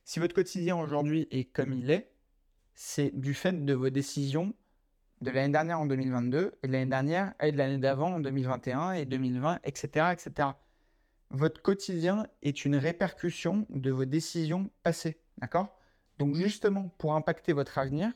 si 0.04 0.19
votre 0.19 0.34
quotidien 0.34 0.78
aujourd'hui 0.78 1.28
est 1.32 1.45
comme 1.45 1.73
il 1.73 1.91
est, 1.91 2.12
c'est 2.73 3.12
du 3.12 3.34
fait 3.34 3.65
de 3.65 3.73
vos 3.73 3.89
décisions 3.89 4.54
de 5.21 5.32
l'année 5.32 5.51
dernière 5.51 5.80
en 5.80 5.86
2022 5.86 6.53
et 6.62 6.67
de 6.67 6.71
l'année 6.71 6.89
dernière 6.89 7.34
et 7.41 7.51
de 7.51 7.58
l'année 7.58 7.77
d'avant 7.77 8.15
en 8.15 8.19
2021 8.19 8.93
et 8.93 9.06
2020, 9.06 9.60
etc., 9.63 10.08
etc. 10.12 10.49
Votre 11.30 11.62
quotidien 11.62 12.27
est 12.41 12.65
une 12.65 12.75
répercussion 12.75 13.65
de 13.69 13.91
vos 13.91 14.06
décisions 14.06 14.69
passées, 14.84 15.19
d'accord? 15.39 15.77
Donc 16.19 16.36
justement, 16.36 16.89
pour 16.97 17.13
impacter 17.15 17.53
votre 17.53 17.77
avenir, 17.77 18.12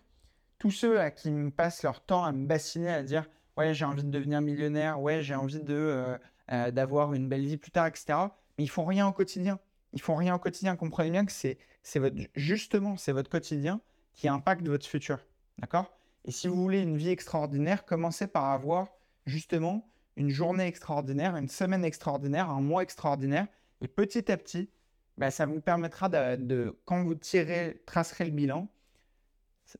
tous 0.59 0.71
ceux 0.71 0.99
à 0.99 1.11
qui 1.11 1.31
me 1.31 1.51
passent 1.51 1.83
leur 1.83 2.05
temps 2.05 2.23
à 2.23 2.31
me 2.31 2.45
bassiner, 2.45 2.89
à 2.89 3.03
dire 3.03 3.25
ouais, 3.57 3.73
j'ai 3.73 3.85
envie 3.85 4.03
de 4.03 4.09
devenir 4.09 4.41
millionnaire, 4.41 5.01
ouais, 5.01 5.21
j'ai 5.21 5.35
envie 5.35 5.61
de 5.61 5.73
euh, 5.73 6.17
euh, 6.51 6.71
d'avoir 6.71 7.13
une 7.13 7.27
belle 7.27 7.45
vie 7.45 7.57
plus 7.57 7.71
tard, 7.71 7.87
etc. 7.87 8.13
Mais 8.57 8.63
ils 8.63 8.69
font 8.69 8.85
rien 8.85 9.07
au 9.07 9.11
quotidien. 9.11 9.59
Ils 9.93 10.01
font 10.01 10.15
rien 10.15 10.35
au 10.35 10.39
quotidien. 10.39 10.75
Comprenez 10.75 11.11
bien 11.11 11.25
que 11.25 11.31
c'est 11.31 11.57
votre 11.95 12.15
justement 12.35 12.95
c'est 12.95 13.11
votre 13.11 13.29
quotidien 13.29 13.81
qui 14.13 14.27
impacte 14.27 14.67
votre 14.67 14.85
futur, 14.85 15.19
d'accord? 15.57 15.91
Et 16.25 16.31
si 16.31 16.47
vous 16.47 16.55
voulez 16.55 16.81
une 16.81 16.97
vie 16.97 17.09
extraordinaire, 17.09 17.85
commencez 17.85 18.27
par 18.27 18.45
avoir 18.45 18.87
justement 19.25 19.89
une 20.15 20.29
journée 20.29 20.67
extraordinaire, 20.67 21.35
une 21.35 21.47
semaine 21.47 21.83
extraordinaire, 21.83 22.49
un 22.49 22.61
mois 22.61 22.83
extraordinaire, 22.83 23.47
et 23.81 23.87
petit 23.87 24.31
à 24.31 24.37
petit, 24.37 24.69
bah, 25.17 25.31
ça 25.31 25.45
vous 25.45 25.61
permettra 25.61 26.09
de, 26.09 26.77
quand 26.85 27.03
vous 27.03 27.15
tirez, 27.15 27.81
tracerez 27.85 28.25
le 28.25 28.31
bilan, 28.31 28.67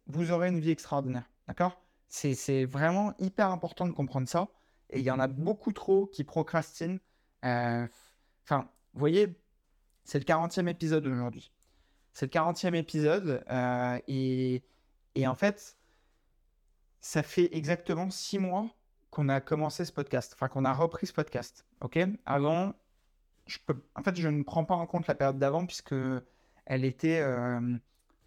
vous 0.08 0.32
aurez 0.32 0.49
une 0.49 0.60
vie 0.60 0.71
extraordinaire. 0.71 1.30
D'accord? 1.47 1.82
C'est 2.08 2.65
vraiment 2.65 3.13
hyper 3.19 3.49
important 3.49 3.88
de 3.88 3.91
comprendre 3.91 4.27
ça. 4.27 4.49
Et 4.89 4.99
il 4.99 5.06
y 5.06 5.12
en 5.12 5.19
a 5.19 5.27
beaucoup 5.27 5.71
trop 5.71 6.06
qui 6.08 6.23
procrastinent. 6.23 6.99
Euh, 7.45 7.88
enfin, 8.43 8.69
vous 8.93 8.99
voyez, 8.99 9.39
c'est 10.04 10.19
le 10.19 10.25
40e 10.25 10.67
épisode 10.67 11.08
aujourd'hui. 11.08 11.51
C'est 12.13 12.25
le 12.25 12.32
40e 12.32 12.75
épisode. 12.75 13.43
Euh, 13.49 13.99
et, 14.08 14.63
et 15.15 15.27
en 15.27 15.36
fait, 15.36 15.77
ça 17.01 17.23
fait 17.23 17.49
exactement 17.55 18.09
six 18.11 18.39
mois 18.39 18.69
qu'on 19.09 19.27
a 19.27 19.41
commencé 19.41 19.83
ce 19.85 19.91
podcast. 19.91 20.33
Enfin, 20.35 20.47
qu'on 20.47 20.65
a 20.65 20.73
repris 20.73 21.07
ce 21.07 21.13
podcast. 21.13 21.65
OK? 21.81 21.99
Avant, 22.25 22.73
je 23.47 23.57
en 23.95 24.03
fait, 24.03 24.15
je 24.15 24.27
ne 24.29 24.43
prends 24.43 24.63
pas 24.63 24.75
en 24.75 24.85
compte 24.85 25.07
la 25.07 25.15
période 25.15 25.39
d'avant 25.39 25.65
puisque 25.65 25.95
elle 26.65 26.85
était. 26.85 27.19
Euh, 27.19 27.59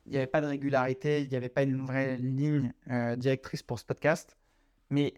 il 0.07 0.13
n'y 0.13 0.19
avait 0.19 0.27
pas 0.27 0.43
de 0.43 0.47
régularité, 0.47 1.23
il 1.23 1.31
n'y 1.31 1.37
avait 1.37 1.49
pas 1.49 1.63
une 1.63 1.81
vraie 1.81 2.19
ligne 2.19 2.75
euh, 2.91 3.17
directrice 3.17 3.63
pour 3.63 3.79
ce 3.79 3.87
podcast. 3.87 4.37
Mais 4.91 5.15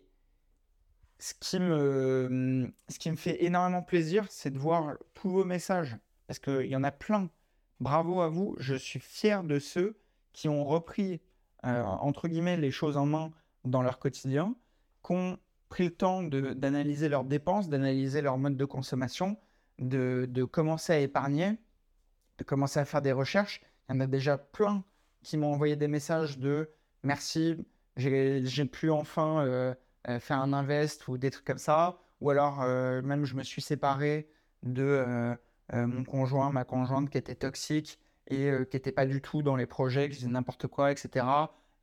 ce 1.19 1.35
qui 1.35 1.59
me, 1.59 2.73
ce 2.88 2.99
qui 3.01 3.11
me 3.11 3.16
fait 3.16 3.42
énormément 3.45 3.83
plaisir, 3.83 4.27
c'est 4.31 4.53
de 4.53 4.59
voir 4.59 4.97
tous 5.14 5.29
vos 5.29 5.45
messages. 5.45 5.97
Parce 6.29 6.38
qu'il 6.38 6.66
y 6.66 6.77
en 6.77 6.85
a 6.85 6.92
plein. 6.92 7.31
Bravo 7.81 8.21
à 8.21 8.29
vous. 8.29 8.55
Je 8.59 8.77
suis 8.77 9.01
fier 9.01 9.42
de 9.42 9.59
ceux 9.59 9.99
qui 10.33 10.49
ont 10.49 10.64
repris, 10.64 11.21
euh, 11.64 11.83
entre 11.83 12.29
guillemets, 12.29 12.57
les 12.57 12.71
choses 12.71 12.97
en 12.97 13.07
main 13.07 13.33
dans 13.67 13.83
leur 13.83 13.99
quotidien, 13.99 14.55
qui 15.05 15.13
ont 15.13 15.39
pris 15.69 15.85
le 15.85 15.91
temps 15.91 16.23
d'analyser 16.23 17.09
leurs 17.09 17.25
dépenses, 17.25 17.69
d'analyser 17.69 18.23
leur 18.23 18.39
mode 18.39 18.57
de 18.57 18.64
consommation, 18.64 19.37
de, 19.79 20.27
de 20.29 20.45
commencer 20.45 20.93
à 20.93 20.99
épargner, 20.99 21.59
de 22.39 22.45
commencer 22.45 22.81
à 22.81 22.85
faire 22.85 23.03
des 23.03 23.12
recherches 23.12 23.62
il 23.89 23.95
y 23.95 23.97
en 23.99 24.01
a 24.01 24.07
déjà 24.07 24.39
plein 24.39 24.85
qui 25.23 25.37
m'ont 25.37 25.53
envoyé 25.53 25.77
des 25.77 25.89
messages 25.89 26.39
de 26.39 26.71
merci, 27.03 27.57
j'ai 27.97 28.64
pu 28.64 28.91
enfin 28.91 29.45
euh, 29.45 29.75
euh, 30.09 30.21
faire 30.21 30.41
un 30.41 30.53
invest 30.53 31.07
ou 31.09 31.19
des 31.19 31.31
trucs 31.31 31.45
comme 31.45 31.59
ça. 31.59 31.99
Ou 32.21 32.31
alors, 32.31 32.62
euh, 32.62 33.03
même, 33.03 33.25
je 33.25 33.35
me 33.35 33.43
suis 33.43 33.62
séparé 33.62 34.29
de 34.62 35.37
mon 35.73 36.05
conjoint, 36.05 36.51
ma 36.53 36.64
conjointe 36.64 37.11
qui 37.11 37.19
était 37.19 37.35
toxique 37.35 37.99
et 38.29 38.51
qui 38.71 38.77
n'était 38.77 38.93
pas 38.93 39.07
du 39.07 39.21
tout 39.21 39.43
dans 39.43 39.57
les 39.57 39.67
projets, 39.67 40.09
qui 40.09 40.17
faisait 40.17 40.29
n'importe 40.29 40.67
quoi, 40.67 40.91
etc. 40.91 41.27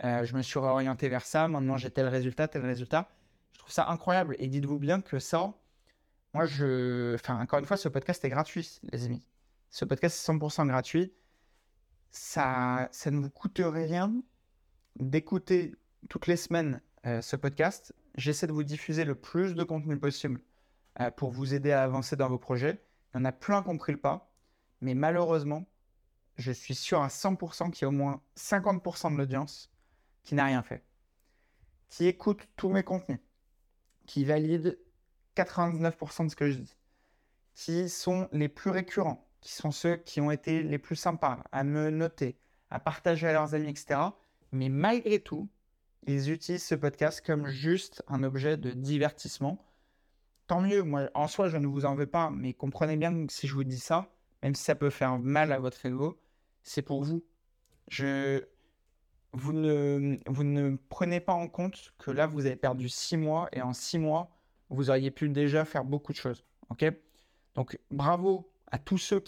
je 0.02 0.36
me 0.36 0.42
suis 0.42 0.60
réorienté 0.60 1.10
vers 1.10 1.26
ça. 1.26 1.48
Maintenant, 1.48 1.78
j'ai 1.78 1.90
tel 1.90 2.08
résultat, 2.08 2.48
tel 2.48 2.66
résultat. 2.66 3.10
Je 3.54 3.60
trouve 3.60 3.72
ça 3.72 3.90
incroyable. 3.90 4.36
Et 4.40 4.48
dites-vous 4.48 4.80
bien 4.80 5.02
que 5.02 5.20
ça, 5.20 5.54
moi, 6.34 6.46
je. 6.46 7.16
Enfin, 7.16 7.40
encore 7.40 7.60
une 7.60 7.66
fois, 7.66 7.78
ce 7.78 7.90
podcast 7.90 8.24
est 8.26 8.30
gratuit, 8.30 8.80
les 8.92 9.06
amis. 9.06 9.26
Ce 9.70 9.86
podcast 9.86 10.18
est 10.18 10.32
100% 10.32 10.68
gratuit 10.68 11.14
ça, 12.14 12.88
ça 12.92 13.12
ne 13.12 13.20
vous 13.20 13.30
coûterait 13.30 13.86
rien 13.86 14.14
d'écouter 15.00 15.76
toutes 16.10 16.28
les 16.28 16.38
semaines 16.38 16.80
euh, 17.06 17.22
ce 17.22 17.36
podcast. 17.36 17.94
J'essaie 18.16 18.48
de 18.48 18.54
vous 18.54 18.64
diffuser 18.64 19.04
le 19.04 19.16
plus 19.16 19.56
de 19.56 19.64
contenu 19.64 20.00
possible 20.00 20.40
euh, 21.02 21.10
pour 21.10 21.32
vous 21.32 21.56
aider 21.56 21.72
à 21.72 21.84
avancer 21.84 22.16
dans 22.16 22.30
vos 22.30 22.38
projets. 22.38 22.86
Il 23.14 23.18
y 23.18 23.22
en 23.22 23.26
a 23.26 23.32
plein 23.32 23.64
qui 23.64 23.70
ont 23.70 23.78
pris 23.78 23.92
le 23.92 24.00
pas. 24.00 24.32
Mais 24.82 24.94
malheureusement, 24.94 25.66
je 26.38 26.52
suis 26.52 26.76
sûr 26.76 27.02
à 27.02 27.08
100% 27.08 27.72
qu'il 27.72 27.82
y 27.82 27.86
a 27.86 27.88
au 27.88 27.92
moins 27.92 28.22
50% 28.38 29.14
de 29.14 29.18
l'audience 29.18 29.72
qui 30.24 30.36
n'a 30.36 30.46
rien 30.46 30.64
fait, 30.64 30.84
qui 31.90 32.08
écoute 32.08 32.48
tous 32.56 32.70
mes 32.70 32.84
contenus, 32.84 33.20
qui 34.06 34.26
valide 34.26 34.80
99% 35.36 36.26
de 36.26 36.30
ce 36.30 36.36
que 36.36 36.50
je 36.50 36.60
dis, 36.60 36.76
qui 37.54 37.90
sont 37.90 38.28
les 38.32 38.50
plus 38.50 38.72
récurrents, 38.72 39.28
qui 39.42 39.54
sont 39.54 39.72
ceux 39.72 39.98
qui 39.98 40.22
ont 40.22 40.32
été 40.32 40.64
les 40.64 40.78
plus 40.80 40.96
sympas 40.96 41.44
à 41.52 41.64
me 41.64 41.90
noter, 41.90 42.38
à 42.70 42.80
partager 42.80 43.28
à 43.28 43.34
leurs 43.34 43.54
amis, 43.54 43.70
etc. 43.70 44.00
Mais 44.52 44.70
malgré 44.70 45.20
tout, 45.20 45.50
ils 46.06 46.32
utilisent 46.32 46.66
ce 46.66 46.76
podcast 46.76 47.26
comme 47.26 47.48
juste 47.48 48.04
un 48.08 48.24
objet 48.24 48.58
de 48.58 48.72
divertissement. 48.72 49.64
Tant 50.48 50.62
mieux, 50.62 50.84
moi 50.84 51.10
en 51.14 51.28
soi 51.28 51.48
je 51.48 51.58
ne 51.58 51.68
vous 51.68 51.86
en 51.86 51.96
veux 51.96 52.08
pas, 52.08 52.30
mais 52.30 52.54
comprenez 52.54 52.98
bien 52.98 53.26
que 53.26 53.34
si 53.34 53.48
je 53.48 53.54
vous 53.54 53.64
dis 53.64 53.80
ça, 53.80 54.10
même 54.42 54.56
si 54.56 54.64
ça 54.64 54.76
peut 54.76 54.90
faire 54.90 55.18
mal 55.20 55.52
à 55.52 55.60
votre 55.60 55.86
ego, 55.86 56.20
c'est 56.64 56.82
pour 56.82 57.04
vous. 57.04 57.24
Je... 57.88 58.44
Vous, 59.34 59.54
ne... 59.54 60.78
prenez 60.90 61.20
pas 61.20 61.34
en 61.34 61.48
compte 61.48 61.94
que 61.98 62.12
là 62.12 62.28
vous 62.28 62.46
avez 62.46 62.56
perdu 62.56 62.88
six 62.88 63.18
mois 63.18 63.50
et 63.52 63.62
en 63.62 63.74
six 63.74 63.98
mois 63.98 64.30
vous 64.70 64.90
auriez 64.90 65.12
pu 65.12 65.30
déjà 65.30 65.66
faire 65.66 65.84
beaucoup 65.84 66.12
de 66.12 66.18
choses. 66.18 66.44
Ok? 66.70 66.86
Donc 67.56 67.80
bravo 67.92 68.52
à 68.72 68.78
tous 68.80 68.98
ceux 68.98 69.24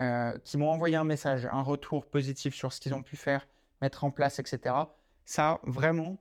euh, 0.00 0.38
qui 0.44 0.56
m'ont 0.58 0.70
envoyé 0.70 0.96
un 0.96 1.04
message, 1.04 1.46
un 1.50 1.62
retour 1.62 2.06
positif 2.06 2.54
sur 2.54 2.72
ce 2.72 2.80
qu'ils 2.80 2.94
ont 2.94 3.02
pu 3.02 3.16
faire, 3.16 3.46
mettre 3.80 4.04
en 4.04 4.10
place, 4.10 4.38
etc. 4.38 4.74
Ça, 5.24 5.60
vraiment, 5.64 6.18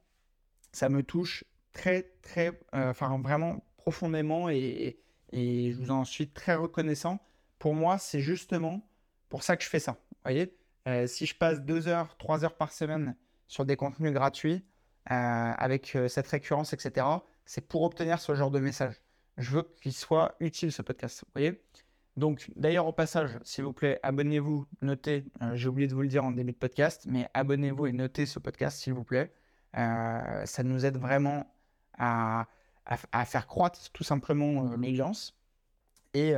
ça 0.71 0.89
me 0.89 1.03
touche 1.03 1.43
très, 1.73 2.03
très, 2.21 2.59
euh, 2.73 2.91
enfin 2.91 3.19
vraiment 3.19 3.63
profondément 3.77 4.49
et, 4.49 4.97
et, 5.31 5.71
je 5.73 5.77
vous 5.77 5.91
en 5.91 6.05
suis 6.05 6.29
très 6.29 6.55
reconnaissant. 6.55 7.19
Pour 7.59 7.73
moi, 7.73 7.97
c'est 7.97 8.21
justement 8.21 8.87
pour 9.29 9.43
ça 9.43 9.57
que 9.57 9.63
je 9.63 9.69
fais 9.69 9.79
ça. 9.79 9.93
Vous 9.93 10.17
voyez, 10.23 10.55
euh, 10.87 11.07
si 11.07 11.25
je 11.25 11.35
passe 11.35 11.61
deux 11.61 11.87
heures, 11.87 12.17
trois 12.17 12.43
heures 12.43 12.55
par 12.55 12.71
semaine 12.71 13.15
sur 13.47 13.65
des 13.65 13.75
contenus 13.75 14.13
gratuits, 14.13 14.65
avec 15.07 15.95
cette 16.07 16.25
récurrence, 16.27 16.73
etc., 16.73 17.05
c'est 17.45 17.67
pour 17.67 17.83
obtenir 17.83 18.19
ce 18.19 18.33
genre 18.33 18.49
de 18.49 18.59
message. 18.59 18.95
Je 19.37 19.51
veux 19.51 19.63
qu'il 19.81 19.93
soit 19.93 20.35
utile 20.39 20.71
ce 20.71 20.81
podcast. 20.81 21.23
Vous 21.25 21.31
voyez? 21.35 21.61
Donc, 22.17 22.49
d'ailleurs, 22.55 22.87
au 22.87 22.93
passage, 22.93 23.37
s'il 23.43 23.65
vous 23.65 23.73
plaît, 23.73 23.99
abonnez-vous, 24.01 24.65
notez. 24.81 25.25
Euh, 25.41 25.55
j'ai 25.55 25.67
oublié 25.67 25.87
de 25.87 25.93
vous 25.93 26.01
le 26.01 26.07
dire 26.07 26.23
en 26.23 26.31
début 26.31 26.53
de 26.53 26.57
podcast, 26.57 27.05
mais 27.07 27.27
abonnez-vous 27.33 27.87
et 27.87 27.91
notez 27.91 28.25
ce 28.25 28.39
podcast, 28.39 28.79
s'il 28.79 28.93
vous 28.93 29.03
plaît. 29.03 29.33
Euh, 29.77 30.45
ça 30.45 30.63
nous 30.63 30.85
aide 30.85 30.97
vraiment 30.97 31.53
à, 31.97 32.47
faire 33.25 33.47
croître 33.47 33.91
tout 33.91 34.05
simplement 34.05 34.65
euh, 34.65 34.77
l'audience. 34.77 35.37
Et, 36.13 36.33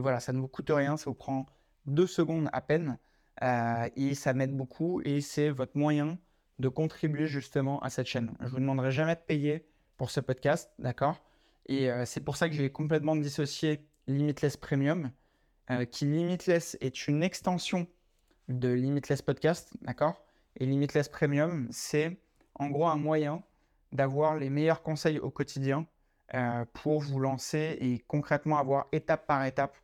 voilà, 0.00 0.20
ça 0.20 0.32
ne 0.32 0.40
vous 0.40 0.48
coûte 0.48 0.70
rien, 0.70 0.96
ça 0.96 1.10
vous 1.10 1.14
prend 1.14 1.44
deux 1.84 2.06
secondes 2.06 2.48
à 2.54 2.62
peine. 2.62 2.98
Et 3.42 4.14
ça 4.14 4.32
m'aide 4.32 4.56
beaucoup 4.56 5.00
et 5.04 5.20
c'est 5.20 5.50
votre 5.50 5.76
moyen 5.76 6.18
de 6.58 6.68
contribuer 6.68 7.26
justement 7.26 7.80
à 7.80 7.90
cette 7.90 8.06
chaîne. 8.06 8.32
Je 8.40 8.48
vous 8.48 8.58
demanderai 8.58 8.90
jamais 8.90 9.14
de 9.14 9.20
payer 9.20 9.68
pour 9.96 10.10
ce 10.10 10.20
podcast, 10.20 10.70
d'accord? 10.78 11.20
Et 11.66 11.88
c'est 12.04 12.20
pour 12.24 12.36
ça 12.36 12.48
que 12.48 12.54
j'ai 12.54 12.70
complètement 12.70 13.14
dissocié 13.14 13.86
Limitless 14.08 14.56
Premium, 14.56 15.12
euh, 15.70 15.84
qui 15.84 16.06
Limitless 16.06 16.78
est 16.80 17.08
une 17.08 17.22
extension 17.22 17.86
de 18.48 18.70
Limitless 18.70 19.20
Podcast, 19.20 19.74
d'accord? 19.82 20.24
Et 20.56 20.64
Limitless 20.64 21.10
Premium, 21.10 21.68
c'est 21.70 22.18
en 22.54 22.70
gros 22.70 22.86
un 22.86 22.96
moyen 22.96 23.42
d'avoir 23.92 24.36
les 24.36 24.48
meilleurs 24.48 24.82
conseils 24.82 25.18
au 25.18 25.30
quotidien 25.30 25.86
euh, 26.34 26.64
pour 26.72 27.00
vous 27.00 27.20
lancer 27.20 27.76
et 27.80 27.98
concrètement 28.08 28.56
avoir 28.56 28.86
étape 28.92 29.26
par 29.26 29.44
étape 29.44 29.76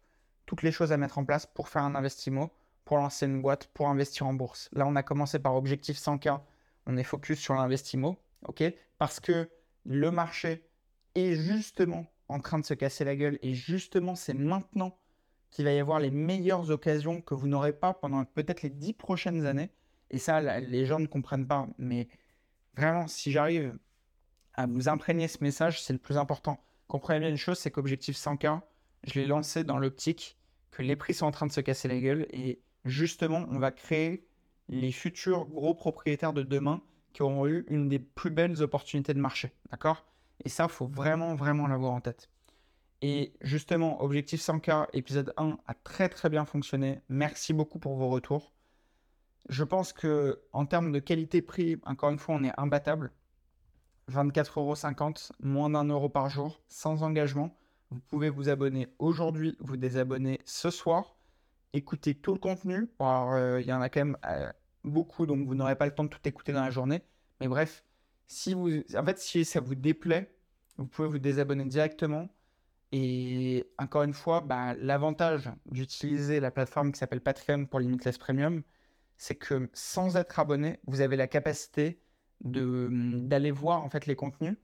toutes 0.46 0.62
les 0.62 0.72
choses 0.72 0.90
à 0.90 0.96
mettre 0.96 1.18
en 1.18 1.24
place 1.24 1.44
pour 1.44 1.68
faire 1.68 1.82
un 1.82 1.94
investissement, 1.94 2.50
pour 2.85 2.99
lancer 2.99 3.26
une 3.26 3.41
boîte, 3.41 3.68
pour 3.68 3.89
investir 3.89 4.26
en 4.26 4.35
bourse. 4.35 4.68
Là, 4.72 4.87
on 4.87 4.97
a 4.97 5.03
commencé 5.03 5.39
par 5.39 5.57
objectif 5.57 5.97
100K, 5.97 6.41
on 6.87 6.97
est 6.97 7.05
focus 7.05 7.39
sur 7.39 7.55
l'investissement, 7.55 8.16
ok? 8.47 8.62
Parce 8.99 9.20
que 9.20 9.49
le 9.85 10.11
marché 10.11 10.66
est 11.14 11.35
justement 11.35 12.07
en 12.28 12.41
train 12.41 12.59
de 12.59 12.64
se 12.64 12.74
casser 12.74 13.05
la 13.05 13.16
gueule. 13.16 13.39
Et 13.43 13.55
justement, 13.55 14.14
c'est 14.14 14.35
maintenant 14.35 14.99
qu'il 15.51 15.64
va 15.64 15.72
y 15.72 15.78
avoir 15.78 16.01
les 16.01 16.11
meilleures 16.11 16.70
occasions 16.70 17.20
que 17.20 17.35
vous 17.35 17.47
n'aurez 17.47 17.72
pas 17.72 17.95
pendant 17.95 18.24
peut-être 18.24 18.62
les 18.62 18.70
dix 18.70 18.93
prochaines 18.93 19.47
années. 19.47 19.70
Et 20.11 20.18
ça, 20.18 20.41
les 20.61 20.87
gens 20.87 20.99
ne 20.99 21.07
comprennent 21.07 21.47
pas. 21.47 21.68
Mais 21.78 22.09
vraiment, 22.76 23.07
si 23.07 23.30
j'arrive 23.30 23.78
à 24.55 24.66
vous 24.66 24.89
imprégner 24.89 25.28
ce 25.28 25.43
message, 25.43 25.82
c'est 25.82 25.93
le 25.93 25.99
plus 25.99 26.16
important. 26.16 26.61
Comprenez 26.89 27.20
bien 27.20 27.28
une 27.28 27.37
chose, 27.37 27.59
c'est 27.59 27.70
qu'Objectif 27.70 28.16
100K, 28.16 28.61
je 29.05 29.20
l'ai 29.20 29.26
lancé 29.26 29.64
dans 29.64 29.78
l'optique 29.78 30.39
que 30.70 30.82
les 30.82 30.97
prix 30.97 31.14
sont 31.14 31.26
en 31.26 31.30
train 31.30 31.47
de 31.47 31.53
se 31.53 31.61
casser 31.61 31.89
la 31.89 31.99
gueule. 31.99 32.26
Et 32.30 32.63
justement, 32.85 33.47
on 33.51 33.59
va 33.59 33.70
créer 33.70 34.26
les 34.68 34.93
futurs 34.93 35.47
gros 35.47 35.74
propriétaires 35.74 36.32
de 36.32 36.43
demain 36.43 36.82
qui 37.12 37.22
auront 37.22 37.47
eu 37.47 37.64
une 37.68 37.89
des 37.89 37.99
plus 37.99 38.30
belles 38.30 38.62
opportunités 38.62 39.14
de 39.14 39.20
marché. 39.20 39.53
D'accord? 39.70 40.05
Et 40.45 40.49
ça, 40.49 40.68
faut 40.68 40.87
vraiment, 40.87 41.35
vraiment 41.35 41.66
l'avoir 41.66 41.93
en 41.93 42.01
tête. 42.01 42.28
Et 43.03 43.35
justement, 43.41 44.03
Objectif 44.03 44.41
100K, 44.41 44.87
épisode 44.95 45.32
1, 45.37 45.59
a 45.66 45.74
très 45.74 46.09
très 46.09 46.30
bien 46.30 46.45
fonctionné. 46.45 47.01
Merci 47.09 47.53
beaucoup 47.53 47.78
pour 47.78 47.97
vos 47.97 48.09
retours. 48.09 48.53
Je 49.49 49.62
pense 49.62 49.93
que 49.93 50.41
en 50.53 50.64
termes 50.64 50.91
de 50.91 50.99
qualité-prix, 50.99 51.78
encore 51.85 52.11
une 52.11 52.18
fois, 52.18 52.35
on 52.37 52.45
est 52.45 52.59
imbattable. 52.59 53.12
24,50€, 54.11 55.32
moins 55.41 55.70
d'un 55.70 55.85
euro 55.85 56.09
par 56.09 56.28
jour, 56.28 56.62
sans 56.68 57.03
engagement. 57.03 57.57
Vous 57.91 58.01
pouvez 58.01 58.30
vous 58.30 58.49
abonner 58.49 58.89
aujourd'hui, 58.99 59.57
vous 59.61 59.76
désabonner 59.76 60.41
ce 60.45 60.70
soir, 60.70 61.13
écouter 61.75 62.14
tout 62.14 62.33
le 62.33 62.39
contenu. 62.39 62.89
Euh, 63.01 63.61
il 63.61 63.66
y 63.66 63.72
en 63.72 63.81
a 63.81 63.89
quand 63.89 64.01
même 64.01 64.16
euh, 64.27 64.51
beaucoup, 64.85 65.27
donc 65.27 65.47
vous 65.47 65.55
n'aurez 65.55 65.77
pas 65.77 65.87
le 65.87 65.95
temps 65.95 66.05
de 66.05 66.09
tout 66.09 66.20
écouter 66.25 66.53
dans 66.53 66.62
la 66.62 66.70
journée. 66.70 67.03
Mais 67.41 67.49
bref, 67.49 67.85
si 68.27 68.55
vous, 68.55 68.70
en 68.97 69.05
fait, 69.05 69.18
si 69.18 69.45
ça 69.45 69.61
vous 69.61 69.75
déplaît, 69.75 70.35
vous 70.79 70.87
pouvez 70.87 71.09
vous 71.09 71.18
désabonner 71.18 71.64
directement. 71.64 72.29
Et 72.93 73.66
encore 73.79 74.05
une 74.05 74.14
fois, 74.14 74.41
bah, 74.41 74.75
l'avantage 74.75 75.51
d'utiliser 75.66 76.39
la 76.39 76.53
plateforme 76.53 76.93
qui 76.93 76.99
s'appelle 76.99 77.20
Patreon 77.20 77.66
pour 77.66 77.81
Limitless 77.81 78.18
Premium, 78.18 78.62
c'est 79.16 79.35
que 79.35 79.68
sans 79.72 80.16
être 80.16 80.39
abonné, 80.39 80.79
vous 80.87 81.01
avez 81.01 81.16
la 81.16 81.27
capacité 81.27 82.01
d'aller 82.41 83.51
voir 83.51 83.83
en 83.83 83.89
fait 83.89 84.07
les 84.07 84.16
contenus 84.16 84.57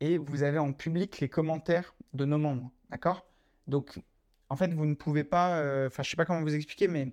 et 0.00 0.18
vous 0.18 0.42
avez 0.42 0.58
en 0.58 0.72
public 0.72 1.20
les 1.20 1.28
commentaires 1.28 1.94
de 2.12 2.24
nos 2.24 2.38
membres. 2.38 2.70
D'accord? 2.90 3.26
Donc, 3.66 4.00
en 4.48 4.56
fait, 4.56 4.72
vous 4.72 4.86
ne 4.86 4.94
pouvez 4.94 5.24
pas. 5.24 5.58
Euh, 5.58 5.88
enfin, 5.88 6.02
je 6.02 6.10
sais 6.10 6.16
pas 6.16 6.24
comment 6.24 6.42
vous 6.42 6.54
expliquer, 6.54 6.88
mais 6.88 7.12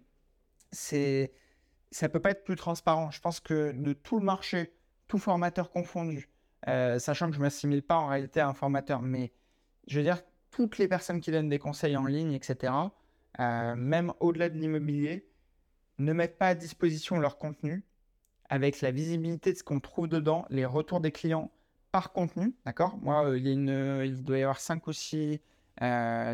c'est 0.71 1.33
ça 1.91 2.09
peut 2.09 2.19
pas 2.19 2.31
être 2.31 2.43
plus 2.43 2.55
transparent. 2.55 3.11
Je 3.11 3.21
pense 3.21 3.39
que 3.39 3.71
de 3.71 3.93
tout 3.93 4.19
le 4.19 4.25
marché 4.25 4.73
tout 5.07 5.19
formateur 5.19 5.69
confondu, 5.71 6.29
euh, 6.67 6.97
sachant 6.97 7.27
que 7.27 7.33
je 7.33 7.39
ne 7.39 7.43
m'assimile 7.43 7.83
pas 7.83 7.97
en 7.97 8.07
réalité 8.07 8.39
à 8.39 8.47
un 8.47 8.53
formateur, 8.53 9.01
mais 9.01 9.31
je 9.87 9.97
veux 9.99 10.03
dire, 10.03 10.21
toutes 10.49 10.77
les 10.77 10.87
personnes 10.87 11.21
qui 11.21 11.31
donnent 11.31 11.49
des 11.49 11.59
conseils 11.59 11.97
en 11.97 12.05
ligne, 12.05 12.33
etc., 12.33 12.73
euh, 13.39 13.75
même 13.75 14.13
au-delà 14.19 14.49
de 14.49 14.57
l'immobilier, 14.57 15.27
ne 15.99 16.13
mettent 16.13 16.37
pas 16.37 16.47
à 16.47 16.55
disposition 16.55 17.19
leur 17.19 17.37
contenu 17.37 17.83
avec 18.49 18.81
la 18.81 18.91
visibilité 18.91 19.53
de 19.53 19.57
ce 19.57 19.63
qu'on 19.63 19.79
trouve 19.79 20.07
dedans, 20.07 20.45
les 20.49 20.65
retours 20.65 20.99
des 20.99 21.11
clients 21.11 21.51
par 21.91 22.11
contenu, 22.11 22.55
d'accord? 22.65 22.97
Moi, 23.01 23.37
il, 23.37 23.45
y 23.45 23.49
a 23.49 23.53
une, 23.53 24.01
il 24.03 24.23
doit 24.23 24.37
y 24.39 24.43
avoir 24.43 24.59
5 24.59 24.87
ou 24.87 24.93
6 24.93 25.39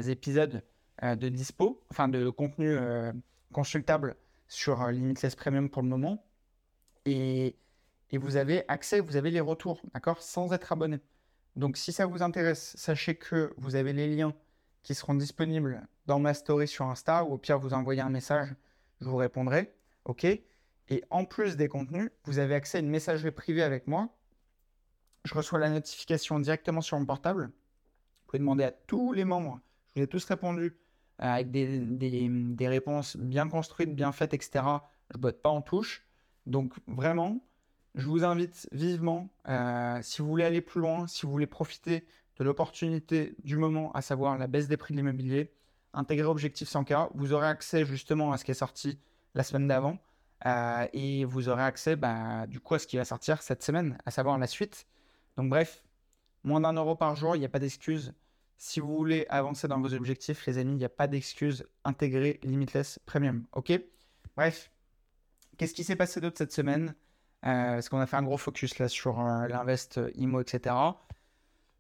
épisodes 0.08 0.64
de 1.02 1.30
dispo, 1.30 1.82
enfin 1.92 2.08
de 2.08 2.30
contenu 2.30 2.78
consultable 3.52 4.16
sur 4.48 4.88
Limitless 4.88 5.36
Premium 5.36 5.70
pour 5.70 5.82
le 5.82 5.88
moment. 5.88 6.26
Et 7.06 7.56
et 8.12 8.18
vous 8.18 8.38
avez 8.38 8.64
accès, 8.68 9.00
vous 9.00 9.16
avez 9.16 9.32
les 9.32 9.40
retours, 9.40 9.82
d'accord, 9.94 10.22
sans 10.22 10.52
être 10.54 10.72
abonné. 10.72 11.00
Donc 11.56 11.78
si 11.78 11.92
ça 11.92 12.06
vous 12.06 12.24
intéresse, 12.24 12.76
sachez 12.76 13.16
que 13.16 13.54
vous 13.58 13.76
avez 13.76 13.94
les 13.94 14.16
liens 14.16 14.34
qui 14.82 14.96
seront 14.96 15.14
disponibles 15.14 15.88
dans 16.06 16.20
ma 16.20 16.34
story 16.34 16.68
sur 16.68 16.86
Insta 16.86 17.24
ou 17.24 17.34
au 17.34 17.38
pire 17.38 17.60
vous 17.60 17.74
envoyez 17.74 18.02
un 18.02 18.10
message, 18.10 18.56
je 19.02 19.08
vous 19.08 19.18
répondrai, 19.18 19.74
ok 20.06 20.26
Et 20.26 21.04
en 21.10 21.26
plus 21.26 21.56
des 21.56 21.68
contenus, 21.68 22.10
vous 22.24 22.40
avez 22.40 22.56
accès 22.56 22.80
à 22.80 22.82
une 22.82 22.90
messagerie 22.90 23.32
privée 23.32 23.64
avec 23.64 23.88
moi. 23.88 24.10
Je 25.26 25.36
reçois 25.36 25.60
la 25.60 25.70
notification 25.70 26.40
directement 26.40 26.82
sur 26.82 26.98
mon 26.98 27.06
portable. 27.06 27.46
Vous 27.46 28.26
pouvez 28.28 28.40
demander 28.40 28.64
à 28.64 28.72
tous 28.72 29.14
les 29.14 29.26
membres. 29.26 29.60
Je 29.96 30.00
vous 30.00 30.04
ai 30.06 30.08
tous 30.08 30.26
répondu 30.26 30.62
euh, 30.62 30.79
avec 31.20 31.52
des, 31.52 31.80
des 31.80 32.68
réponses 32.68 33.18
bien 33.18 33.48
construites, 33.50 33.96
bien 33.96 34.12
faites, 34.12 34.34
etc. 34.34 34.64
Je 35.14 35.18
botte 35.18 35.42
pas 35.42 35.50
en 35.50 35.62
touche. 35.62 36.06
Donc 36.46 36.74
vraiment, 36.88 37.42
je 37.96 38.08
vous 38.08 38.24
invite 38.24 38.68
vivement, 38.72 39.30
euh, 39.48 40.00
si 40.02 40.22
vous 40.22 40.28
voulez 40.28 40.46
aller 40.46 40.62
plus 40.62 40.82
loin, 40.82 41.08
si 41.08 41.26
vous 41.26 41.32
voulez 41.32 41.48
profiter 41.48 42.06
de 42.38 42.44
l'opportunité 42.44 43.36
du 43.44 43.58
moment, 43.58 43.92
à 43.94 44.02
savoir 44.02 44.38
la 44.38 44.48
baisse 44.48 44.68
des 44.68 44.78
prix 44.78 44.94
de 44.94 45.00
l'immobilier, 45.00 45.52
intégrer 45.94 46.28
Objectif 46.28 46.70
100K, 46.70 47.10
vous 47.14 47.34
aurez 47.34 47.48
accès 47.48 47.86
justement 47.86 48.32
à 48.32 48.38
ce 48.38 48.46
qui 48.46 48.52
est 48.52 48.56
sorti 48.56 49.00
la 49.36 49.44
semaine 49.44 49.68
d'avant 49.68 49.98
euh, 50.46 50.88
et 50.94 51.26
vous 51.26 51.50
aurez 51.50 51.64
accès 51.64 51.96
bah, 51.96 52.48
du 52.48 52.60
coup 52.60 52.76
à 52.76 52.80
ce 52.80 52.88
qui 52.88 52.98
va 52.98 53.06
sortir 53.06 53.42
cette 53.42 53.64
semaine, 53.64 53.98
à 54.06 54.12
savoir 54.12 54.38
la 54.38 54.48
suite. 54.48 54.88
Donc 55.36 55.50
bref, 55.50 55.84
moins 56.44 56.62
d'un 56.62 56.74
euro 56.74 56.96
par 56.96 57.16
jour, 57.16 57.36
il 57.36 57.40
n'y 57.40 57.46
a 57.46 57.50
pas 57.50 57.60
d'excuse. 57.60 58.14
Si 58.62 58.82
vous 58.82 58.94
voulez 58.94 59.26
avancer 59.30 59.70
dans 59.70 59.80
vos 59.80 59.94
objectifs, 59.94 60.46
les 60.46 60.58
amis, 60.58 60.74
il 60.74 60.80
n'y 60.80 60.84
a 60.84 60.90
pas 60.90 61.08
d'excuse. 61.08 61.66
Intégrez 61.86 62.42
Limitless 62.44 63.00
Premium. 63.06 63.46
OK? 63.54 63.72
Bref, 64.36 64.70
qu'est-ce 65.58 65.74
qui 65.74 65.86
s'est 65.86 65.96
passé 65.96 66.20
d'autre 66.20 66.38
cette 66.38 66.52
semaine? 66.52 66.94
Euh, 67.46 67.76
Parce 67.76 67.88
qu'on 67.88 68.00
a 68.00 68.06
fait 68.06 68.18
un 68.18 68.24
gros 68.24 68.36
focus 68.36 68.78
là 68.78 68.90
sur 68.90 69.22
euh, 69.22 69.48
l'invest 69.48 70.02
IMO, 70.16 70.42
etc. 70.42 70.76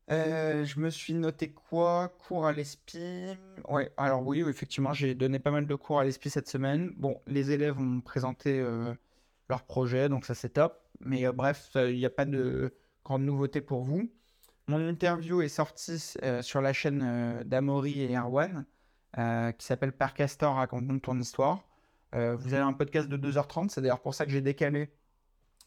Euh, 0.09 0.63
je 0.63 0.79
me 0.79 0.89
suis 0.89 1.13
noté 1.13 1.51
quoi? 1.51 2.13
Cours 2.17 2.47
à 2.47 2.53
l'ESPI. 2.53 3.37
Ouais, 3.67 3.91
alors 3.97 4.25
oui, 4.25 4.41
effectivement, 4.47 4.93
j'ai 4.93 5.15
donné 5.15 5.37
pas 5.37 5.51
mal 5.51 5.67
de 5.67 5.75
cours 5.75 5.99
à 5.99 6.05
l'ESPI 6.05 6.29
cette 6.29 6.47
semaine. 6.47 6.93
Bon, 6.95 7.19
les 7.27 7.51
élèves 7.51 7.77
ont 7.77 7.99
présenté 7.99 8.65
leur 9.49 9.63
projet, 9.63 10.07
donc 10.07 10.25
ça 10.25 10.33
c'est 10.33 10.51
top. 10.51 10.81
Mais 11.01 11.29
bref, 11.33 11.71
il 11.75 11.97
n'y 11.97 12.05
a 12.05 12.09
pas 12.09 12.23
de 12.23 12.73
grande 13.03 13.23
nouveauté 13.23 13.59
pour 13.59 13.83
vous. 13.83 14.09
Mon 14.69 14.87
interview 14.87 15.41
est 15.41 15.49
sortie 15.49 16.13
sur 16.41 16.61
la 16.61 16.73
chaîne 16.73 17.43
d'Amaury 17.43 18.01
et 18.01 18.15
Erwan, 18.15 18.65
qui 19.57 19.65
s'appelle 19.65 19.91
Par 19.91 20.13
Castor, 20.13 20.55
raconte 20.55 21.01
ton 21.01 21.19
histoire. 21.19 21.67
vous 22.13 22.53
avez 22.53 22.57
un 22.57 22.73
podcast 22.73 23.09
de 23.09 23.17
2h30, 23.17 23.69
c'est 23.69 23.81
d'ailleurs 23.81 24.01
pour 24.01 24.13
ça 24.13 24.25
que 24.25 24.31
j'ai 24.31 24.41
décalé 24.41 24.91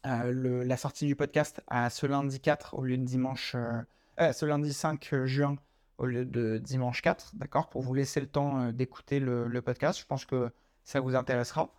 la 0.05 0.77
sortie 0.77 1.05
du 1.05 1.17
podcast 1.17 1.61
à 1.67 1.89
ce 1.89 2.05
lundi 2.05 2.39
4 2.39 2.75
au 2.75 2.83
lieu 2.83 2.97
de 2.97 3.03
dimanche 3.03 3.57
euh, 4.19 4.31
ce 4.31 4.45
lundi 4.45 4.71
5 4.71 5.09
euh, 5.13 5.25
juin 5.25 5.57
au 5.97 6.05
lieu 6.05 6.23
de 6.23 6.59
dimanche 6.59 7.01
4, 7.01 7.35
d'accord, 7.35 7.69
pour 7.69 7.81
vous 7.81 7.93
laisser 7.93 8.19
le 8.19 8.27
temps 8.27 8.61
euh, 8.61 8.71
d'écouter 8.71 9.19
le, 9.19 9.61
podcast. 9.61 9.99
Je 9.99 10.05
pense 10.05 10.25
que 10.25 10.51
ça 10.83 10.99
vous 10.99 11.15
intéressera. 11.15 11.73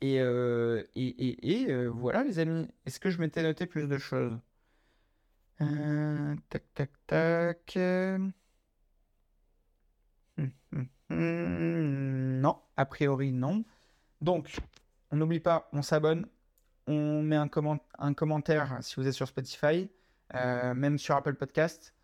Et, 0.00 0.16
et, 0.16 1.86
voilà, 1.86 2.24
les 2.24 2.38
amis. 2.38 2.68
Est-ce 2.84 3.00
que 3.00 3.08
je 3.08 3.18
m'étais 3.18 3.42
noté 3.42 3.64
plus 3.64 3.88
de 3.88 3.96
choses? 3.96 4.38
Tac, 5.58 6.62
tac, 6.74 6.90
tac. 7.06 7.72
Hum, 7.76 8.32
hum, 10.72 10.88
hum. 11.10 12.40
Non, 12.40 12.60
a 12.76 12.84
priori, 12.86 13.32
non. 13.32 13.64
Donc, 14.20 14.56
on 15.10 15.16
n'oublie 15.16 15.40
pas, 15.40 15.68
on 15.72 15.82
s'abonne, 15.82 16.26
on 16.86 17.22
met 17.22 17.36
un, 17.36 17.48
un 17.98 18.14
commentaire 18.14 18.78
si 18.82 18.96
vous 18.96 19.06
êtes 19.06 19.14
sur 19.14 19.28
Spotify. 19.28 19.90
Euh, 20.34 20.74
même 20.74 20.98
sur 20.98 21.14
Apple 21.16 21.34
Podcast. 21.34 21.94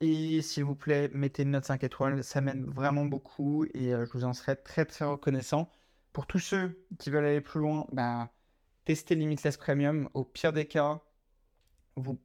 Et 0.00 0.42
s'il 0.42 0.64
vous 0.64 0.74
plaît, 0.76 1.10
mettez 1.14 1.42
une 1.42 1.52
note 1.52 1.64
5 1.64 1.84
étoiles, 1.84 2.22
ça 2.24 2.40
m'aide 2.40 2.64
vraiment 2.66 3.06
beaucoup 3.06 3.64
et 3.74 3.94
euh, 3.94 4.06
je 4.06 4.12
vous 4.12 4.24
en 4.24 4.32
serai 4.34 4.56
très 4.56 4.84
très 4.84 5.04
reconnaissant. 5.04 5.70
Pour 6.12 6.26
tous 6.26 6.38
ceux 6.38 6.84
qui 6.98 7.10
veulent 7.10 7.24
aller 7.24 7.40
plus 7.40 7.60
loin, 7.60 7.86
bah, 7.92 8.30
testez 8.84 9.14
Limitless 9.14 9.56
Premium. 9.56 10.08
Au 10.14 10.24
pire 10.24 10.52
des 10.52 10.66
cas, 10.66 11.00
vous, 11.96 12.18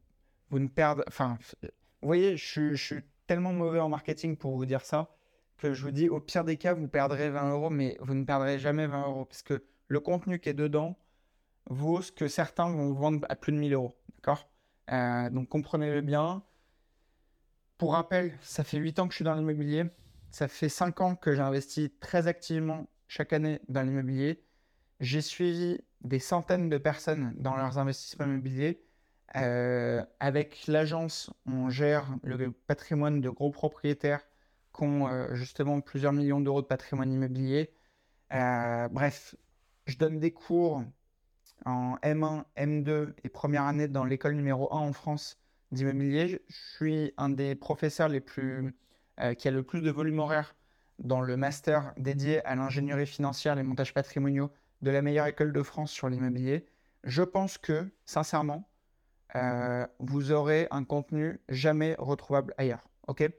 vous 0.51 0.59
ne 0.59 0.67
perdez. 0.67 1.03
Enfin, 1.07 1.37
vous 1.63 1.69
voyez, 2.07 2.37
je, 2.37 2.75
suis 2.75 3.01
tellement 3.25 3.53
mauvais 3.53 3.79
en 3.79 3.89
marketing 3.89 4.37
pour 4.37 4.55
vous 4.55 4.65
dire 4.65 4.81
ça 4.81 5.09
que 5.57 5.73
je 5.73 5.83
vous 5.83 5.91
dis, 5.91 6.09
au 6.09 6.19
pire 6.19 6.43
des 6.43 6.57
cas, 6.57 6.73
vous 6.73 6.87
perdrez 6.87 7.29
20 7.29 7.51
euros, 7.51 7.69
mais 7.69 7.97
vous 8.01 8.13
ne 8.13 8.25
perdrez 8.25 8.59
jamais 8.59 8.87
20 8.87 9.07
euros 9.07 9.25
parce 9.25 9.43
que 9.43 9.63
le 9.87 9.99
contenu 9.99 10.39
qui 10.39 10.49
est 10.49 10.53
dedans 10.53 10.97
vaut 11.69 12.01
ce 12.01 12.11
que 12.11 12.27
certains 12.27 12.69
vont 12.69 12.93
vendre 12.93 13.25
à 13.29 13.35
plus 13.35 13.53
de 13.53 13.57
1000 13.57 13.73
euros. 13.73 13.95
D'accord? 14.15 14.49
Euh, 14.91 15.29
donc 15.29 15.49
comprenez-le 15.49 16.01
bien. 16.01 16.43
Pour 17.77 17.93
rappel, 17.93 18.37
ça 18.41 18.63
fait 18.63 18.77
8 18.77 18.99
ans 18.99 19.07
que 19.07 19.13
je 19.13 19.17
suis 19.17 19.25
dans 19.25 19.35
l'immobilier. 19.35 19.85
Ça 20.31 20.47
fait 20.47 20.69
5 20.69 21.01
ans 21.01 21.15
que 21.15 21.35
j'investis 21.35 21.89
très 21.99 22.27
activement 22.27 22.87
chaque 23.07 23.31
année 23.33 23.59
dans 23.69 23.83
l'immobilier. 23.83 24.43
J'ai 24.99 25.21
suivi 25.21 25.79
des 26.01 26.19
centaines 26.19 26.69
de 26.69 26.77
personnes 26.77 27.33
dans 27.37 27.55
leurs 27.55 27.77
investissements 27.77 28.25
immobiliers. 28.25 28.81
Euh, 29.37 30.03
avec 30.19 30.67
l'agence, 30.67 31.31
on 31.45 31.69
gère 31.69 32.07
le 32.23 32.51
patrimoine 32.51 33.21
de 33.21 33.29
gros 33.29 33.51
propriétaires 33.51 34.21
qui 34.75 34.83
ont 34.83 35.07
euh, 35.07 35.33
justement 35.35 35.81
plusieurs 35.81 36.13
millions 36.13 36.41
d'euros 36.41 36.61
de 36.61 36.67
patrimoine 36.67 37.11
immobilier. 37.11 37.71
bref, 38.29 39.35
je 39.87 39.97
donne 39.97 40.19
des 40.19 40.31
cours 40.31 40.83
en 41.65 41.95
M1, 42.03 42.45
M2 42.57 43.13
et 43.23 43.29
première 43.29 43.63
année 43.63 43.87
dans 43.87 44.03
l'école 44.05 44.35
numéro 44.35 44.73
1 44.73 44.79
en 44.79 44.93
France 44.93 45.37
d'immobilier. 45.71 46.41
Je 46.47 46.55
suis 46.75 47.13
un 47.17 47.29
des 47.29 47.55
professeurs 47.55 48.09
les 48.09 48.19
plus, 48.21 48.75
euh, 49.19 49.33
qui 49.33 49.47
a 49.47 49.51
le 49.51 49.63
plus 49.63 49.81
de 49.81 49.91
volume 49.91 50.19
horaire 50.19 50.55
dans 50.99 51.21
le 51.21 51.37
master 51.37 51.93
dédié 51.97 52.43
à 52.45 52.55
l'ingénierie 52.55 53.07
financière, 53.07 53.55
les 53.55 53.63
montages 53.63 53.93
patrimoniaux 53.93 54.51
de 54.81 54.91
la 54.91 55.01
meilleure 55.01 55.27
école 55.27 55.53
de 55.53 55.63
France 55.63 55.91
sur 55.91 56.09
l'immobilier. 56.09 56.65
Je 57.03 57.23
pense 57.23 57.57
que, 57.57 57.89
sincèrement, 58.05 58.69
euh, 59.35 59.87
vous 59.99 60.31
aurez 60.31 60.67
un 60.71 60.83
contenu 60.83 61.39
jamais 61.49 61.95
retrouvable 61.97 62.53
ailleurs. 62.57 62.87
OK? 63.07 63.29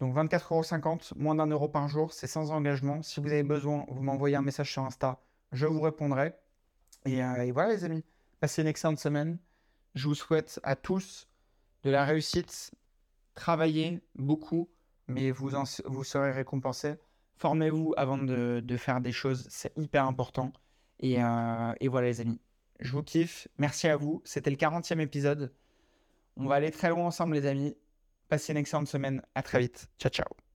Donc 0.00 0.14
24,50 0.14 0.84
euros, 0.84 1.00
moins 1.16 1.34
d'un 1.34 1.46
euro 1.46 1.68
par 1.68 1.88
jour, 1.88 2.12
c'est 2.12 2.26
sans 2.26 2.50
engagement. 2.50 3.02
Si 3.02 3.20
vous 3.20 3.28
avez 3.28 3.42
besoin, 3.42 3.84
vous 3.88 4.02
m'envoyez 4.02 4.36
un 4.36 4.42
message 4.42 4.72
sur 4.72 4.84
Insta, 4.84 5.20
je 5.52 5.66
vous 5.66 5.80
répondrai. 5.80 6.34
Euh, 7.06 7.42
et, 7.42 7.50
voilà 7.50 7.72
les 7.72 7.84
amis, 7.84 8.04
passez 8.40 8.62
une 8.62 8.68
excellente 8.68 8.98
semaine. 8.98 9.38
Je 9.94 10.06
vous 10.06 10.14
souhaite 10.14 10.60
à 10.62 10.76
tous 10.76 11.28
de 11.82 11.90
la 11.90 12.04
réussite. 12.04 12.72
Travaillez 13.34 14.00
beaucoup, 14.14 14.68
mais 15.08 15.30
vous, 15.30 15.50
vous 15.86 16.04
serez 16.04 16.32
récompensés. 16.32 16.96
Formez-vous 17.38 17.94
avant 17.96 18.18
de, 18.18 18.76
faire 18.76 19.00
des 19.00 19.12
choses, 19.12 19.46
c'est 19.50 19.76
hyper 19.76 20.04
important. 20.06 20.52
Et, 21.00 21.22
euh, 21.22 21.72
et 21.80 21.88
voilà 21.88 22.08
les 22.08 22.20
amis, 22.20 22.40
je 22.80 22.92
vous 22.92 23.02
kiffe. 23.02 23.48
Merci 23.58 23.88
à 23.88 23.96
vous. 23.96 24.22
C'était 24.24 24.50
le 24.50 24.56
40e 24.56 25.00
épisode. 25.00 25.52
On 26.36 26.46
va 26.46 26.56
aller 26.56 26.70
très 26.70 26.90
loin 26.90 27.06
ensemble 27.06 27.34
les 27.34 27.46
amis. 27.46 27.76
Passez 28.28 28.52
une 28.52 28.58
excellente 28.58 28.88
semaine. 28.88 29.22
À 29.34 29.42
très 29.42 29.58
vite. 29.58 29.88
Ciao 29.98 30.10
ciao. 30.10 30.47